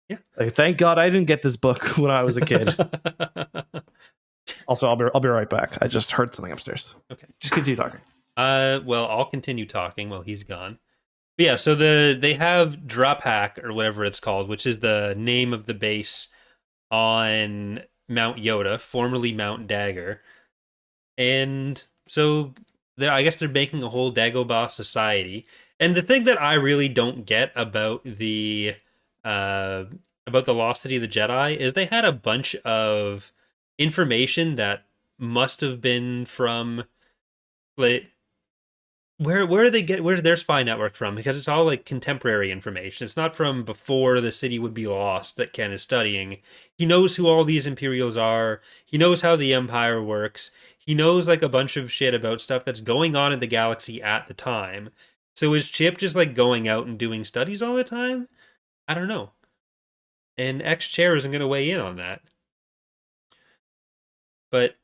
Yeah. 0.08 0.18
Like, 0.36 0.54
thank 0.54 0.76
God 0.76 0.98
I 0.98 1.08
didn't 1.08 1.26
get 1.26 1.40
this 1.42 1.56
book 1.56 1.82
when 1.96 2.10
I 2.10 2.22
was 2.22 2.36
a 2.36 2.42
kid. 2.42 2.74
also, 4.68 4.88
I'll 4.88 4.96
be 4.96 5.06
I'll 5.14 5.20
be 5.20 5.28
right 5.28 5.48
back. 5.48 5.78
I 5.80 5.86
just 5.86 6.12
heard 6.12 6.34
something 6.34 6.52
upstairs. 6.52 6.94
Okay. 7.10 7.26
Just 7.40 7.54
continue 7.54 7.76
talking. 7.76 8.00
Uh, 8.36 8.80
well, 8.84 9.06
I'll 9.06 9.24
continue 9.24 9.64
talking 9.64 10.10
while 10.10 10.22
he's 10.22 10.44
gone. 10.44 10.78
But 11.38 11.46
yeah, 11.46 11.56
so 11.56 11.74
the 11.74 12.16
they 12.18 12.34
have 12.34 12.76
Drapac 12.78 13.64
or 13.64 13.72
whatever 13.72 14.04
it's 14.04 14.20
called, 14.20 14.48
which 14.48 14.66
is 14.66 14.80
the 14.80 15.14
name 15.16 15.54
of 15.54 15.64
the 15.64 15.74
base 15.74 16.28
on 16.90 17.80
Mount 18.08 18.38
Yoda, 18.38 18.80
formerly 18.80 19.32
Mount 19.32 19.66
Dagger, 19.66 20.20
and 21.16 21.84
so 22.08 22.54
I 23.00 23.22
guess 23.22 23.36
they're 23.36 23.48
making 23.48 23.82
a 23.82 23.88
whole 23.88 24.12
Dagobah 24.12 24.70
society. 24.70 25.46
And 25.80 25.94
the 25.94 26.02
thing 26.02 26.24
that 26.24 26.40
I 26.40 26.54
really 26.54 26.88
don't 26.88 27.26
get 27.26 27.52
about 27.56 28.04
the 28.04 28.76
uh 29.24 29.84
about 30.26 30.44
the 30.44 30.54
Lost 30.54 30.82
City 30.82 30.96
of 30.96 31.02
the 31.02 31.08
Jedi 31.08 31.56
is 31.56 31.72
they 31.72 31.86
had 31.86 32.04
a 32.04 32.12
bunch 32.12 32.54
of 32.56 33.32
information 33.78 34.54
that 34.56 34.84
must 35.18 35.60
have 35.60 35.80
been 35.80 36.24
from 36.24 36.84
like 37.76 38.11
where 39.22 39.46
where 39.46 39.64
do 39.64 39.70
they 39.70 39.82
get 39.82 40.02
where's 40.04 40.22
their 40.22 40.36
spy 40.36 40.62
network 40.62 40.94
from? 40.94 41.14
Because 41.14 41.36
it's 41.36 41.48
all 41.48 41.64
like 41.64 41.84
contemporary 41.84 42.50
information. 42.50 43.04
It's 43.04 43.16
not 43.16 43.34
from 43.34 43.64
before 43.64 44.20
the 44.20 44.32
city 44.32 44.58
would 44.58 44.74
be 44.74 44.86
lost 44.86 45.36
that 45.36 45.52
Ken 45.52 45.72
is 45.72 45.82
studying. 45.82 46.38
He 46.76 46.86
knows 46.86 47.16
who 47.16 47.26
all 47.28 47.44
these 47.44 47.66
Imperials 47.66 48.16
are. 48.16 48.60
He 48.84 48.98
knows 48.98 49.22
how 49.22 49.36
the 49.36 49.54
Empire 49.54 50.02
works. 50.02 50.50
He 50.76 50.94
knows 50.94 51.28
like 51.28 51.42
a 51.42 51.48
bunch 51.48 51.76
of 51.76 51.92
shit 51.92 52.14
about 52.14 52.40
stuff 52.40 52.64
that's 52.64 52.80
going 52.80 53.14
on 53.14 53.32
in 53.32 53.40
the 53.40 53.46
galaxy 53.46 54.02
at 54.02 54.26
the 54.26 54.34
time. 54.34 54.90
So 55.34 55.54
is 55.54 55.68
Chip 55.68 55.98
just 55.98 56.16
like 56.16 56.34
going 56.34 56.68
out 56.68 56.86
and 56.86 56.98
doing 56.98 57.24
studies 57.24 57.62
all 57.62 57.76
the 57.76 57.84
time? 57.84 58.28
I 58.88 58.94
don't 58.94 59.08
know. 59.08 59.30
And 60.36 60.62
X 60.62 60.88
Chair 60.88 61.14
isn't 61.16 61.30
going 61.30 61.40
to 61.40 61.48
weigh 61.48 61.70
in 61.70 61.80
on 61.80 61.96
that. 61.96 62.22
But 64.50 64.76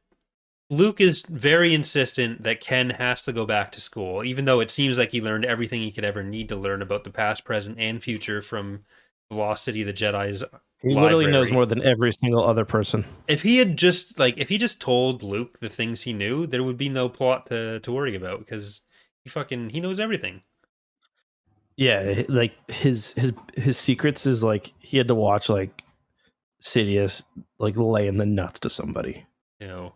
Luke 0.71 1.01
is 1.01 1.23
very 1.23 1.73
insistent 1.75 2.43
that 2.43 2.61
Ken 2.61 2.91
has 2.91 3.23
to 3.23 3.33
go 3.33 3.47
back 3.47 3.73
to 3.73 3.81
school, 3.81 4.23
even 4.23 4.45
though 4.45 4.61
it 4.61 4.71
seems 4.71 4.99
like 4.99 5.13
he 5.13 5.21
learned 5.23 5.47
everything 5.47 5.81
he 5.81 5.91
could 5.91 6.05
ever 6.05 6.23
need 6.23 6.49
to 6.51 6.57
learn 6.57 6.83
about 6.83 7.05
the 7.05 7.11
past, 7.11 7.45
present, 7.45 7.79
and 7.79 8.03
future 8.03 8.43
from 8.43 8.81
the 9.31 9.37
Lost 9.37 9.65
City 9.65 9.81
of 9.81 9.87
the 9.87 9.93
Jedi's. 9.95 10.45
He 10.81 10.91
literally 10.91 11.25
library. 11.25 11.33
knows 11.33 11.51
more 11.51 11.67
than 11.67 11.83
every 11.83 12.13
single 12.13 12.45
other 12.45 12.65
person. 12.65 13.05
If 13.27 13.43
he 13.43 13.57
had 13.57 13.77
just 13.77 14.19
like 14.19 14.37
if 14.37 14.49
he 14.49 14.59
just 14.59 14.81
told 14.81 15.23
Luke 15.23 15.59
the 15.59 15.71
things 15.71 16.03
he 16.03 16.13
knew, 16.13 16.47
there 16.47 16.63
would 16.63 16.77
be 16.77 16.89
no 16.89 17.09
plot 17.09 17.47
to 17.47 17.81
to 17.81 17.93
worry 17.93 18.15
about 18.15 18.39
because 18.41 18.83
he 19.25 19.31
fucking 19.31 19.71
he 19.71 19.81
knows 19.81 19.99
everything. 19.99 20.43
Yeah, 21.77 22.23
like 22.29 22.53
his 22.71 23.13
his 23.15 23.33
his 23.55 23.79
secrets 23.79 24.27
is 24.27 24.45
like 24.45 24.73
he 24.79 24.99
had 24.99 25.09
to 25.09 25.15
watch 25.15 25.49
like 25.49 25.83
Sidious 26.63 27.23
like 27.59 27.77
laying 27.77 28.19
the 28.19 28.27
nuts 28.27 28.61
to 28.61 28.71
somebody. 28.71 29.27
You 29.61 29.67
know. 29.67 29.95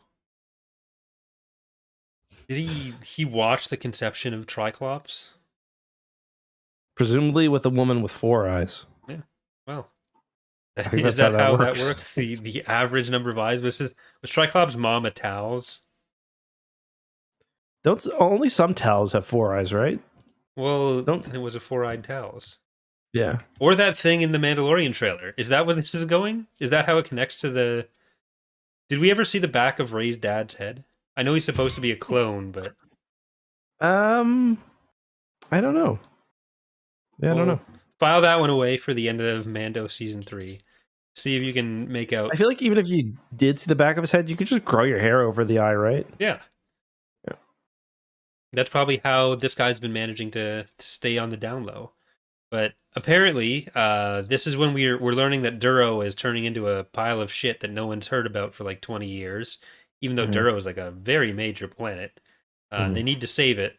Did 2.53 2.69
he 2.69 2.95
he 3.03 3.25
watch 3.25 3.69
the 3.69 3.79
conception 3.79 4.35
of 4.35 4.47
Triclops? 4.47 5.31
Presumably 6.95 7.49
with 7.49 7.65
a 7.65 7.71
woman 7.71 8.03
with 8.03 8.13
four 8.13 8.47
eyes. 8.47 8.85
Yeah. 9.09 9.23
Well, 9.67 9.89
is 10.77 10.85
that's 10.85 11.19
how 11.19 11.31
that 11.31 11.33
that 11.33 11.41
how 11.41 11.57
that 11.57 11.69
works. 11.69 11.81
works? 11.83 12.15
The 12.15 12.35
the 12.35 12.63
average 12.67 13.09
number 13.09 13.31
of 13.31 13.39
eyes. 13.39 13.61
Is 13.81 13.95
was 14.21 14.31
Triclops' 14.31 14.77
mom 14.77 15.07
a? 15.07 15.81
Don't 17.85 18.07
only 18.19 18.51
some 18.51 18.75
towels 18.75 19.13
have 19.15 19.25
four 19.25 19.57
eyes, 19.57 19.73
right? 19.73 19.99
Well, 20.55 21.01
Don't- 21.01 21.33
it 21.33 21.39
was 21.39 21.55
a 21.55 21.61
four-eyed 21.61 22.05
Talz. 22.05 22.59
Yeah. 23.15 23.39
Or 23.59 23.75
that 23.75 23.97
thing 23.97 24.21
in 24.21 24.33
the 24.33 24.39
Mandalorian 24.39 24.93
trailer. 24.93 25.33
Is 25.39 25.49
that 25.49 25.65
where 25.65 25.75
this 25.75 25.95
is 25.95 26.05
going? 26.05 26.47
Is 26.61 26.69
that 26.71 26.85
how 26.85 26.99
it 26.99 27.07
connects 27.07 27.37
to 27.37 27.49
the? 27.49 27.89
Did 28.91 28.99
we 28.99 29.11
ever 29.11 29.25
see 29.25 29.39
the 29.39 29.49
back 29.49 29.79
of 29.79 29.95
Rey's 29.95 30.19
dad's 30.19 30.55
head? 30.55 30.85
I 31.17 31.23
know 31.23 31.35
he's 31.35 31.45
supposed 31.45 31.75
to 31.75 31.81
be 31.81 31.93
a 31.93 31.97
clone, 31.97 32.53
but 32.53 32.75
Um, 33.81 34.59
I 35.51 35.61
don't 35.61 35.75
know. 35.75 35.99
Yeah, 37.21 37.33
I 37.33 37.37
don't 37.37 37.47
Well, 37.47 37.57
know. 37.57 37.63
File 37.99 38.21
that 38.23 38.41
one 38.41 38.51
away 38.51 38.79
for 38.79 38.95
the 38.95 39.09
end 39.09 39.21
of 39.21 39.47
Mando 39.47 39.87
season 39.89 40.23
three. 40.23 40.61
See 41.15 41.37
if 41.37 41.43
you 41.43 41.53
can 41.53 41.91
make 41.93 42.13
out. 42.13 42.31
I 42.33 42.37
feel 42.37 42.49
like 42.49 42.63
even 42.63 42.79
if 42.79 42.89
you 42.89 43.15
did 43.37 43.61
see 43.61 43.69
the 43.69 43.75
back 43.75 43.97
of 43.97 44.03
his 44.03 44.11
head, 44.11 44.31
you 44.31 44.37
could 44.37 44.47
just 44.47 44.65
grow 44.65 44.85
your 44.85 44.99
hair 44.99 45.23
over 45.23 45.45
the 45.45 45.59
eye, 45.59 45.75
right? 45.75 46.07
Yeah. 46.19 46.41
Yeah. 47.29 47.37
That's 48.53 48.71
probably 48.71 49.01
how 49.05 49.35
this 49.35 49.55
guy's 49.55 49.79
been 49.79 49.93
managing 49.93 50.31
to, 50.33 50.65
to 50.65 50.69
stay 50.79 51.19
on 51.19 51.29
the 51.29 51.37
down 51.37 51.65
low. 51.65 51.93
But 52.51 52.75
apparently, 52.97 53.69
uh, 53.75 54.23
this 54.23 54.47
is 54.47 54.57
when 54.57 54.75
we're 54.75 54.99
we're 54.99 55.13
learning 55.13 55.43
that 55.43 55.59
Duro 55.59 56.01
is 56.01 56.15
turning 56.15 56.45
into 56.45 56.69
a 56.69 56.85
pile 56.85 57.21
of 57.21 57.33
shit 57.33 57.61
that 57.61 57.71
no 57.71 57.87
one's 57.87 58.09
heard 58.09 58.27
about 58.27 58.53
for 58.55 58.65
like 58.65 58.81
twenty 58.81 59.07
years. 59.07 59.59
Even 60.03 60.17
though 60.17 60.27
Mhm. 60.27 60.33
Duro 60.33 60.57
is 60.57 60.67
like 60.67 60.77
a 60.77 60.91
very 60.91 61.33
major 61.33 61.67
planet, 61.69 62.21
uh, 62.71 62.87
Mhm. 62.87 62.95
they 62.95 63.03
need 63.03 63.21
to 63.23 63.27
save 63.27 63.59
it, 63.59 63.79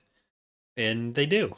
and 0.75 1.13
they 1.13 1.25
do. 1.27 1.55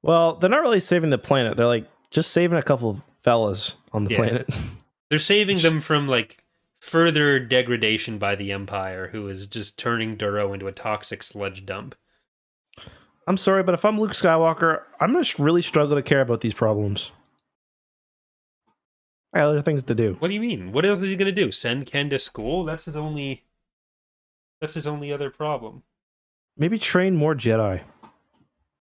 Well, 0.00 0.36
they're 0.36 0.48
not 0.48 0.62
really 0.62 0.80
saving 0.80 1.10
the 1.10 1.18
planet. 1.18 1.56
They're 1.56 1.66
like 1.66 1.86
just 2.10 2.30
saving 2.30 2.56
a 2.56 2.62
couple 2.62 2.88
of 2.88 3.02
fellas 3.20 3.76
on 3.92 4.04
the 4.04 4.12
Yeah. 4.12 4.16
planet. 4.16 4.48
They're 5.10 5.18
saving 5.18 5.58
them 5.58 5.80
from 5.80 6.06
like 6.06 6.44
further 6.80 7.40
degradation 7.40 8.18
by 8.18 8.34
the 8.36 8.52
Empire, 8.52 9.08
who 9.08 9.26
is 9.28 9.46
just 9.46 9.78
turning 9.78 10.16
Duro 10.16 10.52
into 10.52 10.66
a 10.68 10.72
toxic 10.72 11.22
sludge 11.22 11.64
dump. 11.66 11.94
I'm 13.26 13.36
sorry, 13.38 13.62
but 13.62 13.74
if 13.74 13.84
I'm 13.84 13.98
Luke 13.98 14.12
Skywalker, 14.12 14.82
I'm 15.00 15.12
gonna 15.12 15.26
really 15.38 15.62
struggle 15.62 15.96
to 15.96 16.02
care 16.02 16.20
about 16.20 16.42
these 16.42 16.54
problems. 16.54 17.10
I 19.34 19.38
have 19.40 19.48
other 19.48 19.62
things 19.62 19.82
to 19.84 19.94
do. 19.94 20.14
What 20.20 20.28
do 20.28 20.34
you 20.34 20.40
mean? 20.40 20.72
What 20.72 20.86
else 20.86 21.00
is 21.00 21.08
he 21.08 21.16
gonna 21.16 21.32
do? 21.32 21.52
Send 21.52 21.86
Ken 21.86 22.08
to 22.10 22.18
school? 22.18 22.64
That's 22.64 22.84
his 22.86 22.96
only. 22.96 23.44
That's 24.60 24.74
his 24.74 24.86
only 24.86 25.12
other 25.12 25.30
problem. 25.30 25.82
Maybe 26.56 26.78
train 26.78 27.14
more 27.14 27.34
Jedi. 27.34 27.82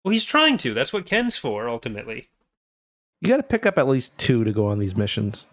Well, 0.03 0.11
he's 0.11 0.26
trying 0.26 0.57
to. 0.57 0.74
That's 0.74 0.91
what 0.91 1.05
Ken's 1.05 1.38
for, 1.38 1.69
ultimately. 1.69 2.30
You 3.22 3.30
got 3.30 3.38
to 3.38 3.43
pick 3.43 3.65
up 3.65 3.78
at 3.78 3.88
least 3.88 4.17
two 4.17 4.43
to 4.43 4.51
go 4.51 4.67
on 4.67 4.80
these 4.80 4.95
missions. 4.95 5.47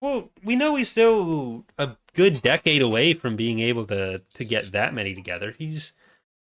Well, 0.00 0.30
we 0.42 0.56
know 0.56 0.74
he's 0.74 0.88
still 0.88 1.64
a 1.78 1.96
good 2.14 2.42
decade 2.42 2.82
away 2.82 3.14
from 3.14 3.36
being 3.36 3.60
able 3.60 3.84
to 3.86 4.22
to 4.34 4.44
get 4.44 4.72
that 4.72 4.94
many 4.94 5.14
together. 5.14 5.54
He's 5.58 5.92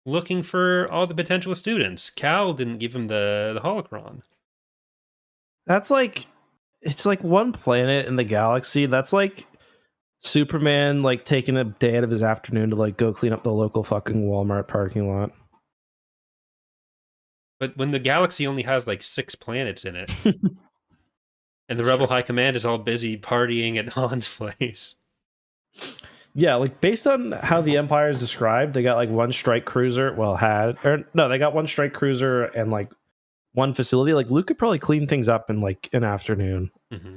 looking 0.06 0.42
for 0.42 0.88
all 0.90 1.06
the 1.06 1.14
potential 1.14 1.54
students. 1.54 2.10
Cal 2.10 2.52
didn't 2.52 2.78
give 2.78 2.94
him 2.94 3.08
the 3.08 3.52
the 3.54 3.60
holocron. 3.60 4.22
That's 5.66 5.90
like 5.90 6.26
it's 6.82 7.06
like 7.06 7.22
one 7.22 7.52
planet 7.52 8.06
in 8.06 8.16
the 8.16 8.24
galaxy. 8.24 8.86
That's 8.86 9.12
like 9.12 9.46
Superman 10.20 11.02
like 11.02 11.24
taking 11.24 11.56
a 11.56 11.64
day 11.64 11.96
out 11.96 12.04
of 12.04 12.10
his 12.10 12.22
afternoon 12.22 12.70
to 12.70 12.76
like 12.76 12.96
go 12.96 13.12
clean 13.12 13.32
up 13.32 13.42
the 13.42 13.52
local 13.52 13.82
fucking 13.82 14.26
Walmart 14.26 14.68
parking 14.68 15.10
lot. 15.10 15.32
But 17.58 17.76
when 17.76 17.90
the 17.90 17.98
galaxy 17.98 18.46
only 18.46 18.62
has 18.62 18.86
like 18.86 19.02
six 19.02 19.34
planets 19.34 19.84
in 19.84 19.96
it, 19.96 20.12
and 21.68 21.78
the 21.78 21.84
Rebel 21.84 22.06
High 22.06 22.22
Command 22.22 22.56
is 22.56 22.66
all 22.66 22.78
busy 22.78 23.16
partying 23.18 23.76
at 23.76 23.92
Han's 23.94 24.28
place. 24.28 24.96
Yeah, 26.34 26.56
like 26.56 26.80
based 26.80 27.06
on 27.06 27.32
how 27.32 27.62
the 27.62 27.78
Empire 27.78 28.10
is 28.10 28.18
described, 28.18 28.74
they 28.74 28.82
got 28.82 28.96
like 28.96 29.10
one 29.10 29.32
strike 29.32 29.64
cruiser. 29.64 30.14
Well, 30.14 30.36
had 30.36 30.76
or 30.84 31.04
no, 31.14 31.28
they 31.30 31.38
got 31.38 31.54
one 31.54 31.66
strike 31.66 31.94
cruiser 31.94 32.44
and 32.44 32.70
like 32.70 32.92
one 33.52 33.72
facility. 33.72 34.12
Like 34.12 34.30
Luke 34.30 34.46
could 34.46 34.58
probably 34.58 34.78
clean 34.78 35.06
things 35.06 35.28
up 35.28 35.48
in 35.48 35.60
like 35.60 35.88
an 35.94 36.04
afternoon. 36.04 36.70
hmm 36.92 37.16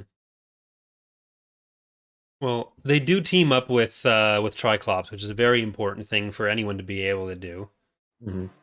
Well, 2.44 2.74
they 2.84 3.00
do 3.00 3.22
team 3.22 3.52
up 3.52 3.70
with 3.70 4.04
uh, 4.04 4.38
with 4.44 4.54
Triclops, 4.54 5.10
which 5.10 5.24
is 5.24 5.30
a 5.30 5.34
very 5.34 5.62
important 5.62 6.06
thing 6.06 6.30
for 6.30 6.46
anyone 6.46 6.76
to 6.76 6.84
be 6.84 7.00
able 7.00 7.26
to 7.28 7.34
do. 7.34 7.70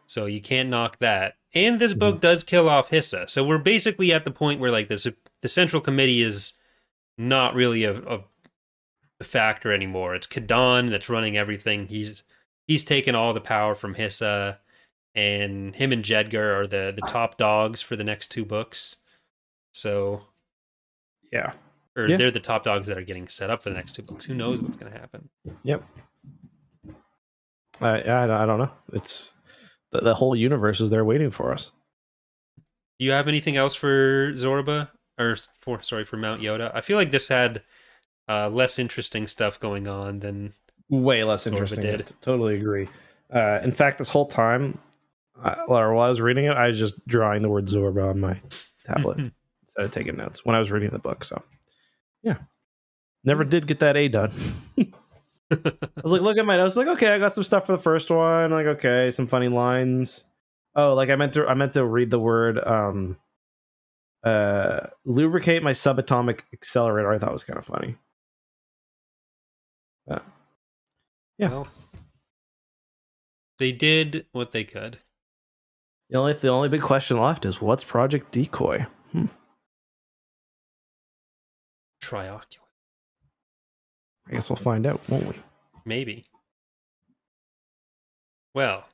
So 0.05 0.27
you 0.27 0.39
can't 0.39 0.69
knock 0.69 0.99
that. 0.99 1.38
And 1.55 1.79
this 1.79 1.95
book 1.95 2.21
does 2.21 2.43
kill 2.43 2.69
off 2.69 2.91
Hissa. 2.91 3.27
So 3.27 3.43
we're 3.43 3.57
basically 3.57 4.13
at 4.13 4.23
the 4.23 4.29
point 4.29 4.59
where 4.59 4.69
like 4.69 4.88
this 4.88 5.07
the 5.41 5.47
central 5.47 5.82
committee 5.82 6.21
is 6.21 6.53
not 7.17 7.55
really 7.55 7.84
a, 7.84 7.95
a, 7.95 8.23
a 9.19 9.23
factor 9.23 9.71
anymore. 9.73 10.13
It's 10.13 10.27
Kadann 10.27 10.91
that's 10.91 11.09
running 11.09 11.36
everything. 11.36 11.88
He's 11.88 12.23
he's 12.67 12.84
taken 12.84 13.15
all 13.15 13.34
the 13.34 13.41
power 13.41 13.73
from 13.73 13.95
Hissa, 13.95 14.59
and 15.15 15.75
him 15.75 15.91
and 15.91 16.05
Jedgar 16.05 16.59
are 16.59 16.67
the 16.67 16.93
the 16.95 17.07
top 17.07 17.36
dogs 17.36 17.82
for 17.82 17.95
the 17.95 18.03
next 18.03 18.27
two 18.27 18.45
books. 18.45 18.97
So 19.73 20.21
Yeah. 21.34 21.53
Or 21.96 22.08
Yeah. 22.08 22.18
they're 22.18 22.32
the 22.32 22.39
top 22.39 22.64
dogs 22.64 22.88
that 22.88 22.98
are 22.98 23.04
getting 23.04 23.28
set 23.28 23.50
up 23.50 23.62
for 23.64 23.70
the 23.70 23.76
next 23.76 23.94
two 23.94 24.02
books. 24.02 24.26
Who 24.26 24.34
knows 24.34 24.62
what's 24.62 24.76
going 24.76 24.92
to 24.92 24.98
happen? 24.98 25.30
Yep. 25.64 25.84
I, 27.82 28.02
I 28.02 28.44
I 28.44 28.46
don't 28.46 28.60
know. 28.60 28.72
It's 28.94 29.34
the, 29.92 30.02
the 30.02 30.14
whole 30.16 30.36
universe 30.36 30.82
is 30.82 30.89
there 30.89 31.04
waiting 31.06 31.32
for 31.32 31.52
us. 31.52 31.72
Do 33.00 33.06
you 33.06 33.12
have 33.12 33.28
anything 33.28 33.58
else 33.58 33.74
for 33.74 34.32
Zorba 34.34 34.89
or 35.20 35.36
for 35.60 35.82
sorry 35.82 36.06
for 36.06 36.18
Mount 36.18 36.42
Yoda? 36.42 36.72
I 36.76 36.82
feel 36.82 36.98
like 36.98 37.12
this 37.12 37.28
had 37.28 37.64
uh, 38.30 38.50
less 38.50 38.78
interesting 38.78 39.28
stuff 39.28 39.60
going 39.60 39.88
on 39.88 40.20
than 40.20 40.54
Way 40.89 41.24
less 41.24 41.46
Zorba 41.46 41.52
interesting. 41.54 41.82
did. 41.82 42.02
I 42.02 42.06
totally 42.22 42.56
agree. 42.58 42.88
Uh, 43.34 43.60
in 43.64 43.72
fact, 43.72 43.98
this 43.98 44.10
whole 44.10 44.26
time, 44.28 44.78
I, 45.42 45.56
while 45.66 46.00
I 46.00 46.10
was 46.10 46.22
reading 46.22 46.46
it, 46.46 46.52
I 46.52 46.68
was 46.68 46.78
just 46.78 46.94
drawing 47.08 47.42
the 47.42 47.50
word 47.50 47.66
Zorba 47.66 48.10
on 48.10 48.20
my 48.20 48.39
tablet 48.86 49.18
instead 49.64 49.86
of 49.86 49.92
taking 49.92 50.18
notes 50.18 50.46
when 50.46 50.56
I 50.56 50.60
was 50.60 50.70
reading 50.70 50.89
the 50.92 51.00
book. 51.00 51.24
So, 51.24 51.42
yeah, 52.24 52.38
never 53.24 53.43
did 53.43 53.67
get 53.67 53.80
that 53.80 53.97
A 53.97 54.07
done. 54.07 54.32
I 55.51 56.01
was 56.01 56.11
like, 56.11 56.22
look 56.22 56.38
at 56.38 56.45
my 56.45 56.57
notes. 56.57 56.76
Like, 56.76 56.88
okay, 56.88 57.13
I 57.13 57.19
got 57.19 57.34
some 57.34 57.43
stuff 57.43 57.65
for 57.65 57.74
the 57.74 57.78
first 57.82 58.09
one. 58.09 58.51
Like, 58.51 58.67
okay, 58.67 59.11
some 59.11 59.28
funny 59.28 59.49
lines. 59.49 60.26
Oh, 60.76 60.93
like 60.93 61.09
I 61.09 61.15
meant 61.17 61.34
to. 61.34 61.45
I 61.45 61.53
meant 61.53 61.74
to 61.74 61.86
read 61.86 62.09
the 62.09 62.19
word 62.19 62.57
um, 62.65 63.17
uh, 64.24 64.88
lubricate 65.05 65.63
my 65.63 65.72
subatomic 65.72 66.41
accelerator. 66.53 67.11
I 67.11 67.17
thought 67.17 67.34
was 67.34 67.43
kind 67.43 67.59
of 67.59 67.65
funny. 67.65 67.95
Yeah. 70.07 70.19
Yeah. 71.38 71.49
Well, 71.49 71.67
they 73.57 73.72
did 73.72 74.26
what 74.32 74.51
they 74.51 74.63
could. 74.63 74.99
The 76.09 76.17
only 76.17 76.34
the 76.34 76.49
only 76.49 76.69
big 76.69 76.82
question 76.82 77.19
left 77.19 77.45
is 77.45 77.61
what's 77.61 77.84
Project 77.84 78.32
Decoy? 78.32 78.86
Hmm. 79.11 79.26
Trioculate, 82.02 82.58
I 84.28 84.32
guess 84.34 84.49
we'll 84.49 84.56
find 84.58 84.86
out, 84.86 85.02
won't 85.10 85.28
we? 85.28 85.36
maybe. 85.86 86.26
Well, 88.54 88.86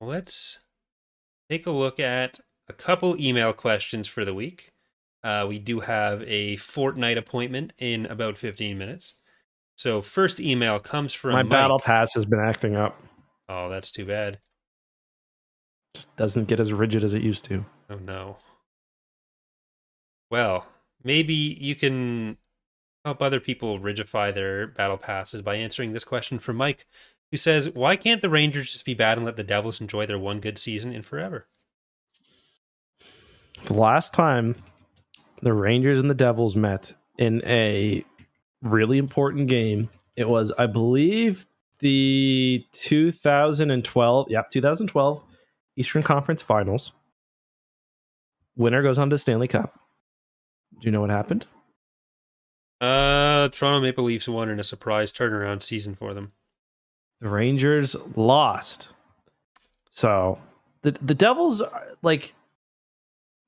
let's 0.00 0.60
take 1.50 1.66
a 1.66 1.70
look 1.70 1.98
at 1.98 2.40
a 2.68 2.72
couple 2.72 3.20
email 3.20 3.52
questions 3.52 4.06
for 4.06 4.24
the 4.24 4.34
week. 4.34 4.72
Uh, 5.24 5.44
we 5.48 5.58
do 5.58 5.80
have 5.80 6.22
a 6.26 6.56
Fortnite 6.56 7.16
appointment 7.16 7.72
in 7.78 8.06
about 8.06 8.38
15 8.38 8.78
minutes. 8.78 9.16
So, 9.76 10.00
first 10.00 10.38
email 10.40 10.78
comes 10.78 11.12
from 11.12 11.32
My 11.32 11.42
Mike. 11.42 11.50
battle 11.50 11.78
pass 11.80 12.14
has 12.14 12.24
been 12.24 12.40
acting 12.40 12.76
up. 12.76 13.00
Oh, 13.48 13.68
that's 13.68 13.90
too 13.90 14.04
bad. 14.06 14.38
Just 15.94 16.14
doesn't 16.16 16.46
get 16.48 16.60
as 16.60 16.72
rigid 16.72 17.02
as 17.04 17.12
it 17.14 17.22
used 17.22 17.44
to. 17.46 17.64
Oh 17.90 17.96
no. 17.96 18.36
Well, 20.30 20.66
maybe 21.04 21.34
you 21.34 21.74
can 21.74 22.36
help 23.04 23.22
other 23.22 23.40
people 23.40 23.78
rigify 23.78 24.34
their 24.34 24.66
battle 24.66 24.98
passes 24.98 25.42
by 25.42 25.54
answering 25.54 25.92
this 25.92 26.04
question 26.04 26.38
from 26.38 26.56
Mike, 26.56 26.86
who 27.30 27.36
says, 27.36 27.70
"Why 27.70 27.96
can't 27.96 28.22
the 28.22 28.30
Rangers 28.30 28.72
just 28.72 28.84
be 28.84 28.94
bad 28.94 29.16
and 29.16 29.24
let 29.24 29.36
the 29.36 29.44
Devils 29.44 29.80
enjoy 29.80 30.06
their 30.06 30.18
one 30.18 30.40
good 30.40 30.58
season 30.58 30.92
in 30.92 31.02
forever?" 31.02 31.46
The 33.64 33.74
last 33.74 34.12
time 34.12 34.56
the 35.42 35.52
Rangers 35.52 35.98
and 35.98 36.10
the 36.10 36.14
Devils 36.14 36.56
met 36.56 36.94
in 37.18 37.42
a 37.44 38.04
really 38.62 38.98
important 38.98 39.48
game, 39.48 39.88
it 40.16 40.28
was, 40.28 40.52
I 40.58 40.66
believe, 40.66 41.46
the 41.78 42.64
2012, 42.72 44.26
yeah, 44.30 44.42
2012 44.50 45.22
Eastern 45.76 46.02
Conference 46.02 46.42
Finals. 46.42 46.92
Winner 48.56 48.82
goes 48.82 48.98
on 48.98 49.10
to 49.10 49.18
Stanley 49.18 49.48
Cup. 49.48 49.78
Do 50.80 50.86
you 50.86 50.92
know 50.92 51.00
what 51.00 51.10
happened? 51.10 51.46
Uh, 52.80 53.48
Toronto 53.48 53.80
Maple 53.80 54.04
Leafs 54.04 54.28
won 54.28 54.50
in 54.50 54.60
a 54.60 54.64
surprise 54.64 55.12
turnaround 55.12 55.62
season 55.62 55.94
for 55.94 56.12
them. 56.12 56.32
The 57.20 57.28
Rangers 57.28 57.96
lost. 58.14 58.88
So 59.88 60.38
the 60.82 60.92
the 60.92 61.14
Devils 61.14 61.62
are, 61.62 61.86
like 62.02 62.34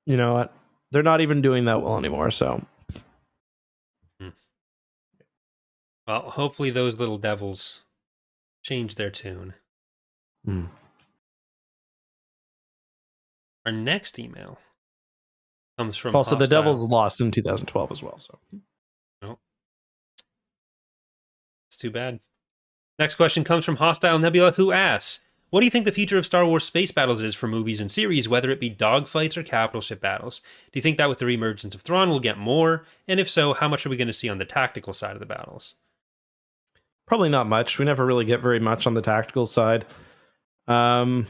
you 0.06 0.16
know 0.16 0.34
what? 0.34 0.54
They're 0.90 1.02
not 1.02 1.20
even 1.20 1.42
doing 1.42 1.66
that 1.66 1.82
well 1.82 1.98
anymore, 1.98 2.30
so 2.30 2.64
Well, 6.08 6.30
hopefully 6.30 6.70
those 6.70 6.98
little 6.98 7.18
devils 7.18 7.82
change 8.62 8.94
their 8.94 9.10
tune. 9.10 9.52
Hmm. 10.42 10.64
Our 13.66 13.72
next 13.72 14.18
email 14.18 14.58
comes 15.78 15.96
from 15.96 16.14
also 16.16 16.36
the 16.36 16.46
Devils 16.46 16.82
lost 16.82 17.20
in 17.20 17.30
2012 17.30 17.92
as 17.92 18.02
well, 18.02 18.18
so 18.18 18.38
no, 19.22 19.38
It's 21.68 21.76
too 21.76 21.90
bad. 21.90 22.20
Next 22.98 23.14
question 23.14 23.44
comes 23.44 23.64
from 23.64 23.76
Hostile 23.76 24.18
Nebula, 24.18 24.52
who 24.52 24.72
asks, 24.72 25.24
"What 25.50 25.60
do 25.60 25.66
you 25.66 25.70
think 25.70 25.84
the 25.84 25.92
future 25.92 26.18
of 26.18 26.26
Star 26.26 26.44
Wars 26.44 26.64
space 26.64 26.90
battles 26.90 27.22
is 27.22 27.34
for 27.34 27.46
movies 27.46 27.80
and 27.80 27.90
series, 27.90 28.28
whether 28.28 28.50
it 28.50 28.60
be 28.60 28.70
dogfights 28.70 29.36
or 29.36 29.42
capital 29.42 29.80
ship 29.80 30.00
battles? 30.00 30.40
Do 30.72 30.78
you 30.78 30.82
think 30.82 30.98
that 30.98 31.08
with 31.08 31.18
the 31.18 31.24
reemergence 31.24 31.74
of 31.74 31.82
Thrawn 31.82 32.10
we'll 32.10 32.20
get 32.20 32.38
more? 32.38 32.84
And 33.06 33.20
if 33.20 33.30
so, 33.30 33.54
how 33.54 33.68
much 33.68 33.86
are 33.86 33.88
we 33.88 33.96
going 33.96 34.08
to 34.08 34.12
see 34.12 34.28
on 34.28 34.38
the 34.38 34.44
tactical 34.44 34.92
side 34.92 35.12
of 35.12 35.20
the 35.20 35.26
battles?" 35.26 35.74
probably 37.06 37.30
not 37.30 37.46
much. 37.46 37.78
We 37.78 37.86
never 37.86 38.04
really 38.04 38.26
get 38.26 38.42
very 38.42 38.60
much 38.60 38.86
on 38.86 38.92
the 38.92 39.00
tactical 39.00 39.46
side. 39.46 39.86
Um 40.66 41.26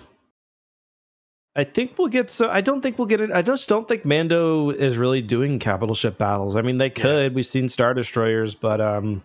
I 1.57 1.64
think 1.64 1.99
we'll 1.99 2.09
get 2.09 2.30
so 2.30 2.49
I 2.49 2.61
don't 2.61 2.82
think 2.82 2.99
we'll 2.99 3.07
get 3.09 3.20
it. 3.20 3.32
I 3.32 3.42
just 3.42 3.68
don't 3.68 3.88
think 3.88 4.05
Mando 4.05 4.70
is 4.70 4.96
really 4.96 5.20
doing 5.22 5.59
capital 5.59 5.94
ship 5.94 6.16
battles. 6.18 6.55
I 6.55 6.62
mean 6.62 6.78
they 6.78 6.90
could. 6.90 7.34
We've 7.34 7.46
seen 7.46 7.68
Star 7.68 7.94
Destroyers, 7.94 8.55
but 8.55 8.80
um 8.80 9.24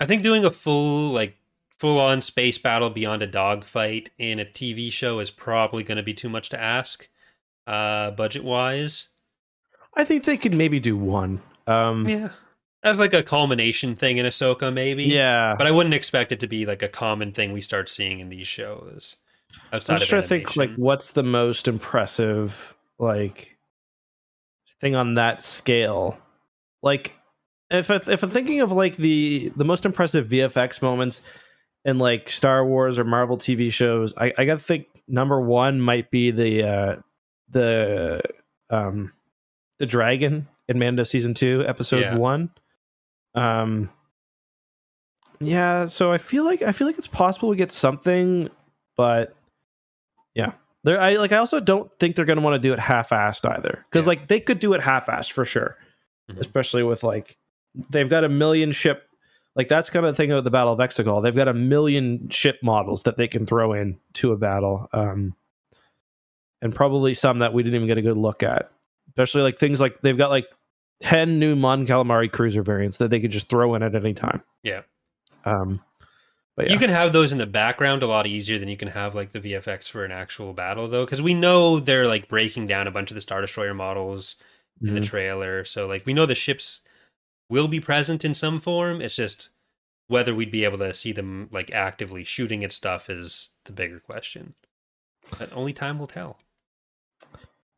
I 0.00 0.06
think 0.06 0.22
doing 0.22 0.44
a 0.44 0.50
full 0.50 1.10
like 1.10 1.36
full 1.78 2.00
on 2.00 2.20
space 2.22 2.58
battle 2.58 2.90
beyond 2.90 3.22
a 3.22 3.26
dogfight 3.26 4.10
in 4.16 4.38
a 4.38 4.44
TV 4.44 4.90
show 4.90 5.18
is 5.18 5.30
probably 5.30 5.82
going 5.82 5.96
to 5.96 6.02
be 6.02 6.14
too 6.14 6.28
much 6.28 6.48
to 6.50 6.60
ask, 6.60 7.08
uh, 7.66 8.12
budget 8.12 8.44
wise. 8.44 9.08
I 9.94 10.04
think 10.04 10.22
they 10.24 10.36
could 10.36 10.54
maybe 10.54 10.80
do 10.80 10.96
one. 10.96 11.42
Um 11.66 12.08
Yeah, 12.08 12.30
as 12.82 12.98
like 12.98 13.12
a 13.12 13.22
culmination 13.22 13.94
thing 13.94 14.16
in 14.16 14.24
Ahsoka, 14.26 14.72
maybe. 14.72 15.04
yeah. 15.04 15.54
but 15.58 15.66
I 15.66 15.70
wouldn't 15.70 15.94
expect 15.94 16.32
it 16.32 16.40
to 16.40 16.46
be 16.46 16.64
like 16.64 16.82
a 16.82 16.88
common 16.88 17.32
thing 17.32 17.52
we 17.52 17.60
start 17.60 17.88
seeing 17.88 18.20
in 18.20 18.28
these 18.30 18.46
shows. 18.48 19.16
Outside 19.72 19.94
I'm 19.94 19.98
just 20.00 20.10
trying 20.10 20.22
to 20.22 20.28
think 20.28 20.56
like 20.56 20.74
what's 20.76 21.12
the 21.12 21.22
most 21.22 21.66
impressive 21.68 22.74
like 22.98 23.56
thing 24.80 24.94
on 24.94 25.14
that 25.14 25.42
scale. 25.42 26.18
Like 26.82 27.12
if 27.70 27.90
I, 27.90 27.96
if 28.06 28.22
I'm 28.22 28.30
thinking 28.30 28.60
of 28.60 28.70
like 28.72 28.96
the 28.96 29.52
the 29.56 29.64
most 29.64 29.86
impressive 29.86 30.26
VFX 30.28 30.82
moments 30.82 31.22
in 31.84 31.98
like 31.98 32.28
Star 32.28 32.66
Wars 32.66 32.98
or 32.98 33.04
Marvel 33.04 33.38
TV 33.38 33.72
shows, 33.72 34.12
I, 34.16 34.32
I 34.36 34.44
gotta 34.44 34.60
think 34.60 34.86
number 35.08 35.40
one 35.40 35.80
might 35.80 36.10
be 36.10 36.30
the 36.30 36.68
uh 36.68 36.96
the 37.48 38.20
um 38.70 39.12
the 39.78 39.86
dragon 39.86 40.48
in 40.68 40.78
Mando 40.78 41.04
season 41.04 41.32
two, 41.34 41.64
episode 41.66 42.00
Yeah. 42.00 42.16
one. 42.16 42.50
Um 43.34 43.88
yeah, 45.40 45.86
so 45.86 46.12
I 46.12 46.18
feel 46.18 46.44
like 46.44 46.62
I 46.62 46.72
feel 46.72 46.86
like 46.86 46.98
it's 46.98 47.06
possible 47.06 47.48
we 47.48 47.56
get 47.56 47.72
something, 47.72 48.48
but 48.96 49.34
yeah. 50.34 50.52
There 50.84 51.00
I 51.00 51.14
like 51.14 51.30
I 51.32 51.36
also 51.36 51.60
don't 51.60 51.90
think 52.00 52.16
they're 52.16 52.24
gonna 52.24 52.40
want 52.40 52.54
to 52.60 52.68
do 52.68 52.72
it 52.72 52.78
half 52.80 53.10
assed 53.10 53.48
either. 53.48 53.84
Because 53.90 54.04
Yeah. 54.04 54.08
like 54.10 54.28
they 54.28 54.40
could 54.40 54.58
do 54.58 54.72
it 54.72 54.80
half 54.80 55.06
assed 55.06 55.30
for 55.32 55.44
sure. 55.44 55.76
Mhm. 56.30 56.40
Especially 56.40 56.82
with 56.82 57.02
like 57.04 57.36
they've 57.90 58.08
got 58.10 58.24
a 58.24 58.28
million 58.28 58.72
ship 58.72 59.08
like 59.54 59.68
that's 59.68 59.90
kind 59.90 60.04
of 60.06 60.12
the 60.12 60.16
thing 60.16 60.32
about 60.32 60.44
the 60.44 60.50
Battle 60.50 60.72
of 60.72 60.78
Exegol. 60.78 61.22
They've 61.22 61.36
got 61.36 61.46
a 61.48 61.54
million 61.54 62.28
ship 62.30 62.58
models 62.62 63.02
that 63.04 63.16
they 63.16 63.28
can 63.28 63.46
throw 63.46 63.72
in 63.74 63.98
to 64.14 64.32
a 64.32 64.36
battle. 64.36 64.88
Um 64.92 65.34
and 66.60 66.74
probably 66.74 67.14
some 67.14 67.40
that 67.40 67.52
we 67.52 67.62
didn't 67.62 67.76
even 67.76 67.88
get 67.88 67.98
a 67.98 68.02
good 68.02 68.16
look 68.16 68.42
at. 68.42 68.70
Especially 69.08 69.42
like 69.42 69.58
things 69.58 69.80
like 69.80 70.00
they've 70.00 70.16
got 70.18 70.30
like 70.30 70.46
10 71.00 71.38
new 71.38 71.54
Mon 71.56 71.84
Calamari 71.86 72.30
cruiser 72.30 72.62
variants 72.62 72.96
that 72.98 73.10
they 73.10 73.20
could 73.20 73.30
just 73.32 73.48
throw 73.48 73.74
in 73.74 73.82
at 73.82 73.94
any 73.94 74.14
time. 74.14 74.42
Yeah. 74.62 74.82
Um 75.44 75.80
but 76.56 76.66
yeah. 76.66 76.72
You 76.72 76.78
can 76.78 76.90
have 76.90 77.12
those 77.12 77.32
in 77.32 77.38
the 77.38 77.46
background 77.46 78.02
a 78.02 78.06
lot 78.06 78.26
easier 78.26 78.58
than 78.58 78.68
you 78.68 78.76
can 78.76 78.88
have 78.88 79.14
like 79.14 79.32
the 79.32 79.40
VFX 79.40 79.88
for 79.88 80.04
an 80.04 80.12
actual 80.12 80.52
battle, 80.52 80.88
though, 80.88 81.04
because 81.04 81.22
we 81.22 81.34
know 81.34 81.80
they're 81.80 82.06
like 82.06 82.28
breaking 82.28 82.66
down 82.66 82.86
a 82.86 82.90
bunch 82.90 83.10
of 83.10 83.14
the 83.14 83.20
Star 83.20 83.40
Destroyer 83.40 83.74
models 83.74 84.36
in 84.82 84.94
the 84.94 85.00
Mhm. 85.00 85.06
trailer. 85.06 85.64
So 85.64 85.86
like 85.86 86.04
we 86.06 86.12
know 86.14 86.26
the 86.26 86.34
ships 86.34 86.82
will 87.48 87.68
be 87.68 87.80
present 87.80 88.24
in 88.24 88.34
some 88.34 88.60
form. 88.60 89.00
It's 89.00 89.16
just 89.16 89.50
whether 90.08 90.34
we'd 90.34 90.50
be 90.50 90.64
able 90.64 90.78
to 90.78 90.92
see 90.92 91.12
them 91.12 91.48
like 91.52 91.72
actively 91.72 92.24
shooting 92.24 92.64
at 92.64 92.72
stuff 92.72 93.08
is 93.08 93.50
the 93.64 93.72
bigger 93.72 94.00
question. 94.00 94.54
But 95.38 95.52
only 95.52 95.72
time 95.72 95.98
will 95.98 96.06
tell. 96.06 96.38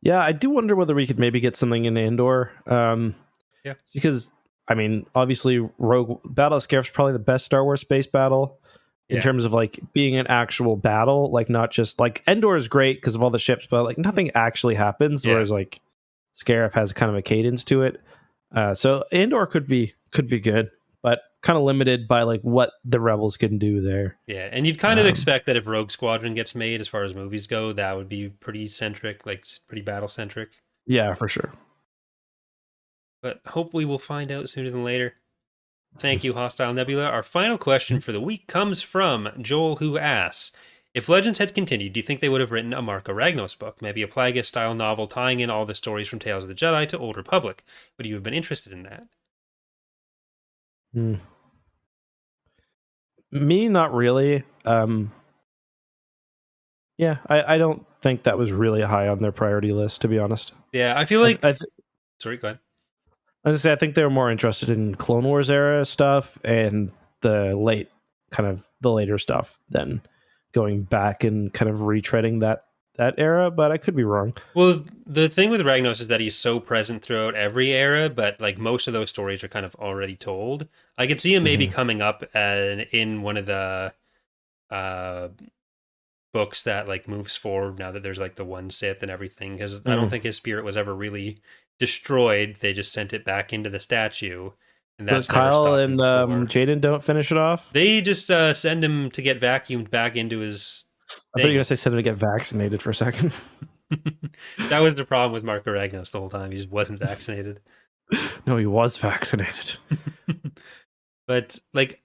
Yeah, 0.01 0.19
I 0.19 0.33
do 0.33 0.49
wonder 0.49 0.75
whether 0.75 0.93
we 0.93 1.07
could 1.07 1.19
maybe 1.19 1.39
get 1.39 1.55
something 1.55 1.85
in 1.85 1.97
Andor. 1.97 2.51
Um, 2.67 3.15
Yeah. 3.63 3.73
because 3.93 4.29
I 4.67 4.73
mean, 4.73 5.05
obviously, 5.13 5.59
Rogue 5.77 6.19
Battle 6.25 6.57
of 6.57 6.63
Scarif 6.67 6.85
is 6.85 6.89
probably 6.89 7.13
the 7.13 7.19
best 7.19 7.45
Star 7.45 7.63
Wars 7.63 7.81
space 7.81 8.07
battle 8.07 8.59
in 9.09 9.17
Yeah. 9.17 9.21
terms 9.21 9.45
of 9.45 9.53
like 9.53 9.79
being 9.93 10.15
an 10.17 10.25
actual 10.27 10.75
battle, 10.75 11.29
like 11.31 11.49
not 11.49 11.71
just 11.71 11.99
like 11.99 12.23
Endor 12.27 12.55
is 12.55 12.67
great 12.67 12.97
because 12.97 13.13
of 13.15 13.23
all 13.23 13.29
the 13.29 13.37
ships, 13.39 13.67
but 13.69 13.83
like 13.83 13.97
nothing 13.99 14.31
actually 14.33 14.75
happens. 14.75 15.23
Yeah. 15.23 15.33
Whereas 15.33 15.51
like 15.51 15.79
Scarif 16.35 16.73
has 16.73 16.91
kind 16.93 17.09
of 17.11 17.15
a 17.15 17.21
cadence 17.21 17.63
to 17.65 17.83
it. 17.83 18.01
Uh, 18.53 18.73
so 18.73 19.03
Endor 19.11 19.45
could 19.45 19.67
be 19.67 19.93
could 20.11 20.27
be 20.27 20.39
good, 20.39 20.71
but 21.03 21.19
kind 21.41 21.57
of 21.57 21.63
limited 21.63 22.07
by 22.07 22.23
like 22.23 22.41
what 22.41 22.71
the 22.83 22.99
rebels 22.99 23.37
can 23.37 23.59
do 23.59 23.81
there. 23.81 24.17
Yeah, 24.27 24.49
and 24.51 24.65
you'd 24.65 24.79
kind 24.79 24.99
of 24.99 25.05
Um, 25.05 25.09
expect 25.11 25.45
that 25.45 25.55
if 25.55 25.67
Rogue 25.67 25.91
Squadron 25.91 26.33
gets 26.33 26.55
made, 26.55 26.81
as 26.81 26.87
far 26.87 27.03
as 27.03 27.13
movies 27.13 27.45
go, 27.47 27.71
that 27.73 27.95
would 27.97 28.09
be 28.09 28.29
pretty 28.29 28.65
centric, 28.67 29.25
like 29.25 29.45
pretty 29.67 29.81
battle 29.83 30.07
centric. 30.07 30.49
Yeah, 30.87 31.13
for 31.13 31.27
sure. 31.27 31.51
But 33.25 33.41
hopefully, 33.47 33.85
we'll 33.85 33.97
find 33.97 34.31
out 34.31 34.49
sooner 34.49 34.69
than 34.69 34.83
later. 34.83 35.15
Thank 35.97 36.23
you, 36.23 36.35
Hostile 36.35 36.73
Nebula. 36.73 37.07
Our 37.07 37.23
final 37.23 37.57
question 37.57 37.99
for 37.99 38.11
the 38.11 38.21
week 38.21 38.45
comes 38.45 38.83
from 38.83 39.29
Joel, 39.41 39.77
who 39.77 39.97
asks 39.97 40.55
If 40.93 41.09
Legends 41.09 41.39
had 41.39 41.55
continued, 41.55 41.93
do 41.93 41.99
you 41.99 42.03
think 42.03 42.19
they 42.19 42.29
would 42.29 42.39
have 42.39 42.51
written 42.51 42.71
a 42.71 42.83
Marka 42.83 43.05
Ragnos 43.05 43.57
book, 43.57 43.81
maybe 43.81 44.03
a 44.03 44.07
Plagueis 44.07 44.45
style 44.45 44.75
novel 44.75 45.07
tying 45.07 45.39
in 45.39 45.49
all 45.49 45.65
the 45.65 45.73
stories 45.73 46.07
from 46.07 46.19
Tales 46.19 46.43
of 46.43 46.49
the 46.49 46.53
Jedi 46.53 46.87
to 46.89 46.99
Old 46.99 47.17
Republic? 47.17 47.63
Would 47.97 48.05
you 48.05 48.13
have 48.13 48.21
been 48.21 48.35
interested 48.35 48.71
in 48.71 48.83
that? 48.83 49.07
Hmm. 50.93 51.15
Me, 53.31 53.69
not 53.69 53.91
really. 53.91 54.43
Um, 54.65 55.11
yeah, 56.99 57.17
I, 57.25 57.55
I 57.55 57.57
don't 57.57 57.87
think 58.03 58.21
that 58.21 58.37
was 58.37 58.51
really 58.51 58.83
high 58.83 59.07
on 59.07 59.17
their 59.17 59.31
priority 59.31 59.71
list, 59.71 60.01
to 60.01 60.07
be 60.07 60.19
honest. 60.19 60.53
Yeah, 60.71 60.93
I 60.95 61.05
feel 61.05 61.21
like. 61.21 61.43
I, 61.43 61.49
I, 61.49 61.51
th- 61.53 61.71
Sorry, 62.19 62.37
go 62.37 62.49
ahead. 62.49 62.59
I 63.45 63.49
was 63.51 63.61
say 63.61 63.71
I 63.71 63.75
think 63.75 63.95
they 63.95 64.03
were 64.03 64.09
more 64.09 64.31
interested 64.31 64.69
in 64.69 64.95
Clone 64.95 65.23
Wars 65.23 65.49
era 65.51 65.85
stuff 65.85 66.37
and 66.43 66.91
the 67.21 67.55
late 67.55 67.89
kind 68.31 68.49
of 68.49 68.67
the 68.81 68.91
later 68.91 69.17
stuff 69.17 69.59
than 69.69 70.01
going 70.51 70.83
back 70.83 71.23
and 71.23 71.53
kind 71.53 71.69
of 71.69 71.77
retreading 71.81 72.39
that 72.41 72.65
that 72.97 73.15
era. 73.17 73.51
But 73.51 73.71
I 73.71 73.77
could 73.77 73.95
be 73.95 74.03
wrong. 74.03 74.33
Well, 74.55 74.83
the 75.05 75.29
thing 75.29 75.49
with 75.51 75.61
Ragnos 75.61 76.01
is 76.01 76.07
that 76.07 76.21
he's 76.21 76.35
so 76.35 76.59
present 76.59 77.03
throughout 77.03 77.35
every 77.35 77.71
era, 77.71 78.09
but 78.09 78.39
like 78.41 78.57
most 78.57 78.87
of 78.87 78.93
those 78.93 79.09
stories 79.09 79.43
are 79.43 79.47
kind 79.49 79.65
of 79.65 79.75
already 79.75 80.15
told. 80.15 80.67
I 80.97 81.05
could 81.05 81.21
see 81.21 81.35
him 81.35 81.43
maybe 81.43 81.67
Mhm. 81.67 81.71
coming 81.73 82.01
up 82.01 82.23
uh, 82.33 82.83
in 82.91 83.21
one 83.21 83.37
of 83.37 83.45
the 83.45 83.93
uh, 84.71 85.27
books 86.33 86.63
that 86.63 86.87
like 86.87 87.07
moves 87.07 87.37
forward 87.37 87.79
now 87.79 87.91
that 87.91 88.01
there's 88.03 88.17
like 88.17 88.35
the 88.35 88.43
one 88.45 88.69
Sith 88.69 89.01
and 89.03 89.11
everything. 89.11 89.53
Because 89.53 89.75
I 89.85 89.95
don't 89.95 90.07
Mhm. 90.07 90.09
think 90.09 90.23
his 90.23 90.35
spirit 90.35 90.65
was 90.65 90.75
ever 90.75 90.93
really 90.95 91.37
destroyed. 91.79 92.57
They 92.57 92.73
just 92.73 92.93
sent 92.93 93.13
it 93.13 93.25
back 93.25 93.53
into 93.53 93.69
the 93.69 93.79
statue, 93.79 94.51
and 94.99 95.07
that's 95.07 95.27
But 95.27 95.33
Kyle 95.33 95.75
and 95.75 96.01
um. 96.01 96.47
Jaden 96.47 96.81
don't 96.81 97.03
finish 97.03 97.31
it 97.31 97.37
off. 97.37 97.71
They 97.73 98.01
just 98.01 98.31
uh, 98.31 98.53
send 98.53 98.83
him 98.83 99.11
to 99.11 99.21
get 99.21 99.39
vacuumed 99.39 99.89
back 99.89 100.15
into 100.15 100.39
his. 100.39 100.85
I 101.09 101.13
thought 101.13 101.19
you 101.19 101.41
thing. 101.43 101.51
were 101.51 101.53
gonna 101.57 101.65
say 101.65 101.75
send 101.75 101.93
him 101.93 101.99
to 101.99 102.09
get 102.09 102.17
vaccinated 102.17 102.81
for 102.81 102.89
a 102.89 102.95
second. 102.95 103.33
that 104.69 104.79
was 104.79 104.95
the 104.95 105.05
problem 105.05 105.31
with 105.31 105.43
Marka 105.43 105.67
Ragnos 105.67 106.11
the 106.11 106.19
whole 106.19 106.29
time. 106.29 106.51
He 106.51 106.57
just 106.57 106.71
wasn't 106.71 106.99
vaccinated. 106.99 107.61
no, 108.47 108.57
he 108.57 108.65
was 108.65 108.97
vaccinated. 108.97 109.77
but 111.27 111.59
like, 111.73 112.01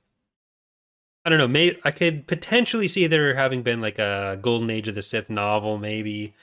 I 1.25 1.31
don't 1.31 1.39
know. 1.39 1.49
May 1.49 1.79
I 1.85 1.91
could 1.91 2.27
potentially 2.27 2.89
see 2.89 3.07
there 3.07 3.35
having 3.35 3.63
been 3.63 3.81
like 3.81 3.99
a 3.99 4.39
Golden 4.41 4.71
Age 4.71 4.89
of 4.89 4.95
the 4.95 5.03
Sith 5.03 5.31
novel, 5.31 5.79
maybe, 5.79 6.35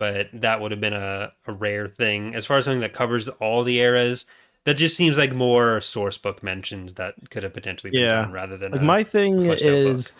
but 0.00 0.28
that 0.32 0.60
would 0.60 0.72
have 0.72 0.80
been 0.80 0.94
a, 0.94 1.32
a 1.46 1.52
rare 1.52 1.86
thing. 1.86 2.34
As 2.34 2.46
far 2.46 2.56
as 2.56 2.64
something 2.64 2.80
that 2.80 2.94
covers 2.94 3.28
all 3.28 3.62
the 3.62 3.78
eras, 3.78 4.24
that 4.64 4.74
just 4.74 4.96
seems 4.96 5.16
like 5.16 5.32
more 5.32 5.80
source 5.80 6.18
book 6.18 6.42
mentions 6.42 6.94
that 6.94 7.14
could 7.30 7.44
have 7.44 7.52
potentially 7.54 7.90
been 7.92 8.00
Yeah. 8.00 8.22
done 8.22 8.32
rather 8.32 8.56
than 8.56 8.72
Like 8.72 8.82
my 8.82 9.04
thing 9.04 9.42
is, 9.42 10.08
book. 10.08 10.12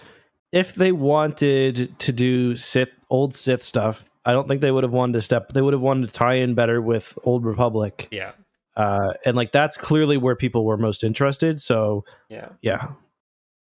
if 0.52 0.74
they 0.76 0.92
wanted 0.92 1.98
to 1.98 2.12
do 2.12 2.54
Sith 2.54 2.90
old 3.08 3.34
Sith 3.34 3.62
stuff, 3.64 4.08
I 4.24 4.32
don't 4.32 4.46
think 4.46 4.60
they 4.60 4.70
would 4.70 4.84
have 4.84 4.92
wanted 4.92 5.14
to 5.14 5.22
step. 5.22 5.52
They 5.54 5.62
would 5.62 5.72
have 5.72 5.82
wanted 5.82 6.06
to 6.08 6.12
tie 6.12 6.34
in 6.34 6.54
better 6.54 6.80
with 6.82 7.18
Old 7.24 7.44
Republic, 7.46 8.06
yeah, 8.10 8.32
uh, 8.76 9.14
and 9.24 9.34
like 9.34 9.50
that's 9.50 9.78
clearly 9.78 10.18
where 10.18 10.36
people 10.36 10.66
were 10.66 10.76
most 10.76 11.02
interested. 11.02 11.60
So 11.62 12.04
yeah. 12.28 12.50
yeah, 12.60 12.88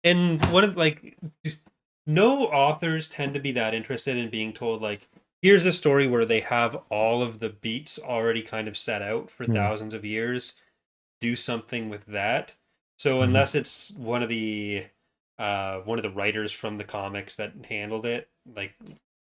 and 0.05 0.45
one 0.53 0.63
of 0.63 0.77
like 0.77 1.19
no 2.07 2.45
authors 2.45 3.09
tend 3.09 3.35
to 3.35 3.41
be 3.41 3.51
that 3.53 3.75
interested 3.75 4.17
in 4.17 4.31
being 4.31 4.53
told 4.53 4.81
like 4.81 5.09
here's 5.45 5.67
a 5.67 5.73
story 5.73 6.09
where 6.09 6.25
they 6.27 6.41
have 6.41 6.75
all 6.91 7.23
of 7.23 7.39
the 7.41 7.51
beats 7.51 7.99
already 8.01 8.43
kind 8.43 8.69
of 8.69 8.79
set 8.79 9.03
out 9.03 9.31
for 9.31 9.47
Hmm. 9.47 9.55
thousands 9.55 9.95
of 9.95 10.05
years 10.05 10.55
do 11.21 11.37
something 11.37 11.91
with 11.91 12.07
that 12.07 12.57
so 12.99 13.21
Mhm. 13.21 13.25
unless 13.25 13.55
it's 13.55 13.93
one 13.93 14.23
of 14.23 14.29
the 14.31 14.87
uh 15.39 15.81
one 15.81 15.99
of 15.99 16.05
the 16.05 16.11
writers 16.11 16.53
from 16.53 16.77
the 16.79 16.85
comics 16.85 17.37
that 17.37 17.53
handled 17.69 18.07
it 18.07 18.31
like 18.55 18.75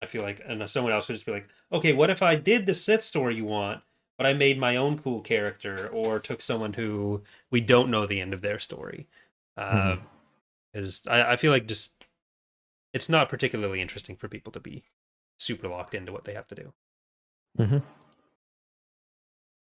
i 0.03 0.07
feel 0.07 0.23
like 0.23 0.41
and 0.47 0.69
someone 0.71 0.93
else 0.93 1.09
would 1.09 1.15
just 1.15 1.27
be 1.27 1.33
like 1.33 1.49
okay 1.73 1.93
what 1.95 2.11
if 2.11 2.23
i 2.23 2.35
did 2.37 2.67
the 2.67 2.75
sith 2.75 3.03
story 3.05 3.35
you 3.37 3.45
want 3.47 3.83
but 4.19 4.27
i 4.27 4.33
made 4.35 4.59
my 4.59 4.77
own 4.77 4.99
cool 4.99 5.21
character 5.23 5.89
or 5.89 6.21
took 6.21 6.41
someone 6.43 6.73
who 6.75 7.23
we 7.51 7.61
don't 7.61 7.91
know 7.91 8.07
the 8.07 8.21
end 8.21 8.35
of 8.35 8.43
their 8.43 8.59
story 8.59 9.09
uh, 9.57 9.97
Mhm. 9.97 10.03
is 10.75 11.03
I, 11.09 11.33
I 11.33 11.37
feel 11.37 11.53
like 11.53 11.67
just 11.67 12.05
it's 12.95 13.09
not 13.09 13.29
particularly 13.29 13.81
interesting 13.81 14.17
for 14.17 14.29
people 14.29 14.53
to 14.53 14.61
be 14.61 14.85
super 15.43 15.69
locked 15.69 15.95
into 15.95 16.13
what 16.13 16.25
they 16.25 16.35
have 16.35 16.47
to 16.49 16.55
do. 16.55 16.73
Mm-hmm. 17.59 17.79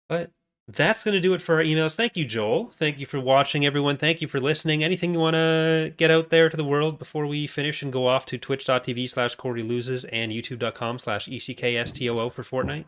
But 0.08 0.30
that's 0.68 1.04
going 1.04 1.14
to 1.14 1.20
do 1.20 1.34
it 1.34 1.42
for 1.42 1.56
our 1.56 1.62
emails. 1.62 1.94
Thank 1.94 2.16
you, 2.16 2.24
Joel. 2.24 2.66
Thank 2.66 2.98
you 2.98 3.06
for 3.06 3.20
watching, 3.20 3.64
everyone. 3.64 3.96
Thank 3.96 4.20
you 4.20 4.28
for 4.28 4.40
listening. 4.40 4.82
Anything 4.82 5.14
you 5.14 5.20
want 5.20 5.34
to 5.34 5.92
get 5.96 6.10
out 6.10 6.30
there 6.30 6.48
to 6.48 6.56
the 6.56 6.64
world 6.64 6.98
before 6.98 7.26
we 7.26 7.46
finish 7.46 7.82
and 7.82 7.92
go 7.92 8.06
off 8.06 8.26
to 8.26 8.38
twitch.tv 8.38 9.08
slash 9.08 9.34
Corey 9.36 9.62
loses 9.62 10.04
and 10.06 10.32
youtube.com 10.32 10.98
slash 10.98 11.28
ECKSTOO 11.28 12.32
for 12.32 12.42
Fortnite? 12.42 12.86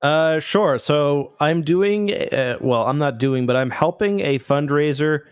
Uh, 0.00 0.40
sure. 0.40 0.78
So 0.78 1.32
I'm 1.40 1.62
doing, 1.62 2.12
uh, 2.12 2.58
well, 2.60 2.86
I'm 2.86 2.98
not 2.98 3.18
doing, 3.18 3.46
but 3.46 3.56
I'm 3.56 3.70
helping 3.70 4.20
a 4.20 4.38
fundraiser 4.38 5.22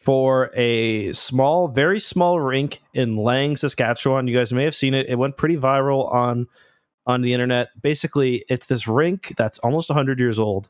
for 0.00 0.50
a 0.54 1.12
small, 1.12 1.68
very 1.68 2.00
small 2.00 2.40
rink 2.40 2.80
in 2.94 3.16
Lang, 3.16 3.54
Saskatchewan. 3.54 4.26
You 4.26 4.36
guys 4.36 4.52
may 4.52 4.64
have 4.64 4.74
seen 4.74 4.94
it. 4.94 5.06
It 5.08 5.16
went 5.16 5.36
pretty 5.36 5.56
viral 5.56 6.12
on 6.12 6.46
on 7.06 7.22
the 7.22 7.32
internet. 7.32 7.68
Basically, 7.80 8.44
it's 8.48 8.66
this 8.66 8.86
rink 8.86 9.34
that's 9.36 9.58
almost 9.58 9.90
100 9.90 10.18
years 10.18 10.38
old. 10.38 10.68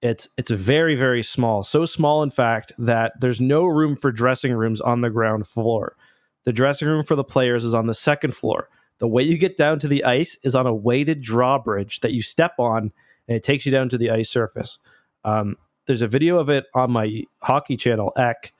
It's 0.00 0.28
it's 0.36 0.50
very 0.50 0.94
very 0.94 1.22
small. 1.22 1.62
So 1.62 1.84
small 1.84 2.22
in 2.22 2.30
fact 2.30 2.72
that 2.78 3.12
there's 3.20 3.40
no 3.40 3.66
room 3.66 3.94
for 3.94 4.10
dressing 4.10 4.52
rooms 4.52 4.80
on 4.80 5.00
the 5.00 5.10
ground 5.10 5.46
floor. 5.46 5.96
The 6.44 6.52
dressing 6.52 6.88
room 6.88 7.04
for 7.04 7.14
the 7.14 7.24
players 7.24 7.64
is 7.64 7.74
on 7.74 7.86
the 7.86 7.94
second 7.94 8.34
floor. 8.34 8.68
The 8.98 9.08
way 9.08 9.22
you 9.22 9.36
get 9.36 9.56
down 9.56 9.78
to 9.80 9.88
the 9.88 10.04
ice 10.04 10.38
is 10.42 10.54
on 10.54 10.66
a 10.66 10.74
weighted 10.74 11.20
drawbridge 11.20 12.00
that 12.00 12.12
you 12.12 12.22
step 12.22 12.54
on, 12.58 12.92
and 13.28 13.36
it 13.36 13.44
takes 13.44 13.66
you 13.66 13.72
down 13.72 13.88
to 13.90 13.98
the 13.98 14.10
ice 14.10 14.30
surface. 14.30 14.78
Um, 15.24 15.56
there's 15.86 16.02
a 16.02 16.08
video 16.08 16.38
of 16.38 16.48
it 16.48 16.66
on 16.74 16.90
my 16.92 17.24
hockey 17.40 17.76
channel, 17.76 18.12
ECK, 18.16 18.52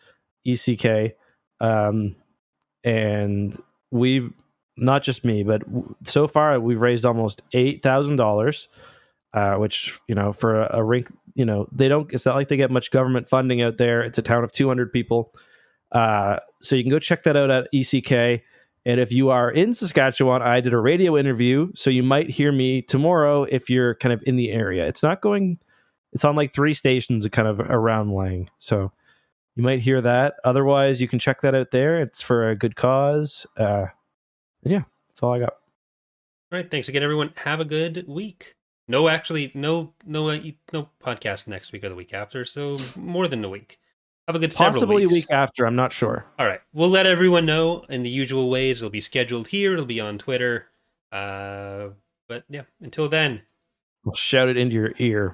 ECK, 0.47 1.15
um, 1.61 2.17
and 2.85 3.57
we've 3.91 4.33
not 4.77 5.03
just 5.03 5.25
me, 5.25 5.43
but 5.43 5.61
w- 5.67 5.95
so 6.05 6.27
far 6.27 6.59
we've 6.59 6.81
raised 6.81 7.05
almost 7.05 7.43
eight 7.53 7.83
thousand 7.83 8.17
dollars, 8.17 8.69
uh, 9.35 9.55
which 9.55 9.99
you 10.09 10.15
know 10.15 10.33
for 10.33 10.63
a, 10.63 10.79
a 10.79 10.85
rink, 10.85 11.13
you 11.35 11.45
know 11.45 11.69
they 11.73 11.89
don't. 11.89 12.13
It's 12.13 12.27
not 12.27 12.37
like 12.37 12.49
they 12.49 12.57
get 12.57 12.71
much 12.71 12.91
government 12.91 13.29
funding 13.29 13.63
out 13.63 13.79
there. 13.79 14.03
It's 14.03 14.19
a 14.19 14.23
town 14.23 14.45
of 14.45 14.53
two 14.53 14.69
hundred 14.69 14.93
people, 14.93 15.33
uh, 15.93 16.39
so 16.61 16.77
you 16.77 16.83
can 16.83 16.91
go 16.91 16.99
check 16.99 17.23
that 17.25 17.37
out 17.37 17.51
at 17.51 17.69
ECK. 17.73 18.43
And 18.85 19.01
if 19.01 19.13
you 19.13 19.31
are 19.31 19.51
in 19.51 19.75
Saskatchewan, 19.75 20.43
I 20.43 20.61
did 20.61 20.73
a 20.73 20.79
radio 20.79 21.17
interview, 21.17 21.71
so 21.75 21.89
you 21.89 22.03
might 22.03 22.29
hear 22.31 22.51
me 22.51 22.83
tomorrow 22.83 23.45
if 23.45 23.71
you're 23.71 23.95
kind 23.95 24.13
of 24.13 24.23
in 24.27 24.35
the 24.35 24.51
area. 24.51 24.87
It's 24.87 25.05
not 25.05 25.21
going, 25.21 25.59
it's 26.13 26.25
on 26.25 26.35
like 26.35 26.53
three 26.53 26.75
stations 26.75 27.27
kind 27.29 27.47
of 27.47 27.61
around 27.61 28.13
Lang. 28.13 28.51
So 28.59 28.91
you 29.55 29.63
might 29.63 29.81
hear 29.81 30.01
that. 30.01 30.35
Otherwise, 30.45 31.01
you 31.01 31.09
can 31.09 31.19
check 31.19 31.41
that 31.43 31.55
out 31.55 31.71
there. 31.71 32.01
It's 32.01 32.23
for 32.23 32.51
a 32.51 32.57
good 32.57 32.77
cause. 32.77 33.47
Uh, 33.57 33.87
yeah, 34.63 34.83
that's 35.09 35.23
all 35.23 35.33
I 35.33 35.41
got. 35.41 35.53
All 36.53 36.59
right. 36.59 36.71
Thanks 36.71 36.89
again, 36.89 37.03
everyone. 37.03 37.33
Have 37.37 37.61
a 37.61 37.65
good 37.65 38.05
week. 38.07 38.57
No, 38.89 39.09
actually, 39.09 39.53
no, 39.55 39.95
no, 40.05 40.29
uh, 40.29 40.39
no 40.73 40.89
podcast 41.03 41.49
next 41.49 41.73
week 41.73 41.85
or 41.85 41.89
the 41.89 41.95
week 41.95 42.13
after. 42.13 42.45
So 42.45 42.79
more 42.97 43.29
than 43.29 43.45
a 43.45 43.49
week. 43.49 43.79
Have 44.29 44.37
a 44.37 44.39
good 44.39 44.53
several 44.53 44.75
Possibly 44.75 45.05
a 45.05 45.09
week 45.09 45.31
after. 45.31 45.67
I'm 45.67 45.77
not 45.77 45.93
sure. 45.93 46.27
All 46.39 46.47
right. 46.47 46.61
We'll 46.73 46.89
let 46.89 47.07
everyone 47.07 47.47
know 47.47 47.85
in 47.89 48.03
the 48.03 48.11
usual 48.11 48.51
ways. 48.51 48.81
It'll 48.81 48.91
be 48.91 49.01
scheduled 49.01 49.49
here. 49.49 49.73
It'll 49.73 49.85
be 49.85 50.01
on 50.01 50.19
Twitter. 50.19 50.67
Uh, 51.11 51.89
but 52.29 52.45
yeah, 52.49 52.63
until 52.81 53.09
then, 53.09 53.43
We'll 54.05 54.15
shout 54.15 54.49
it 54.49 54.57
into 54.57 54.75
your 54.75 54.93
ear. 54.99 55.31